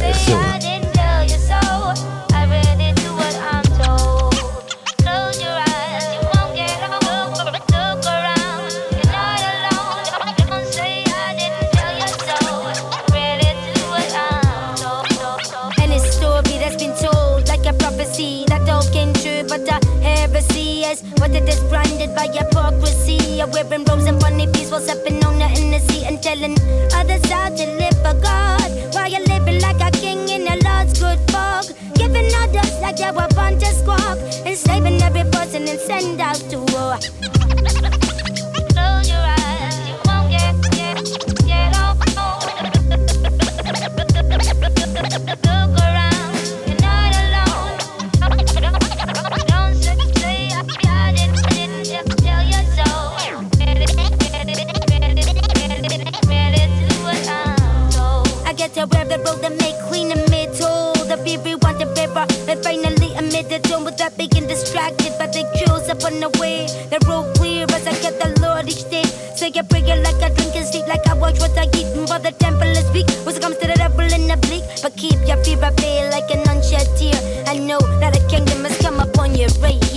[65.12, 66.66] surrounded by the crews up on the way.
[66.90, 69.04] The road clear as I get the Lord each day.
[69.36, 71.86] Say a prayer like I drink and sleep, like I watch what I eat.
[71.96, 74.64] And for the temple is weak, when it comes to the devil in the bleak.
[74.82, 77.18] But keep your fear at bay like an unshed tear.
[77.46, 79.91] I know that a kingdom has come upon you right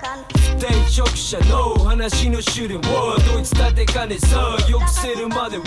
[0.00, 0.41] yeah.
[0.62, 5.62] 定職者の話の種類をドイツ立てかねさよくせるまでを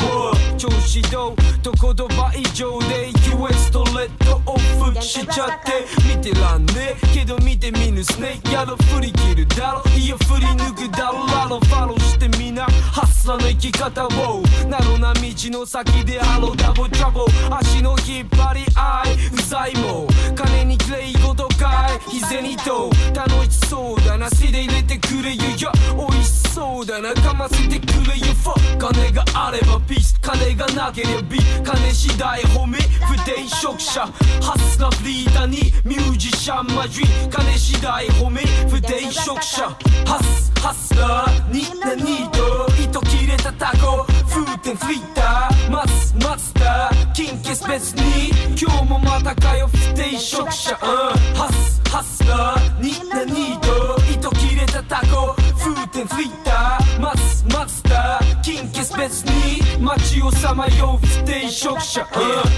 [0.58, 7.14] 調子どうと言葉以上で US とレッドオフしちゃって見てらんねえ。
[7.14, 9.84] けど見てみぬスネやろ振り切るだろ。
[9.98, 22.12] いや振り抜くだろラロファロしてみなハスラの生き方をなろな道の先でハローダブルトラボ足の引っ張り合いうざいも金にクレイごとかい。
[22.12, 25.36] 日銭と楽しそうだなしで入れてくれよ。
[25.36, 27.14] いや美味しそうだな。
[27.14, 28.34] かませてくれよ。
[28.36, 30.20] ファ金があればピース。
[30.22, 32.78] 金がなければビ金次第褒め。
[33.08, 34.02] 不定職者。
[34.42, 38.42] ハスラフリーダにミュージシャンマジ金次第褒め。
[38.70, 39.70] 不定職者。
[40.06, 41.54] ハスハスラー。
[41.54, 44.06] に何と糸切れたタコ。
[44.30, 45.72] 風天フリーター。
[45.72, 47.14] マスマスター。
[47.14, 48.30] 金欠別に。
[48.60, 49.68] 今日もまたかよ。
[49.68, 52.82] 不定職者、うん、ハスハスラー。
[52.82, 53.68] に何と
[54.12, 54.45] 糸切れたタコ。
[54.88, 62.08] 風天フリーターマスマスター金欠別に街をさまよう不定職者、うん、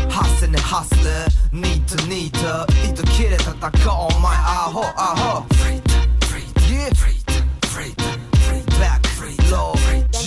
[0.10, 0.98] ハッセねハッセ
[1.54, 5.42] ニートニート糸切れたたこお前アホアホ。
[5.54, 7.17] フリータフリータ Yeah フリータ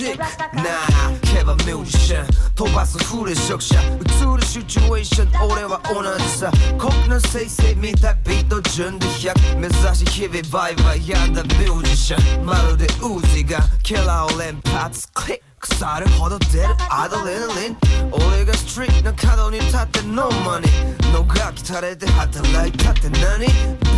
[0.04, 3.80] ージックなあケバミュージシャン飛ばすフレ職者。
[3.80, 5.50] 映るシチュエーション。
[5.50, 6.50] 俺は同じさ。
[6.78, 12.44] 酷な先生見たビート順で100目指し日々バイバイやんだミュージシャン。
[12.44, 17.76] まるでウージがキラーを連発クリック腐るほど出るアドレナリン。
[18.12, 23.44] 俺がストリートな角に立ってノーマニーのがき垂れて働いたって何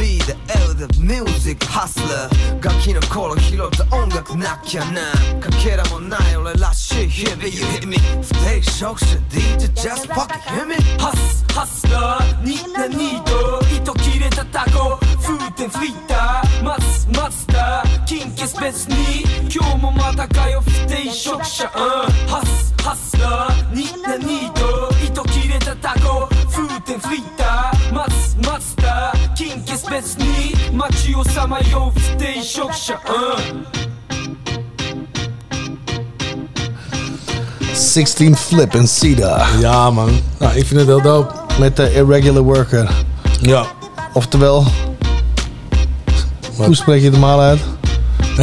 [0.01, 0.35] ?Be the
[0.67, 2.29] L the music hustler
[2.61, 5.03] ガキの頃拾った音楽なきゃな。
[5.41, 7.45] かけらもない俺らしい日々。
[7.45, 7.97] You hit me.
[8.23, 10.75] 不定職者 DJ just fucking hit me.
[10.99, 13.61] ハスハスラーに何と？
[13.73, 19.24] 糸切れたタコ風天フリーターマスマスター金欠別に
[19.54, 21.72] 今日もまたかよ不定職者、うん、
[22.28, 33.88] ハスハスラーに何と糸切れたタコ風天フリーターマスマスター金欠別に街をさまよう不定職者、うん
[37.78, 39.60] 16 Flip en Cedar.
[39.60, 40.10] Ja, man.
[40.40, 41.34] Nou, ik vind het heel dope.
[41.60, 42.90] Met de Irregular Worker.
[43.42, 43.66] Ja.
[44.14, 44.64] Oftewel.
[46.65, 47.61] hoe spreek je het normaal uit?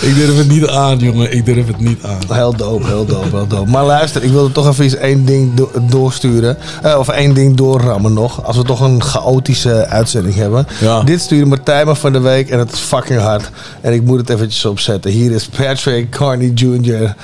[0.00, 1.32] ik durf het niet aan, jongen.
[1.32, 2.18] Ik durf het niet aan.
[2.36, 3.70] Heel dope, heel dope, heel dope.
[3.70, 6.56] Maar luister, ik wilde toch even één ding do- doorsturen.
[6.82, 8.44] Eh, of één ding doorrammen nog.
[8.44, 10.66] Als we toch een chaotische uitzending hebben.
[11.04, 13.50] Dit stuurde Martijn me van de week en het is fucking hard.
[13.80, 15.10] En ik moet het eventjes opzetten.
[15.10, 17.14] Hier is Patrick Carney Jr.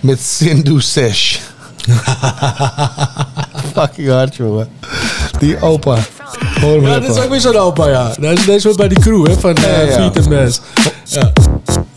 [0.00, 1.38] met Sindhu Sesh.
[3.74, 4.68] fucking hard, jongen.
[5.38, 5.98] Die opa.
[6.60, 8.12] Hoor Ja, dit is ook weer zo'n opa, ja.
[8.18, 9.92] Deze, deze hoort bij die crew, hè, van Ja, eh ja.
[9.92, 10.60] Feet and Mess.
[11.04, 11.32] Ja.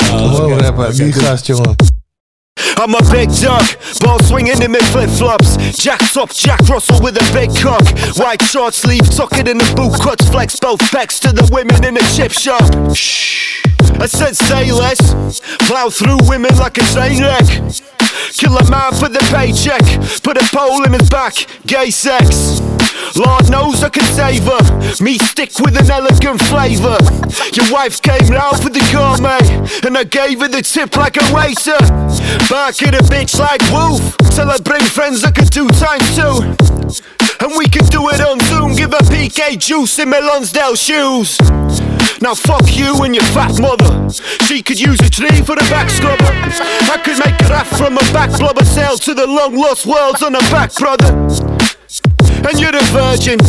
[0.03, 0.95] Hem rappen.
[0.95, 1.75] Die gast, jongen.
[2.77, 5.57] I'm a big duck, ball swinging in my flip flops.
[5.77, 7.85] Jack top, Jack Russell with a big cock.
[8.17, 11.83] White short sleeve, tuck it in the boot cuts, flex both pecs to the women
[11.85, 12.63] in the chip shop.
[12.95, 13.63] Shh.
[13.99, 14.99] I said say less,
[15.67, 17.45] plow through women like a train wreck.
[18.33, 19.83] Kill a man for the paycheck,
[20.23, 21.35] put a pole in his back,
[21.65, 22.59] gay sex.
[23.15, 25.03] Lord knows I can save her.
[25.03, 26.97] Me stick with an elegant flavour.
[27.53, 29.43] Your wife came round for the gourmet,
[29.85, 31.77] and I gave her the tip like a waiter.
[32.49, 34.15] Back at a bitch like woof.
[34.35, 36.43] Till I bring friends that could do times two.
[37.43, 38.75] And we could do it on Zoom.
[38.75, 41.39] Give a PK juice in my Lonsdale shoes.
[42.21, 44.09] Now fuck you and your fat mother.
[44.45, 46.23] She could use a tree for the back scrubber.
[46.23, 50.23] I could make a rap from a back blubber sail to the long lost worlds
[50.23, 51.11] on her back, brother.
[52.43, 53.39] And you're a virgin.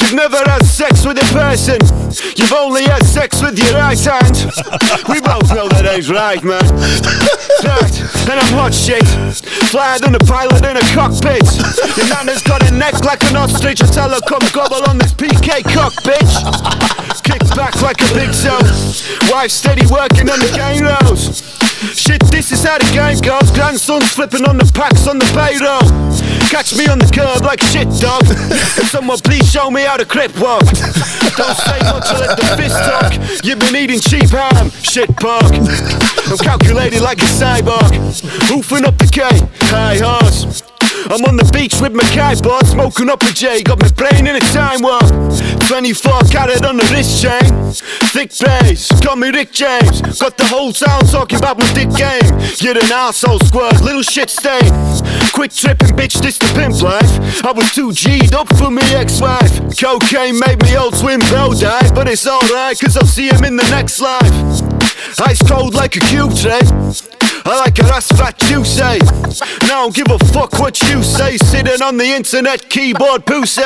[0.00, 1.80] You've never had sex with a person.
[2.36, 4.36] You've only had sex with your right hand.
[5.08, 6.62] We both know that ain't right, man.
[7.64, 7.96] Right,
[8.28, 9.06] and I'm hot shit.
[9.72, 11.44] Flyer than a pilot in a cockpit.
[11.96, 13.82] Your nana's got a neck like an ostrich.
[13.82, 16.84] I tell her come gobble on this PK cock, bitch.
[17.24, 18.60] Kicks back like a big toe,
[19.32, 21.40] Wife steady working on the game rows.
[21.92, 23.50] Shit, this is how the game goes.
[23.50, 25.84] Grandson's flipping on the packs on the payroll.
[26.48, 28.24] Catch me on the curb like shit dog.
[28.24, 30.64] Can someone please show me how to crip walk?
[31.36, 33.44] Don't say much, I let the fist talk.
[33.44, 35.44] You've been eating cheap ham, shit bug.
[36.30, 37.92] I'm calculated like a cyborg.
[38.48, 39.22] Hoofing up the K,
[39.68, 40.73] high horse.
[41.10, 44.36] I'm on the beach with my kiteboard, smoking up a J, got my brain in
[44.36, 45.04] a time warp.
[45.68, 47.44] 24 carat on the wrist chain,
[48.08, 50.00] thick bass, got me Rick James.
[50.18, 52.24] Got the whole town talking about my dick game.
[52.56, 54.64] You're an asshole squirt, little shit stain.
[55.32, 57.44] Quick tripping, bitch, this the pimp life.
[57.44, 59.76] I was too G'd up for me ex-wife.
[59.76, 63.56] Cocaine made me old twin bro die, but it's alright, cause I'll see him in
[63.56, 64.32] the next life.
[65.20, 66.60] Ice cold like a cube tray.
[67.46, 68.98] I like a ass fat you say.
[69.68, 71.36] Now don't give a fuck what you say.
[71.36, 73.60] Sitting on the internet keyboard pussy.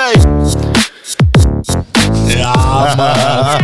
[2.27, 3.17] Ja, man.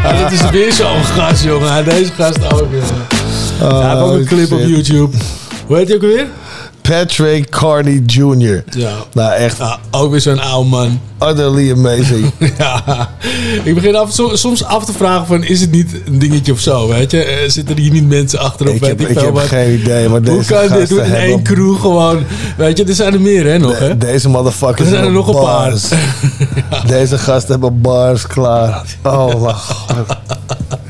[0.10, 1.84] En dit is weer zo'n gast, jongen.
[1.84, 2.68] Deze gast ook.
[2.70, 3.66] Ja.
[3.66, 4.58] Oh, Hij heeft ook een clip op.
[4.58, 5.16] YouTube.
[5.66, 6.26] Hoe heet hij ook weer?
[6.88, 8.64] Patrick Carney Jr.
[8.70, 8.92] Ja.
[9.12, 9.60] Nou, echt.
[9.90, 11.00] ook weer zo'n oude man.
[11.28, 12.30] Utterly amazing.
[12.58, 13.10] ja.
[13.64, 16.58] Ik begin af, so- soms af te vragen van, is het niet een dingetje of
[16.60, 17.22] zo, weet je?
[17.24, 18.74] Eh, Zitten er hier niet mensen achterop?
[18.74, 21.80] Ik weet heb- ik heb geen idee, maar Hoe kan dit doen in één crew
[21.80, 22.24] gewoon?
[22.56, 23.98] Weet je, er zijn er meer, hè, nog, hè?
[23.98, 25.74] Deze motherfuckers Er zijn er nog een paar.
[26.96, 28.82] Deze gasten hebben bars klaar.
[29.02, 29.96] Oh mijn god.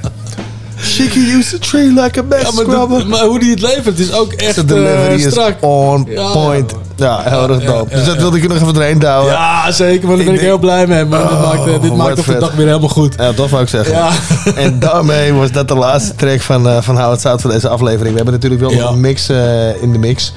[0.84, 3.06] Shiki used to treat like a best Ja, maar, scrubber.
[3.06, 5.54] maar hoe die het levert is ook echt Zijn delivery eh, is strak.
[5.60, 6.72] on Ja, point.
[6.96, 7.90] Ja, heel erg Ja, dope.
[7.90, 9.32] ja, dus dat wilde ik er nog even doorheen douwen.
[9.32, 11.04] Ja, zeker, maar daar ben ik heel blij mee.
[11.04, 13.14] Maar dit maakt, eh, dit maakt de dag weer helemaal goed.
[13.16, 13.94] Ja, dat wou ik zeggen.
[13.94, 14.10] Ja.
[14.64, 18.08] En daarmee was dat de laatste track van, eh van How It voor deze aflevering.
[18.10, 18.78] We hebben natuurlijk wel Ja.
[18.80, 20.32] nog een mix eh, in de mix.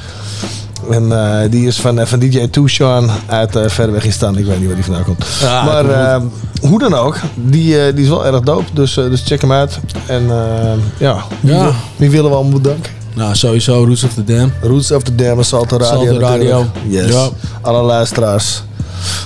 [0.89, 4.37] En eh, die is van, eh, van DJ Tushan uit uh, Verwegistan.
[4.37, 5.25] Ik weet niet waar die vandaan komt.
[5.41, 6.21] Ja, maar
[6.61, 8.63] hoe dan ook, die, die is wel erg dope.
[8.73, 9.79] Dus, dus check hem uit.
[10.07, 10.23] En
[10.97, 11.63] ja, wie, Ja.
[11.63, 12.91] wil- wie willen we allemaal bedanken?
[13.13, 14.51] Nou, sowieso Roots of the Dam.
[14.61, 16.05] Roots of the Dam, Salto Radio.
[16.05, 16.65] Salto Radio.
[16.87, 17.15] Yes.
[17.61, 18.63] Alle luisteraars.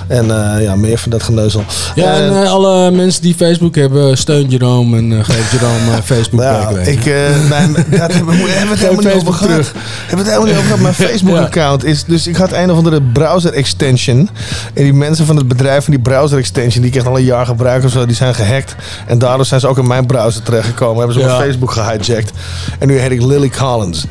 [0.06, 1.64] En eh, ja, meer van dat geneuzel.
[1.94, 6.40] Ja, en eh, alle mensen die Facebook hebben, steun Jerome en eh, geef Jerome Facebook
[6.40, 6.86] Nou, back.
[6.86, 7.04] ik,
[7.48, 9.72] mijn, dat hebben, we hebben het helemaal niet over gehad.
[10.06, 10.80] Hebben we het helemaal niet over gehad.
[10.80, 12.04] Mijn Facebook-account is...
[12.04, 14.28] Dus ik had een of andere browser-extension.
[14.74, 16.82] En die mensen van het bedrijf van die browser-extension...
[16.82, 18.06] die ik echt al een jaar gebruik of zo...
[18.06, 18.74] die zijn gehackt.
[19.06, 20.96] En daardoor zijn ze ook in mijn browser terechtgekomen.
[20.98, 21.26] Hebben ze Ja.
[21.26, 22.30] mijn Facebook gehijacked.
[22.78, 24.04] En nu heet ik Lily Collins.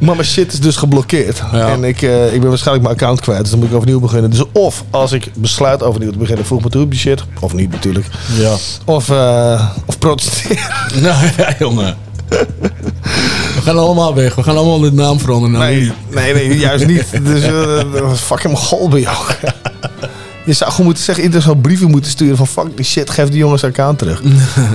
[0.00, 1.42] Maar mijn shit is dus geblokkeerd.
[1.52, 1.68] Ja.
[1.68, 3.40] En ik, eh, ik ben waarschijnlijk mijn account kwijt.
[3.40, 4.30] Dus dan moet ik overnieuw beginnen.
[4.30, 6.44] Dus of als ik besluit overnieuw te beginnen...
[6.44, 7.24] voeg me toe op die shit.
[7.40, 8.06] Of niet natuurlijk.
[8.38, 8.54] Ja.
[8.84, 10.58] Of, eh, of protesteren.
[11.02, 11.96] Nou ja, jongen.
[12.28, 14.34] We gaan allemaal weg.
[14.34, 15.58] We gaan allemaal de naam veranderen.
[15.58, 17.04] Nou, Nee, nee, nee, juist niet.
[17.24, 17.48] Dus
[18.00, 19.16] was fucking gol bij jou.
[20.44, 23.28] Je zou gewoon moeten zeggen, iedereen zou brieven moeten sturen van fuck die shit, geef
[23.28, 24.22] die jongens account terug.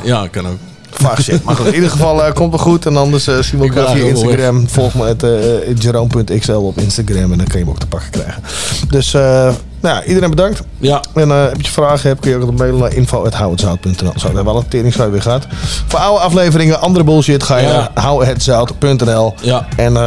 [0.03, 0.57] ja, kan ook.
[0.95, 1.43] Fuck shit.
[1.43, 2.85] Maar goed, in ieder geval eh, komt het goed.
[2.85, 4.69] En anders eh, zien we elkaar via Instagram.
[4.69, 8.09] Volg me het uh, jerome.xl op Instagram en dan kan je hem ook te pakken
[8.09, 8.43] krijgen.
[8.89, 10.61] Dus eh, nou ja, iedereen bedankt.
[10.77, 11.03] Ja.
[11.13, 13.93] En eh, heb je vragen, heb, kun je ook op mailen naar info.houhetzout.nl.
[14.15, 15.47] Zo, hebben we al een tering weer gehad.
[15.87, 17.73] Voor oude afleveringen, andere bullshit, ga je Ja.
[17.73, 19.33] naar houhetzout.nl.
[19.41, 19.67] Ja.
[19.77, 20.01] En eh,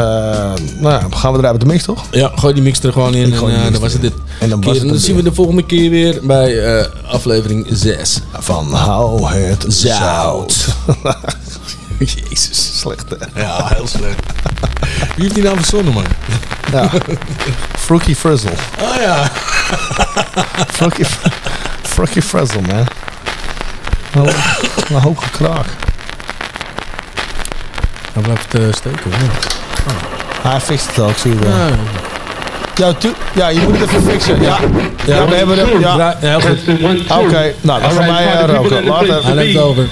[0.79, 2.05] nou ja, gaan we eruit met de mix, toch?
[2.11, 3.33] Ja, gooi die mix er gewoon in.
[3.33, 4.13] En eh, mix dan was het dit.
[4.41, 4.75] En dan was keer.
[4.75, 8.21] het En dan zien we de volgende keer weer bij eh, aflevering 6.
[8.33, 10.67] Van Hou het Zout.
[12.29, 13.41] Jezus, slecht hè?
[13.41, 14.19] Ja, heel slecht.
[15.15, 16.05] Wie heeft die naam verzonnen, man?
[16.73, 16.91] Ja.
[17.85, 18.51] Frookie Frizzle.
[18.81, 19.31] Oh ja.
[20.77, 21.07] Frookie,
[21.83, 22.87] Frookie Frizzle, man.
[24.15, 24.31] Nou,
[24.89, 25.67] een hoog gekraak.
[28.13, 30.49] Hij blijft eh, steken, ja.
[30.49, 31.57] Hij fixt het al, ik zie het wel.
[31.57, 31.69] Ja.
[32.75, 34.43] Ja, tu- ja, je moet het even fixen.
[34.43, 34.59] Ja,
[35.05, 35.81] ja, we hebben hem.
[35.81, 36.59] Ja, Ja, heel goed.
[37.11, 38.85] Oké, nou, dan gaan wij eh, roken.
[38.85, 39.25] Later.
[39.25, 39.87] Hij neemt over.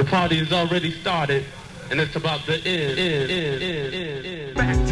[0.00, 1.44] The party is already started,
[1.90, 2.98] and it's about to end.
[2.98, 4.89] end, end, end, end,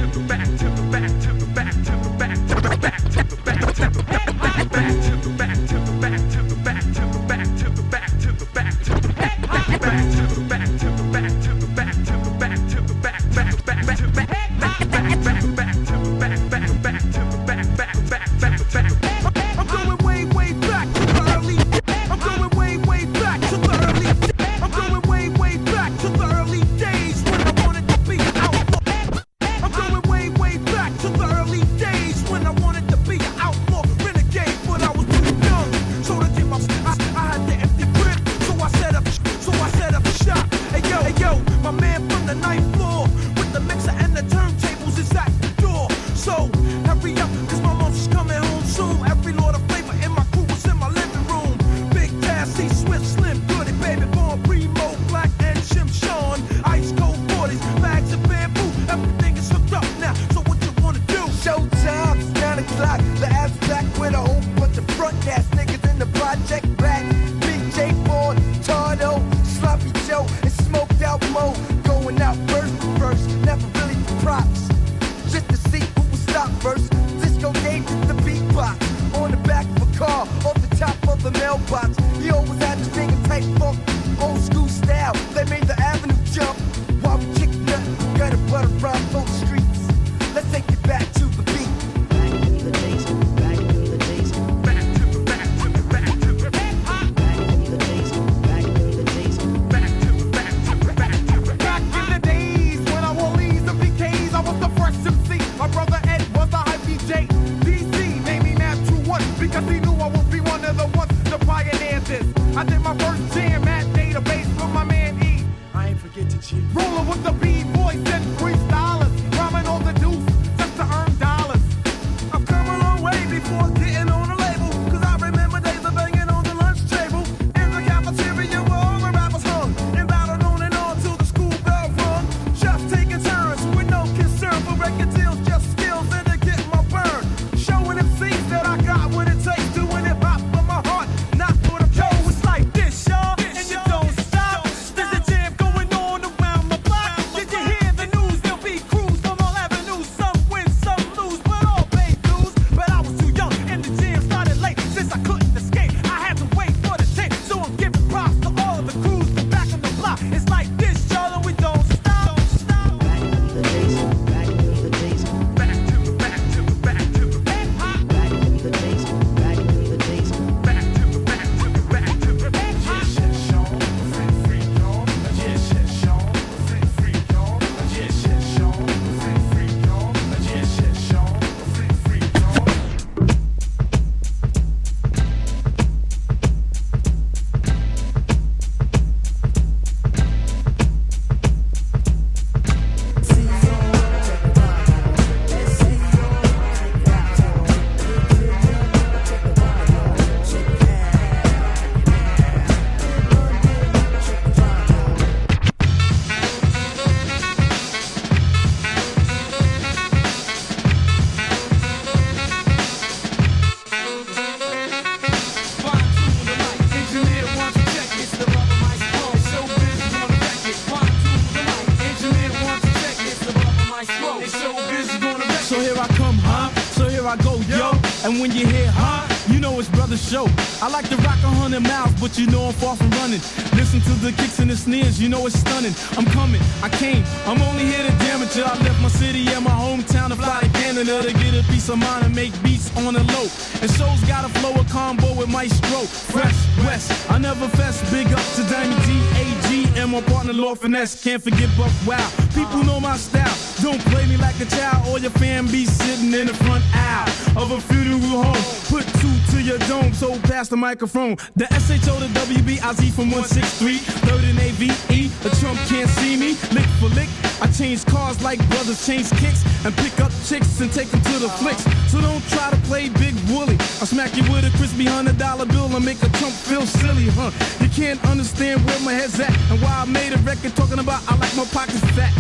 [228.29, 229.25] And when you hear, huh?
[229.49, 230.45] You know it's brother show.
[230.85, 233.41] I like to rock a hundred miles, but you know I'm far from running.
[233.73, 235.95] Listen to the kicks and the snares, you know it's stunning.
[236.13, 237.25] I'm coming, I came.
[237.47, 238.69] I'm only here to damage it.
[238.69, 241.89] I left my city and my hometown to fly to Canada to get a piece
[241.89, 243.49] of mind and make beats on the low.
[243.81, 246.05] And shows got a flow, a combo with Maestro.
[246.29, 247.97] Fresh West, I never fess.
[248.13, 251.25] Big up to Diamond D, AG, and my partner Lord Finesse.
[251.25, 252.29] Can't forget Buck Wow.
[252.53, 253.48] People know my style.
[253.89, 257.27] Don't play me like a child or your fan be sitting in the front aisle
[257.57, 258.65] of a funeral home.
[258.85, 261.37] Put two to your dome, so pass the microphone.
[261.57, 265.59] The SHO to WBIZ from 163, third in AVE.
[265.59, 267.48] Trump can't see me, lick for lick.
[267.61, 271.39] I change cars like brothers change kicks and pick up chicks and take them to
[271.39, 271.85] the flicks.
[272.11, 273.75] So don't try to play big woolly.
[274.01, 277.29] I smack you with a crispy hundred dollar bill and make a Trump feel silly,
[277.35, 277.51] huh?
[277.81, 281.23] You can't understand where my head's at and why I made a record talking about
[281.29, 282.33] I like my pockets fat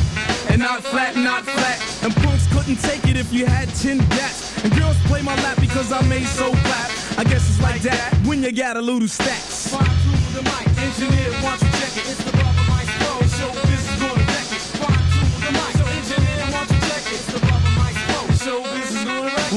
[0.50, 1.78] and not flat, not flat.
[2.02, 4.64] And punks couldn't take it if you had 10 gats.
[4.64, 6.90] And girls play my lap because I made so flat.
[7.18, 9.68] I guess it's like that when you got a little stacks.
[9.68, 9.84] Fine
[10.34, 10.68] the mic.
[10.78, 12.27] Engineer, you check it?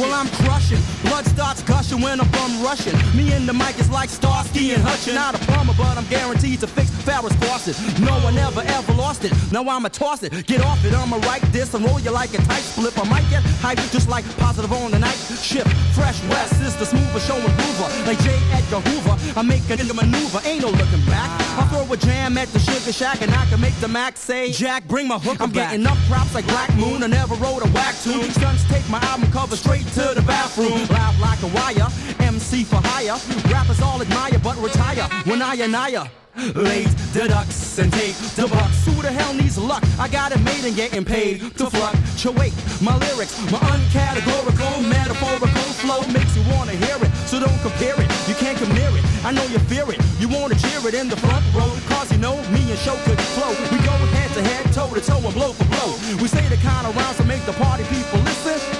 [0.02, 0.91] Well, I'm crushing.
[1.22, 2.96] Blood starts gushing when I'm bum rushing.
[3.16, 5.14] Me and the mic is like Starsky and Hutchin.
[5.14, 7.78] Not a plumber, but I'm guaranteed to fix Farrah's faucet.
[8.00, 9.32] No one ever, ever lost it.
[9.52, 10.32] Now I'ma toss it.
[10.48, 12.98] Get off it, I'ma write this and roll you like a tight split.
[12.98, 15.70] I might get hyped just like positive on the night shift.
[15.94, 17.88] Fresh West is the smoother show improver.
[18.08, 18.34] Like J.
[18.54, 20.42] Edgar Hoover, I make a nigga maneuver.
[20.46, 21.30] Ain't no looking back.
[21.60, 24.52] I throw a jam at the sugar shack and I can make the Mac say,
[24.52, 27.04] Jack, bring my hooker I'm getting up props like Black Moon.
[27.04, 28.24] I never wrote a whack tune.
[28.32, 30.88] Stunts take my album cover straight to the bathroom.
[30.90, 31.88] Loud like a wire,
[32.20, 33.18] MC for hire.
[33.52, 36.10] Rappers all admire but retire when I and I
[36.56, 38.86] Late deducts and take the bucks.
[38.86, 39.84] Who the hell needs luck?
[40.00, 42.54] I got it made and getting paid to fluctuate.
[42.82, 47.12] My lyrics, my uncategorical, metaphorical flow makes you wanna hear it.
[47.28, 48.08] So don't compare it.
[48.30, 49.04] You can't come near it.
[49.26, 50.00] I know you fear it.
[50.20, 51.72] You wanna cheer it in the front row.
[51.92, 53.52] Cause you know me and Show could flow.
[53.70, 55.92] We go head to head, toe to toe, and blow for blow.
[56.22, 58.71] We say the kind of rhymes that make the party people listen.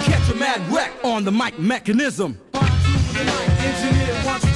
[0.70, 2.38] Wreck on the mic mechanism.
[2.54, 4.51] Engineer,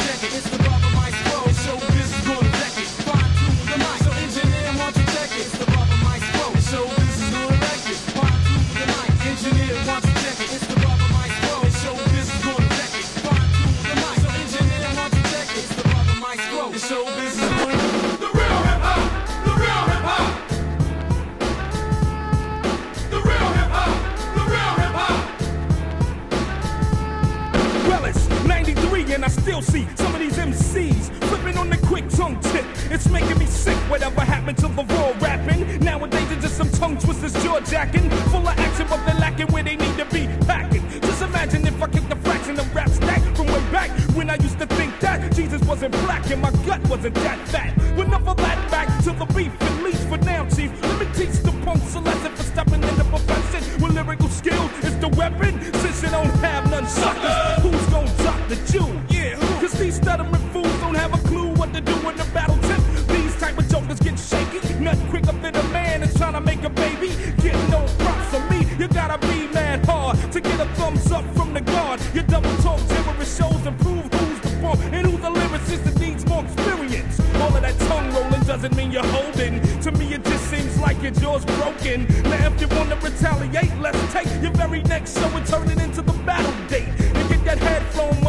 [29.61, 32.65] still see some of these MCs flipping on the quick tongue tip.
[32.91, 33.77] It's making me sick.
[33.89, 35.79] Whatever happened to the raw rapping?
[35.79, 39.63] Nowadays it's just some tongue twisters, jaw jacking, full of action, but they're lacking where
[39.63, 40.83] they need to be packing.
[41.01, 44.35] Just imagine if I kicked a fraction of rap stack from way back when I
[44.35, 47.73] used to think that Jesus wasn't black and my gut wasn't that fat.
[47.95, 48.71] But enough never that.
[48.71, 50.71] Back to the beef at least for now, chief.
[50.81, 54.69] Let me teach the punks a lesson for stepping in the profession with lyrical skill
[54.83, 55.61] is the weapon.
[55.75, 58.87] Since you don't have none suckers, who's gonna drop the Jew?
[59.09, 59.44] Yeah.
[59.79, 62.79] These stuttering fools don't have a clue what to do in the battle tip.
[63.07, 64.59] These type of jokers get shaky.
[64.79, 67.09] Nothing quicker than a man is trying to make a baby.
[67.41, 68.65] Get no props from me.
[68.79, 71.99] You gotta be mad hard to get a thumbs up from the guard.
[72.13, 75.99] Your double talk terrorist shows and prove who's the form and who's the lyricist that
[75.99, 77.19] needs more experience.
[77.41, 79.61] All of that tongue rolling doesn't mean you're holding.
[79.81, 82.05] To me, it just seems like your jaw's broken.
[82.23, 86.01] Now, if you wanna retaliate, let's take your very next show and turn it into
[86.01, 86.87] the battle date.
[87.17, 87.85] And get that head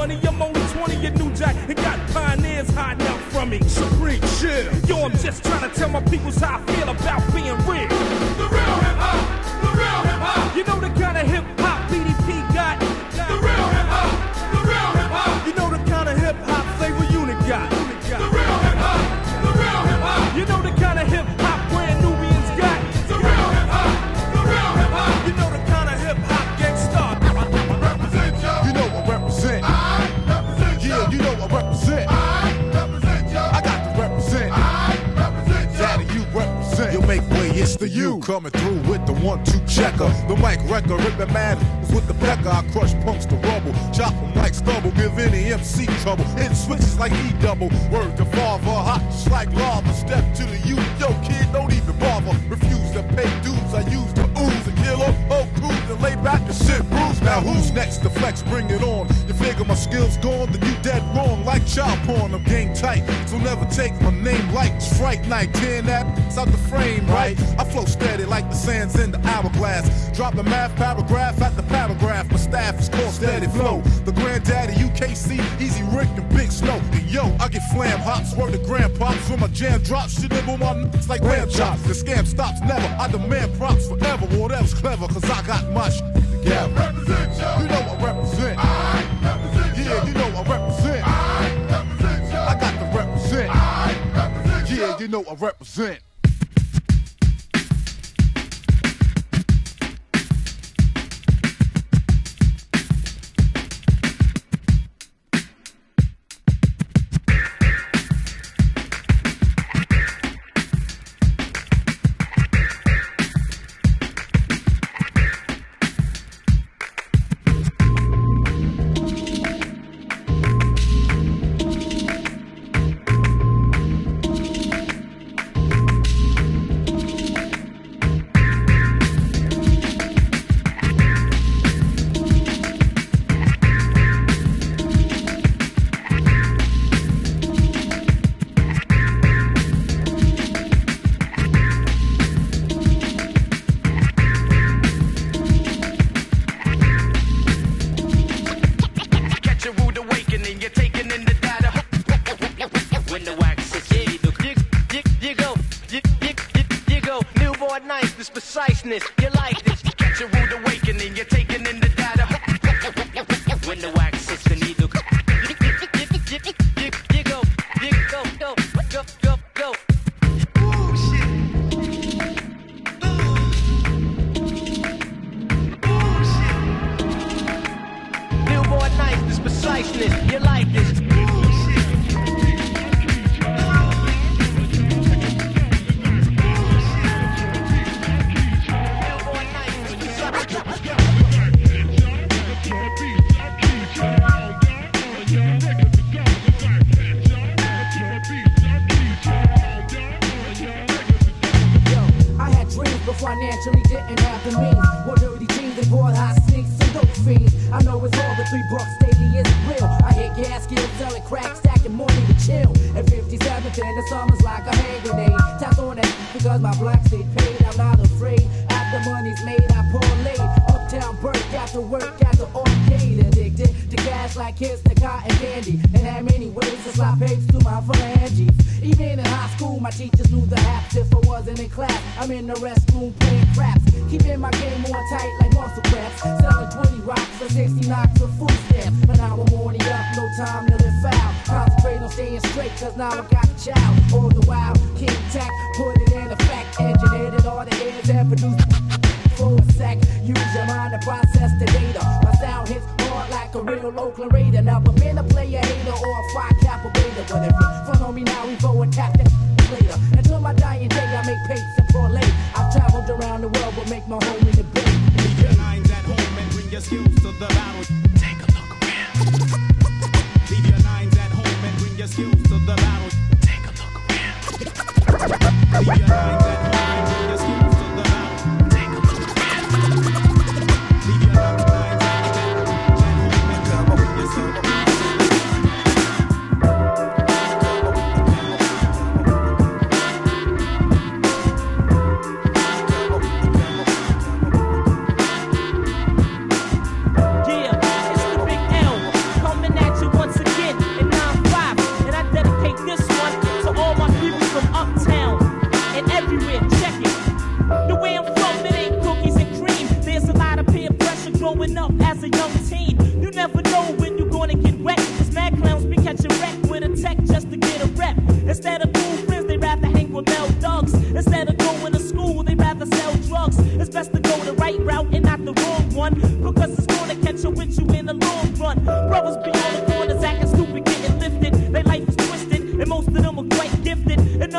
[0.06, 3.60] money, I'm only on your new jack and got pioneers hiding out from me.
[3.68, 4.72] Supreme chill.
[4.86, 7.95] Yo, I'm just trying to tell my peoples how I feel about being real.
[37.80, 38.18] next to you.
[38.20, 40.08] Coming through with the one two checker.
[40.28, 41.58] The mic wrecker, ripping mad
[41.92, 42.48] with the pecker.
[42.48, 43.72] I crush punks to rubble.
[43.92, 44.90] Chop them like stubble.
[44.92, 46.24] Give any MC trouble.
[46.36, 47.68] Hit switches like E double.
[47.90, 48.64] Word to father.
[48.64, 49.92] Hot just like lava.
[49.94, 51.00] Step to the youth.
[51.00, 52.36] Yo, kid, don't even bother.
[52.48, 53.74] Refuse to pay dues.
[53.74, 55.06] I use the ooze kilo.
[55.08, 57.22] Oh, oh, cool, then lay back and sit, bruised.
[57.22, 58.42] Now who's next to flex?
[58.42, 59.08] Bring it on.
[59.26, 61.44] You figure my skills gone, then you dead wrong.
[61.44, 63.02] Like child porn, I'm game tight.
[63.26, 65.52] So never take my name like Strike Night.
[65.54, 67.38] Tearing that, it's out the frame, right?
[67.58, 70.10] I flow steady like the sands in the hourglass.
[70.16, 72.30] Drop the math paragraph at the paragraph.
[72.30, 73.80] My staff is called Steady Flow.
[74.04, 76.28] The granddaddy UKC, Easy Rick and
[77.16, 79.30] Yo, I get flam hops, word to grandpops.
[79.30, 81.80] When my jam drops, she nibble my nuts like lamb chops.
[81.84, 82.86] The scam stops never.
[83.00, 84.26] I demand props forever.
[84.32, 86.44] Well, that was clever, cause I got my shit together.
[86.44, 87.62] Yeah, represent you.
[87.62, 88.58] You know I represent.
[88.58, 91.06] I represent yeah, you know I represent.
[91.06, 92.34] I represent.
[92.34, 93.50] I got to represent.
[93.50, 96.00] I represent Yeah, you know I represent.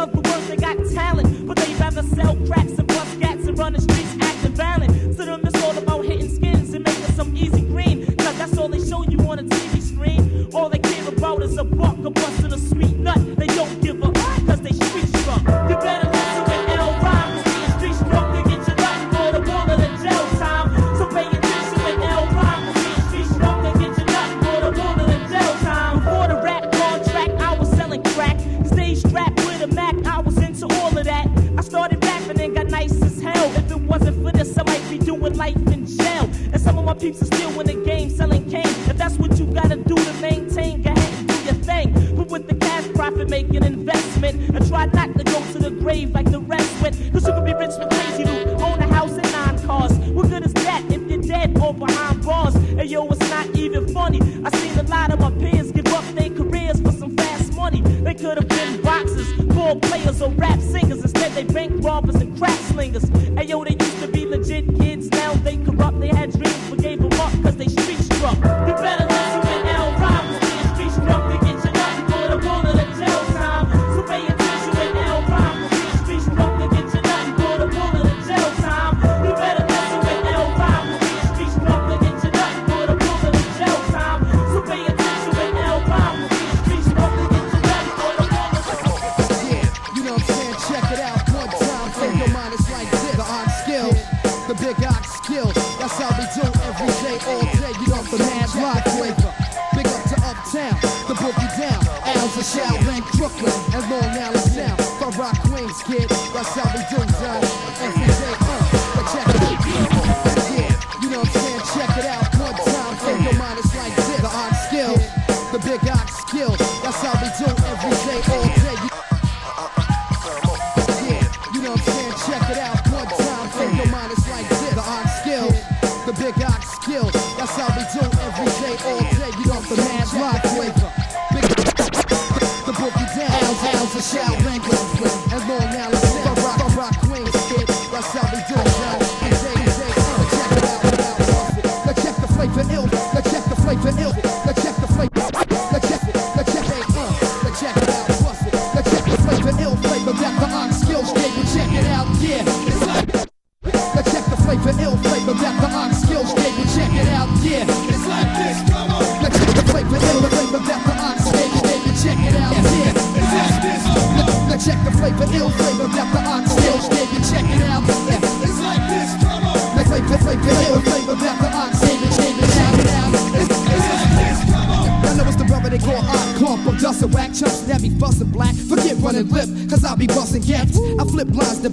[0.06, 3.97] They got talent, but they rather sell cracks and bust gats and run the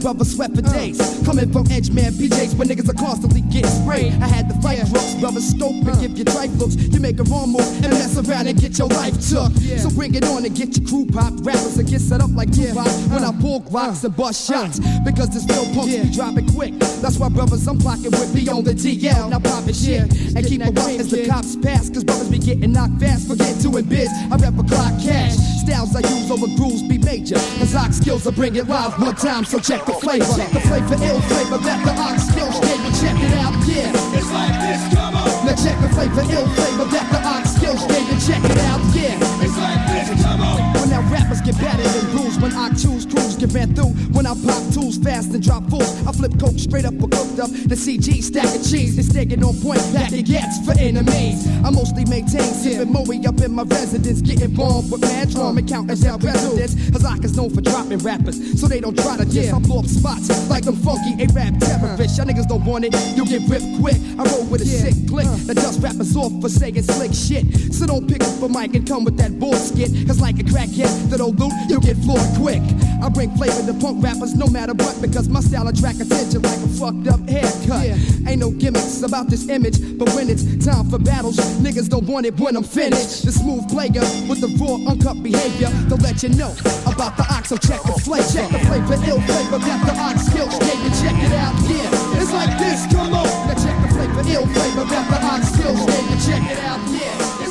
[0.04, 0.98] flip lines that brother sweat for days.
[1.24, 4.12] Coming from Edge Man PJs where niggas are constantly getting sprayed.
[4.22, 6.76] I had to fight drugs, brother scope and give you tripe looks.
[6.76, 9.52] You make a wrong move and mess around and get your life took.
[9.78, 11.40] So bring it on and get your crew popped.
[11.40, 14.80] Rappers and get set up like Tupac when I pull rocks and bust shots.
[15.04, 16.74] Because this real punks be dropping quick.
[17.00, 19.30] That's why brothers I'm clocking with be on the DL.
[19.30, 20.02] Now pop it shit
[20.36, 21.88] and keep it right as the cops pass.
[21.90, 23.28] Cause brothers be getting knocked fast.
[23.28, 24.08] Forget doing biz.
[24.30, 25.43] I rap a clock cash.
[25.64, 27.36] Styles I use over grooves be major.
[27.58, 29.44] Cause ox skills will bring it live one time.
[29.44, 30.24] So check the flavor.
[30.36, 31.58] Check the flavor, ill flavor.
[31.58, 32.90] That the ox skills gave me.
[33.00, 34.16] Check it out, yeah.
[34.16, 35.46] It's like this, come on.
[35.46, 36.84] Now check the flavor, ill flavor.
[36.92, 38.16] That the ox skills gave me.
[38.20, 39.44] Check it out, yeah.
[39.44, 40.74] It's like this, come on.
[40.74, 42.38] When now rappers get better than rules.
[42.38, 43.92] When I choose crews get ran through.
[44.12, 45.88] When I pop tools fast and drop fools.
[46.06, 46.94] I flip coke straight up
[47.38, 47.68] or cooked up.
[47.68, 48.96] The CG stack of cheese.
[48.96, 49.80] They sticking on point.
[49.92, 51.46] Back it gets for enemies.
[51.64, 54.20] I mostly maintain sipping Moe up in my residence.
[54.20, 56.04] Getting bombed with mad drum and count as.
[56.04, 58.60] Cause I is known for dropping rappers.
[58.60, 59.52] So they don't try to diss.
[59.52, 62.18] I blow up spots like them funky A-rap terrorists.
[62.18, 62.94] Y'all niggas don't want it.
[63.16, 63.96] You get ripped quick.
[64.18, 67.72] I roll with a sick click that dust rappers off for saying slick shit.
[67.72, 70.06] So don't pick up a mic and come with that bullshit.
[70.06, 72.62] Cause like a crackhead that'll loot, you get floored quick.
[73.04, 74.96] I bring flavor to punk rappers no matter what.
[75.02, 77.84] Because my style attract attention like a fucked up haircut.
[77.84, 78.00] Yeah.
[78.24, 79.76] Ain't no gimmicks about this image.
[79.98, 83.26] But when it's time for battles, niggas don't want it when I'm finished.
[83.26, 85.68] The smooth player with the raw, uncut behavior.
[85.84, 86.56] They'll let you know
[86.88, 88.24] about the ox, so check the flavor.
[88.32, 90.54] Check the flavor, ill flavor, got the ox skills.
[90.56, 91.52] You check it out?
[91.68, 93.28] Yeah, it's like this, come on.
[93.44, 95.76] Now check the flavor, ill flavor, got the ox skills.
[95.84, 96.80] You check it out?
[96.88, 97.43] Yeah,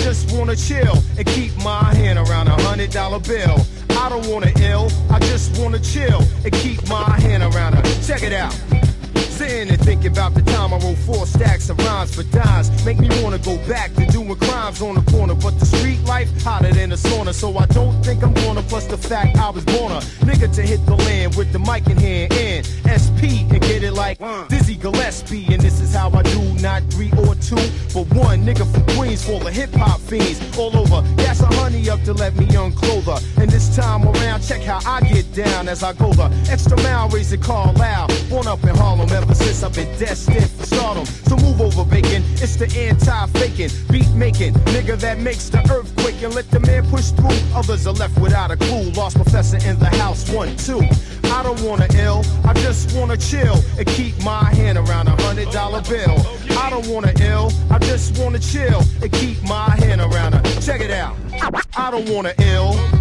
[0.00, 3.56] just wanna chill and keep my hand around a hundred dollar bill.
[3.90, 7.82] I don't wanna ill, I just wanna chill and keep my hand around a.
[8.06, 8.77] Check it out.
[9.38, 12.84] Sitting and thinking about the time I wrote four stacks of rhymes for dimes.
[12.84, 15.36] Make me wanna go back to doing crimes on the corner.
[15.36, 17.32] But the street life hotter than a sauna.
[17.32, 20.62] So I don't think I'm gonna plus the fact I was born a nigga to
[20.62, 24.74] hit the land with the mic in hand and SP and get it like Dizzy
[24.74, 25.46] Gillespie.
[25.54, 27.62] And this is how I do, not three or two.
[27.94, 31.06] But one nigga from Queens full of hip hop fiends all over.
[31.16, 33.20] Gas a honey up to let me unclothe her.
[33.40, 37.08] And this time around, check how I get down as I go the extra mile,
[37.10, 38.12] raise the car loud.
[38.28, 41.06] Born up in Harlem ever since I've been destined for stardom.
[41.06, 42.22] So move over, bacon.
[42.34, 47.10] It's the anti-faking, beat making nigga that makes the earthquake and let the man push
[47.10, 47.38] through.
[47.54, 48.90] Others are left without a clue.
[48.92, 50.80] Lost professor in the house, one, two.
[51.30, 55.50] I don't wanna ill, I just wanna chill and keep my hand around a hundred
[55.50, 56.16] dollar bill.
[56.58, 60.42] I don't wanna ill, I just wanna chill and keep my hand around a.
[60.60, 61.16] Check it out.
[61.76, 62.97] I don't wanna ill.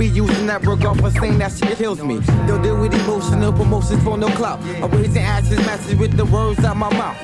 [0.00, 2.20] Be using that regard for saying that shit kills me.
[2.46, 4.58] Don't deal with emotional promotions for no clout.
[4.82, 7.18] I'm raising ashes, matches with the words out my mouth.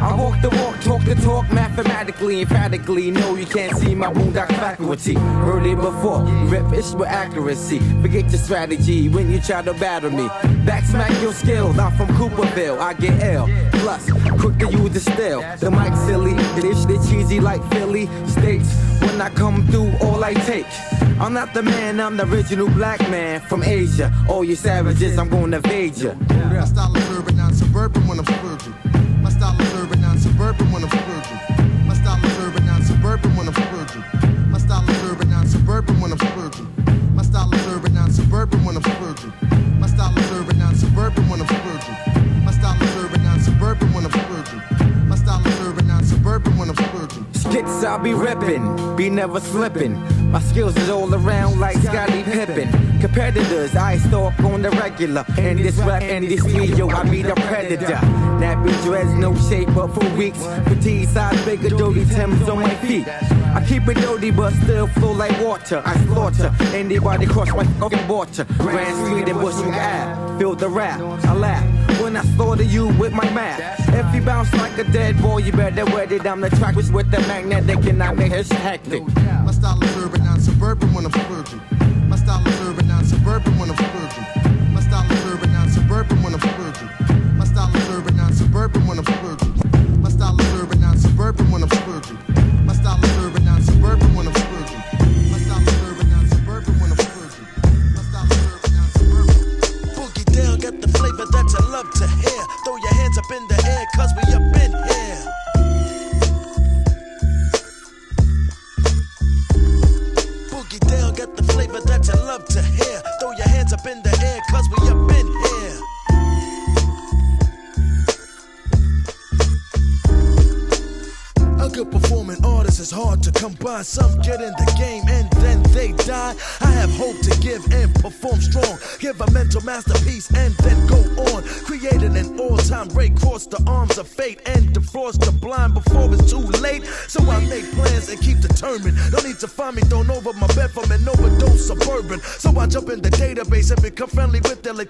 [0.00, 3.10] I walk the walk, talk the talk, mathematically, emphatically.
[3.10, 5.14] No, you can't see my boondock faculty.
[5.14, 7.80] Heard it before, rip is with accuracy.
[8.00, 10.28] Forget your strategy when you try to battle me.
[10.64, 13.48] Back smack your skills, I'm from Cooperville, I get ill.
[13.72, 14.08] Plus,
[14.40, 15.40] quick to use the still.
[15.58, 18.72] The mic silly, the dish they cheesy like Philly states.
[19.00, 19.92] When I come through,
[20.30, 20.66] I take.
[21.18, 24.14] I'm not the man, I'm the original black man from Asia.
[24.28, 26.14] All you savages, I'm gonna evade ya.
[26.14, 28.74] My style is urban, non suburban when I'm splurging.
[29.22, 31.38] My style is urban, non suburban when I'm splurging.
[31.84, 34.04] My style is urban, non suburban when I'm splurging.
[34.52, 36.68] My style is urban, non suburban when I'm splurging.
[37.16, 37.89] My style is urban,
[47.80, 49.94] Skits I'll be ripping, be never slipping.
[50.30, 52.68] My skills is all around like Scottie Pippen.
[53.00, 55.24] Competitors, I stalk on the regular.
[55.38, 57.98] In this rap industry, yo, I be the predator.
[58.38, 60.44] Nappy dreads, no shape up for weeks.
[60.64, 63.08] Petite size, bigger, dirty Timbs on my feet.
[63.08, 65.82] I keep it dirty, but still flow like water.
[65.84, 68.44] I slaughter anybody cross my fucking water.
[68.58, 71.00] Grand Street and Bushwick Ave, feel the rap.
[71.24, 71.79] I laugh
[72.10, 73.60] when I thought of you with my math.
[73.94, 76.90] If you bounce like a dead boy, you better wear it down the track with
[77.10, 79.02] the magnetic and I make it hectic.
[79.44, 81.60] My style is urban, non suburban when I'm splurging.
[82.08, 84.74] My style is urban, non suburban when I'm splurging.
[84.74, 86.88] My style is urban, non suburban when I'm splurging.
[87.38, 90.02] My style is urban, non suburban when I'm splurging.
[90.02, 91.70] My style is urban, non suburban when I'm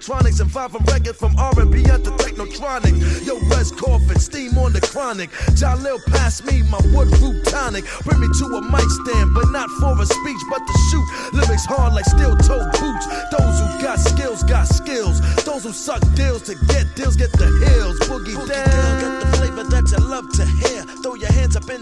[0.01, 2.97] electronics and find from records from R&B up to technotronic.
[3.25, 5.29] Yo, West Coffin, steam on the chronic.
[5.53, 7.85] Jalil pass me my woodroot tonic.
[8.03, 11.05] Bring me to a mic stand, but not for a speech, but to shoot.
[11.33, 13.05] Lyrics hard like steel toe boots.
[13.29, 15.21] Those who got skills, got skills.
[15.45, 17.99] Those who suck deals to get deals, get the hills.
[18.09, 20.81] Boogie, down, got the flavor that you love to hear.
[21.03, 21.80] Throw your hands up in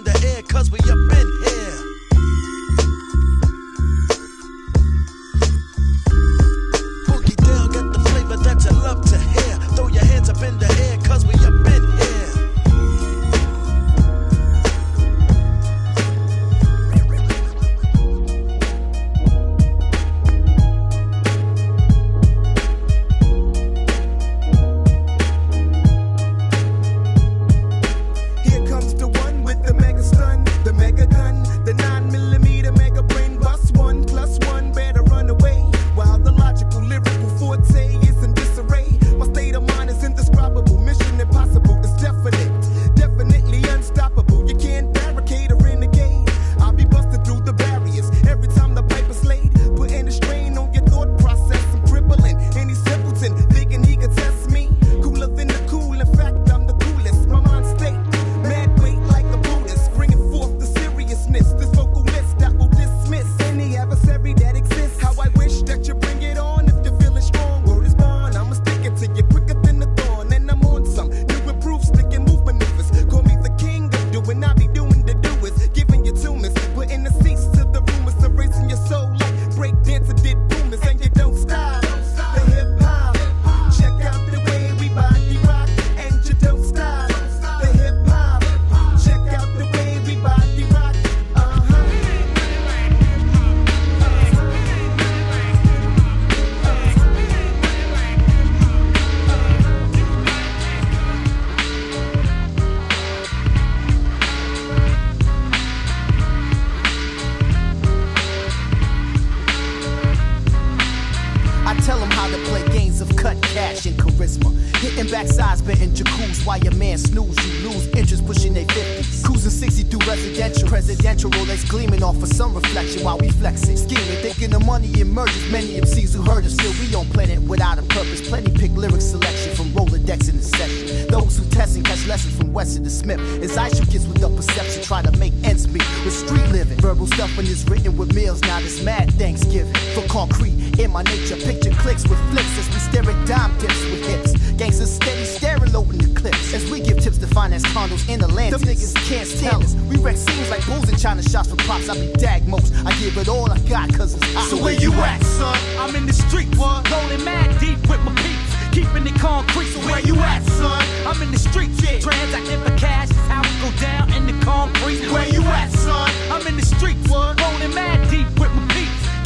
[116.49, 117.37] while your man snooze.
[117.45, 119.23] You lose interest pushing they 50s.
[119.23, 120.67] Cruising 60 through residential.
[120.67, 123.77] Presidential Rolex gleaming off for some reflection while we flexing.
[123.77, 125.47] Scheming, thinking the money emerges.
[125.51, 128.27] Many MCs who heard us feel we on planet without a purpose.
[128.27, 131.07] Plenty pick lyric selection from Rolodex in the session.
[131.11, 133.19] Those who test and catch lessons from Weston to Smith.
[133.43, 136.79] As I shoot kids with the perception, try to make ends meet with street living.
[136.79, 138.41] Verbal stuff when it's written with meals.
[138.41, 141.35] Now this mad Thanksgiving for concrete in my nature.
[141.35, 144.33] Picture clicks with flicks as we stare at dime dips with hips.
[144.53, 148.19] Gangsters steady staring low in the clips as we give tips to finance condos in
[148.19, 149.73] the land, Them niggas can't stand us.
[149.89, 151.89] We wreck scenes like bulls in China shots for props.
[151.89, 152.73] I be dag most.
[152.85, 154.49] I give it all I got cause it's hot.
[154.49, 155.57] So where you at, son?
[155.79, 156.89] I'm in the street, what?
[156.91, 158.49] Rolling mad deep with my peeps.
[158.71, 160.83] Keeping it concrete, so where you at, son?
[161.07, 161.99] I'm in the streets, yeah.
[161.99, 165.01] Transacting for cash is how it go down in the concrete.
[165.11, 166.09] Where you at, son?
[166.31, 167.39] I'm in the streets, what?
[167.41, 168.78] Rolling mad deep with my peeps.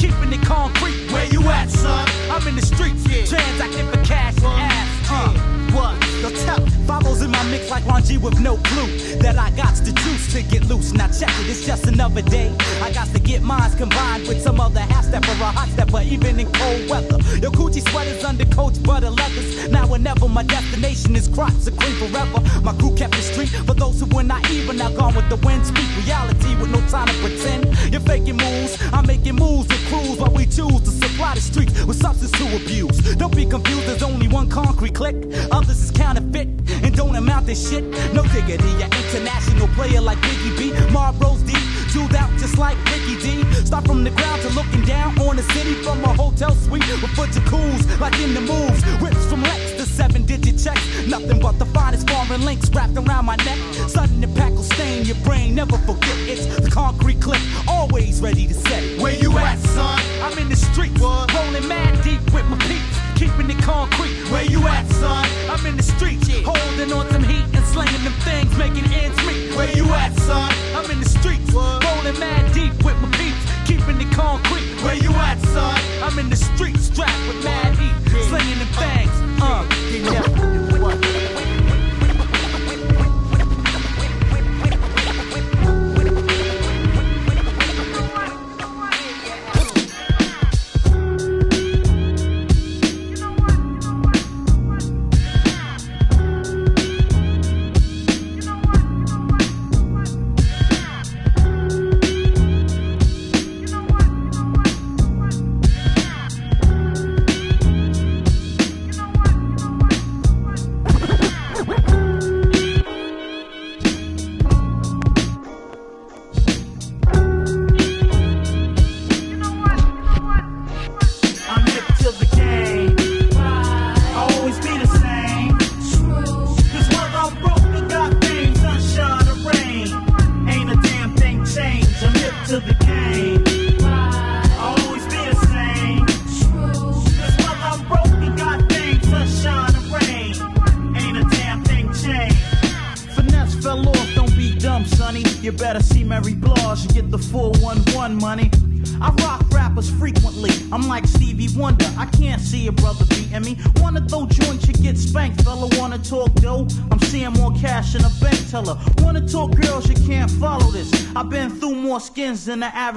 [0.04, 1.10] Keeping it concrete.
[1.14, 2.06] Where you at, son?
[2.30, 3.24] I'm in the streets, yeah.
[3.24, 5.54] Transacting for cash and ass, uh.
[5.74, 5.96] What?
[6.22, 8.88] Yo, tell Follows in my mix like Ron G with no clue
[9.20, 10.34] that I got the juice.
[10.34, 10.92] to get loose.
[10.94, 12.54] Now check it, it's just another day.
[12.82, 16.40] I got to get mines combined with some other half stepper, a hot stepper, even
[16.40, 17.18] in cold weather.
[17.40, 19.70] Your coochie sweaters, undercoats, butter leathers.
[19.70, 22.40] Now whenever my destination is crops, a green forever.
[22.62, 25.38] My crew kept the street for those who were naive and now gone with the
[25.38, 25.66] wind.
[25.66, 27.66] Speak reality with no time to pretend.
[27.92, 31.84] You're faking moves, I'm making moves with crews while we choose to supply the streets
[31.86, 33.16] with substance to abuse.
[33.16, 35.18] Don't be confused, there's only one concrete click.
[35.52, 36.48] Others is counterfeit
[36.84, 37.84] and don't amount to shit.
[38.14, 40.62] No diggity, an international player like Biggie B.
[40.94, 43.44] Marlboro's deep, jeweled out just like Ricky D.
[43.66, 47.12] Start from the ground to looking down on the city from a hotel suite with
[47.18, 48.80] foot of cools like in the moves.
[49.04, 51.08] Rips from Lex to seven digit checks.
[51.08, 53.60] Nothing but the finest foreign links wrapped around my neck.
[53.88, 57.42] Sudden impact will stain your brain, never forget it's the concrete clip.
[57.68, 59.00] Always ready to set.
[59.00, 60.00] Where you at, son?
[60.24, 64.16] I'm in the streets, rolling mad deep with my peeps, keeping it concrete.
[64.32, 65.28] Where you at, son?
[65.50, 69.56] I'm in the streets, holding on some heat and slinging them things, making ends meet.
[69.56, 70.52] Where you at, son?
[70.76, 74.68] I'm in the streets, rolling mad deep with my peeps, keeping it concrete.
[74.84, 75.80] Where you at, son?
[76.04, 77.96] I'm in the streets, strapped with mad heat,
[78.28, 79.12] slinging them things.
[79.42, 81.23] Uh, I'm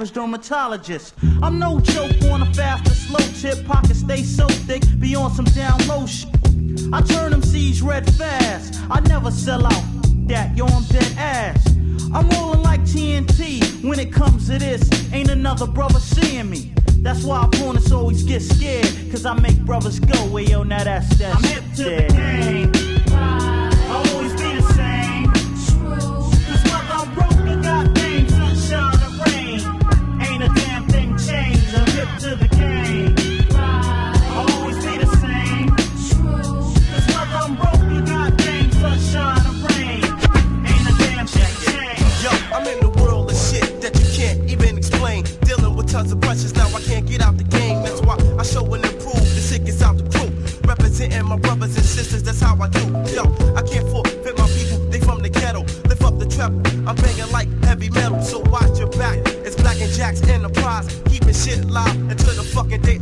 [0.07, 1.13] average dermatologist.
[1.41, 3.65] I'm no joke on a fast or slow tip.
[3.65, 6.29] Pockets stay so thick, be on some down low shit.
[6.93, 8.79] I turn them C's red fast.
[8.89, 9.83] I never sell out.
[10.27, 11.67] That yo, I'm dead ass.
[12.13, 13.83] I'm rolling like TNT.
[13.83, 16.73] When it comes to this, ain't another brother seeing me.
[17.01, 18.87] That's why opponents always get scared.
[19.11, 22.86] Cause I make brothers go, well, yo, now that's that I'm hip to the game.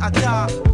[0.06, 0.65] I die.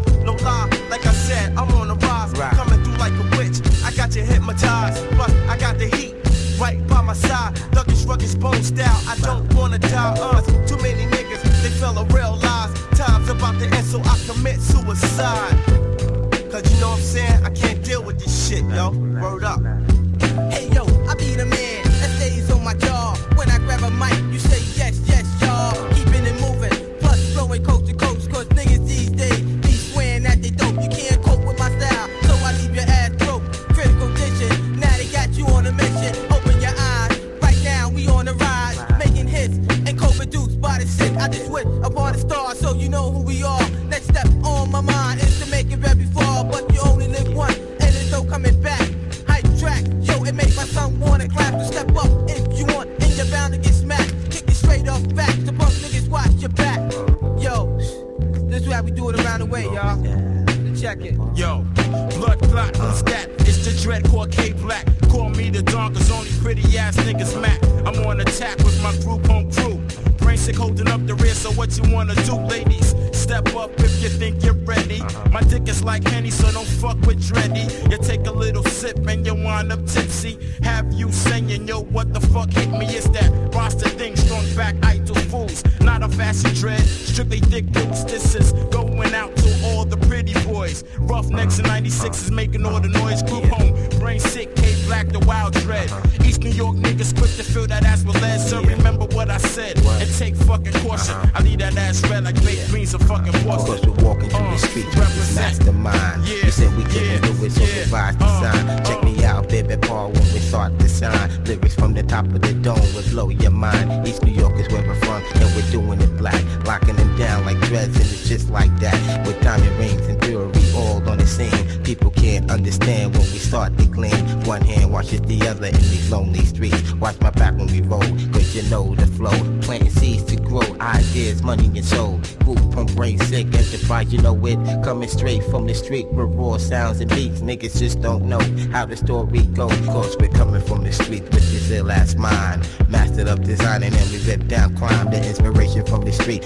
[135.72, 137.40] the street with raw sounds and beats.
[137.40, 138.40] Niggas just don't know
[138.72, 139.74] how the story goes.
[139.86, 142.68] Cause we're coming from the street with this ill ass mind.
[142.88, 145.10] Mastered up designing and we rip down crime.
[145.10, 146.42] The inspiration from the street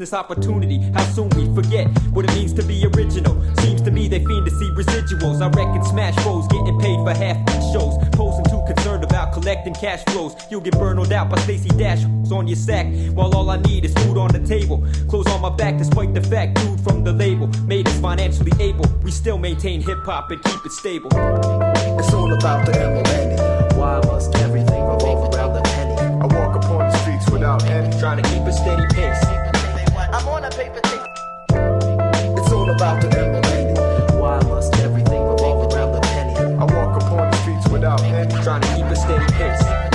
[0.00, 0.78] business opportunity.
[0.94, 3.36] How soon we forget what it means to be original.
[3.56, 5.42] Seems to me they fiend to see residuals.
[5.42, 7.98] I reckon Smash Bros getting paid for half these shows.
[8.12, 10.34] Posing too concerned about collecting cash flows.
[10.50, 12.02] You'll get burned out by Stacey Dash
[12.32, 12.86] on your sack.
[13.12, 14.82] While all I need is food on the table.
[15.06, 18.86] Clothes on my back despite the fact dude from the label made us financially able.
[19.02, 21.10] We still maintain hip hop and keep it stable.
[21.12, 23.19] It's all about the MLA.
[38.42, 39.89] trying to keep a steady pace.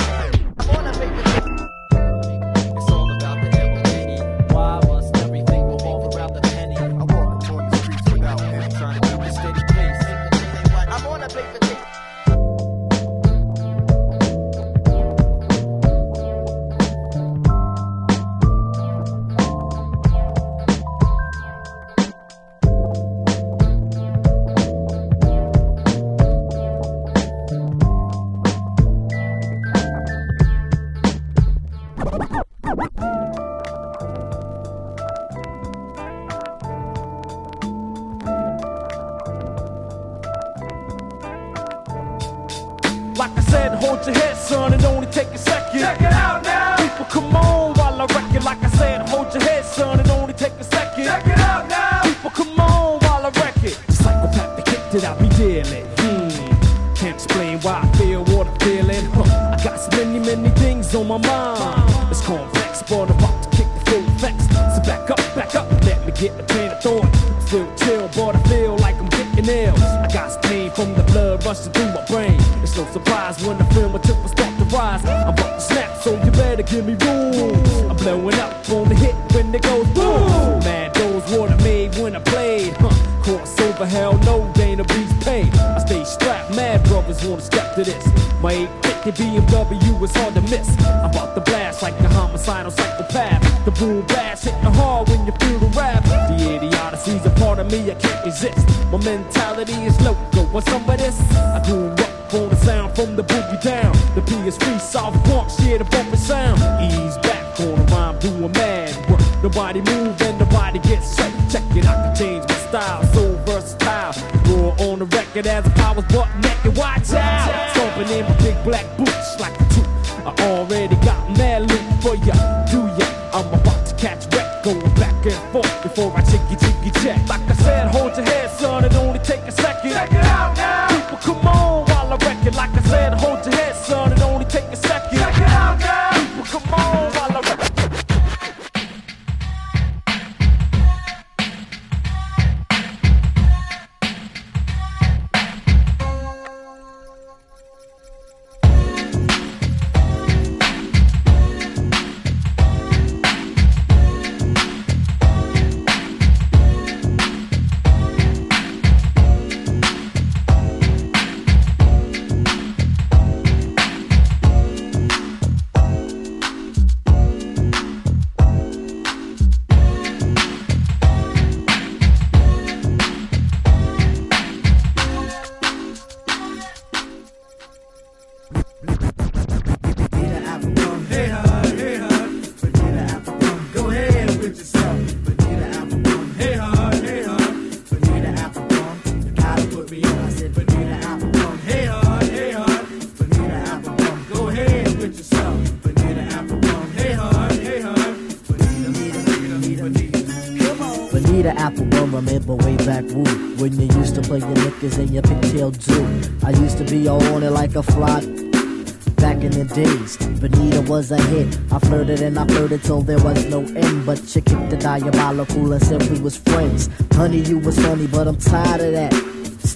[212.86, 214.06] Till there was no end.
[214.06, 216.88] But you kicked the diabolical and said we was friends.
[217.12, 219.12] Honey, you was funny, but I'm tired of that.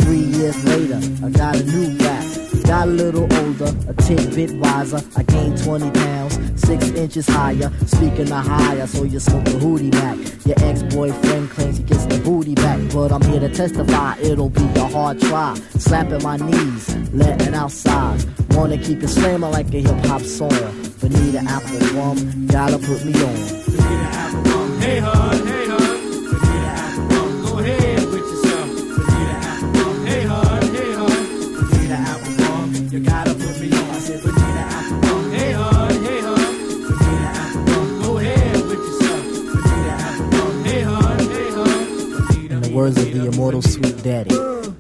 [0.03, 2.25] Three years later, I got a new rap.
[2.65, 5.01] Got a little older, a tidbit wiser.
[5.17, 7.73] I gained 20 pounds, six inches higher.
[7.87, 10.17] Speaking of higher, so you smoke a hootie back.
[10.47, 14.67] Your ex-boyfriend claims he gets the booty back, but I'm here to testify it'll be
[14.77, 15.55] a hard try.
[15.79, 18.25] Slapping my knees, letting outside.
[18.51, 20.90] Wanna keep it slamming like a hip hop song.
[21.11, 23.70] Bonita Applebum, gotta put me on.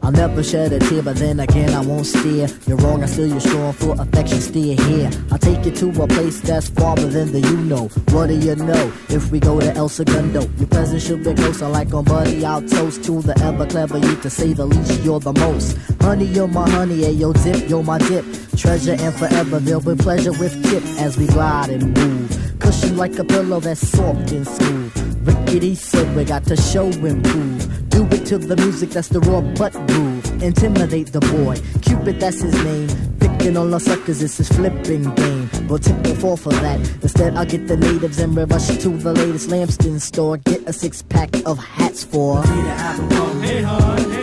[0.03, 2.49] I'll never shed a tear, but then again I won't steer.
[2.67, 5.11] You're wrong, I still you're strong for affection, steer here.
[5.31, 7.89] I'll take you to a place that's farther than the you know.
[8.11, 8.93] What do you know?
[9.09, 12.45] If we go to El Segundo, your presence should be closer, like on Buddy.
[12.45, 15.03] I'll toast to the ever clever you, to say the least.
[15.03, 15.77] You're the most.
[16.01, 18.25] Honey, you're my honey, and yo dip, you're my dip.
[18.57, 22.57] Treasure and forever, there'll be pleasure with tip as we glide and move.
[22.59, 25.00] Cushion like a pillow that's soft and smooth.
[25.23, 27.89] Rickety said we got to show and prove.
[27.91, 30.43] Do it to the music that's the raw butt groove.
[30.43, 31.57] Intimidate the boy.
[31.83, 32.89] Cupid, that's his name.
[33.19, 35.51] Picking on the suckers, it's his flipping game.
[35.69, 36.79] But tip will fall for that.
[37.03, 40.39] Instead, I'll get the natives and we rush to the latest lambskin store.
[40.39, 42.43] Get a six pack of hats for.
[42.43, 44.20] Hey, hon, hey,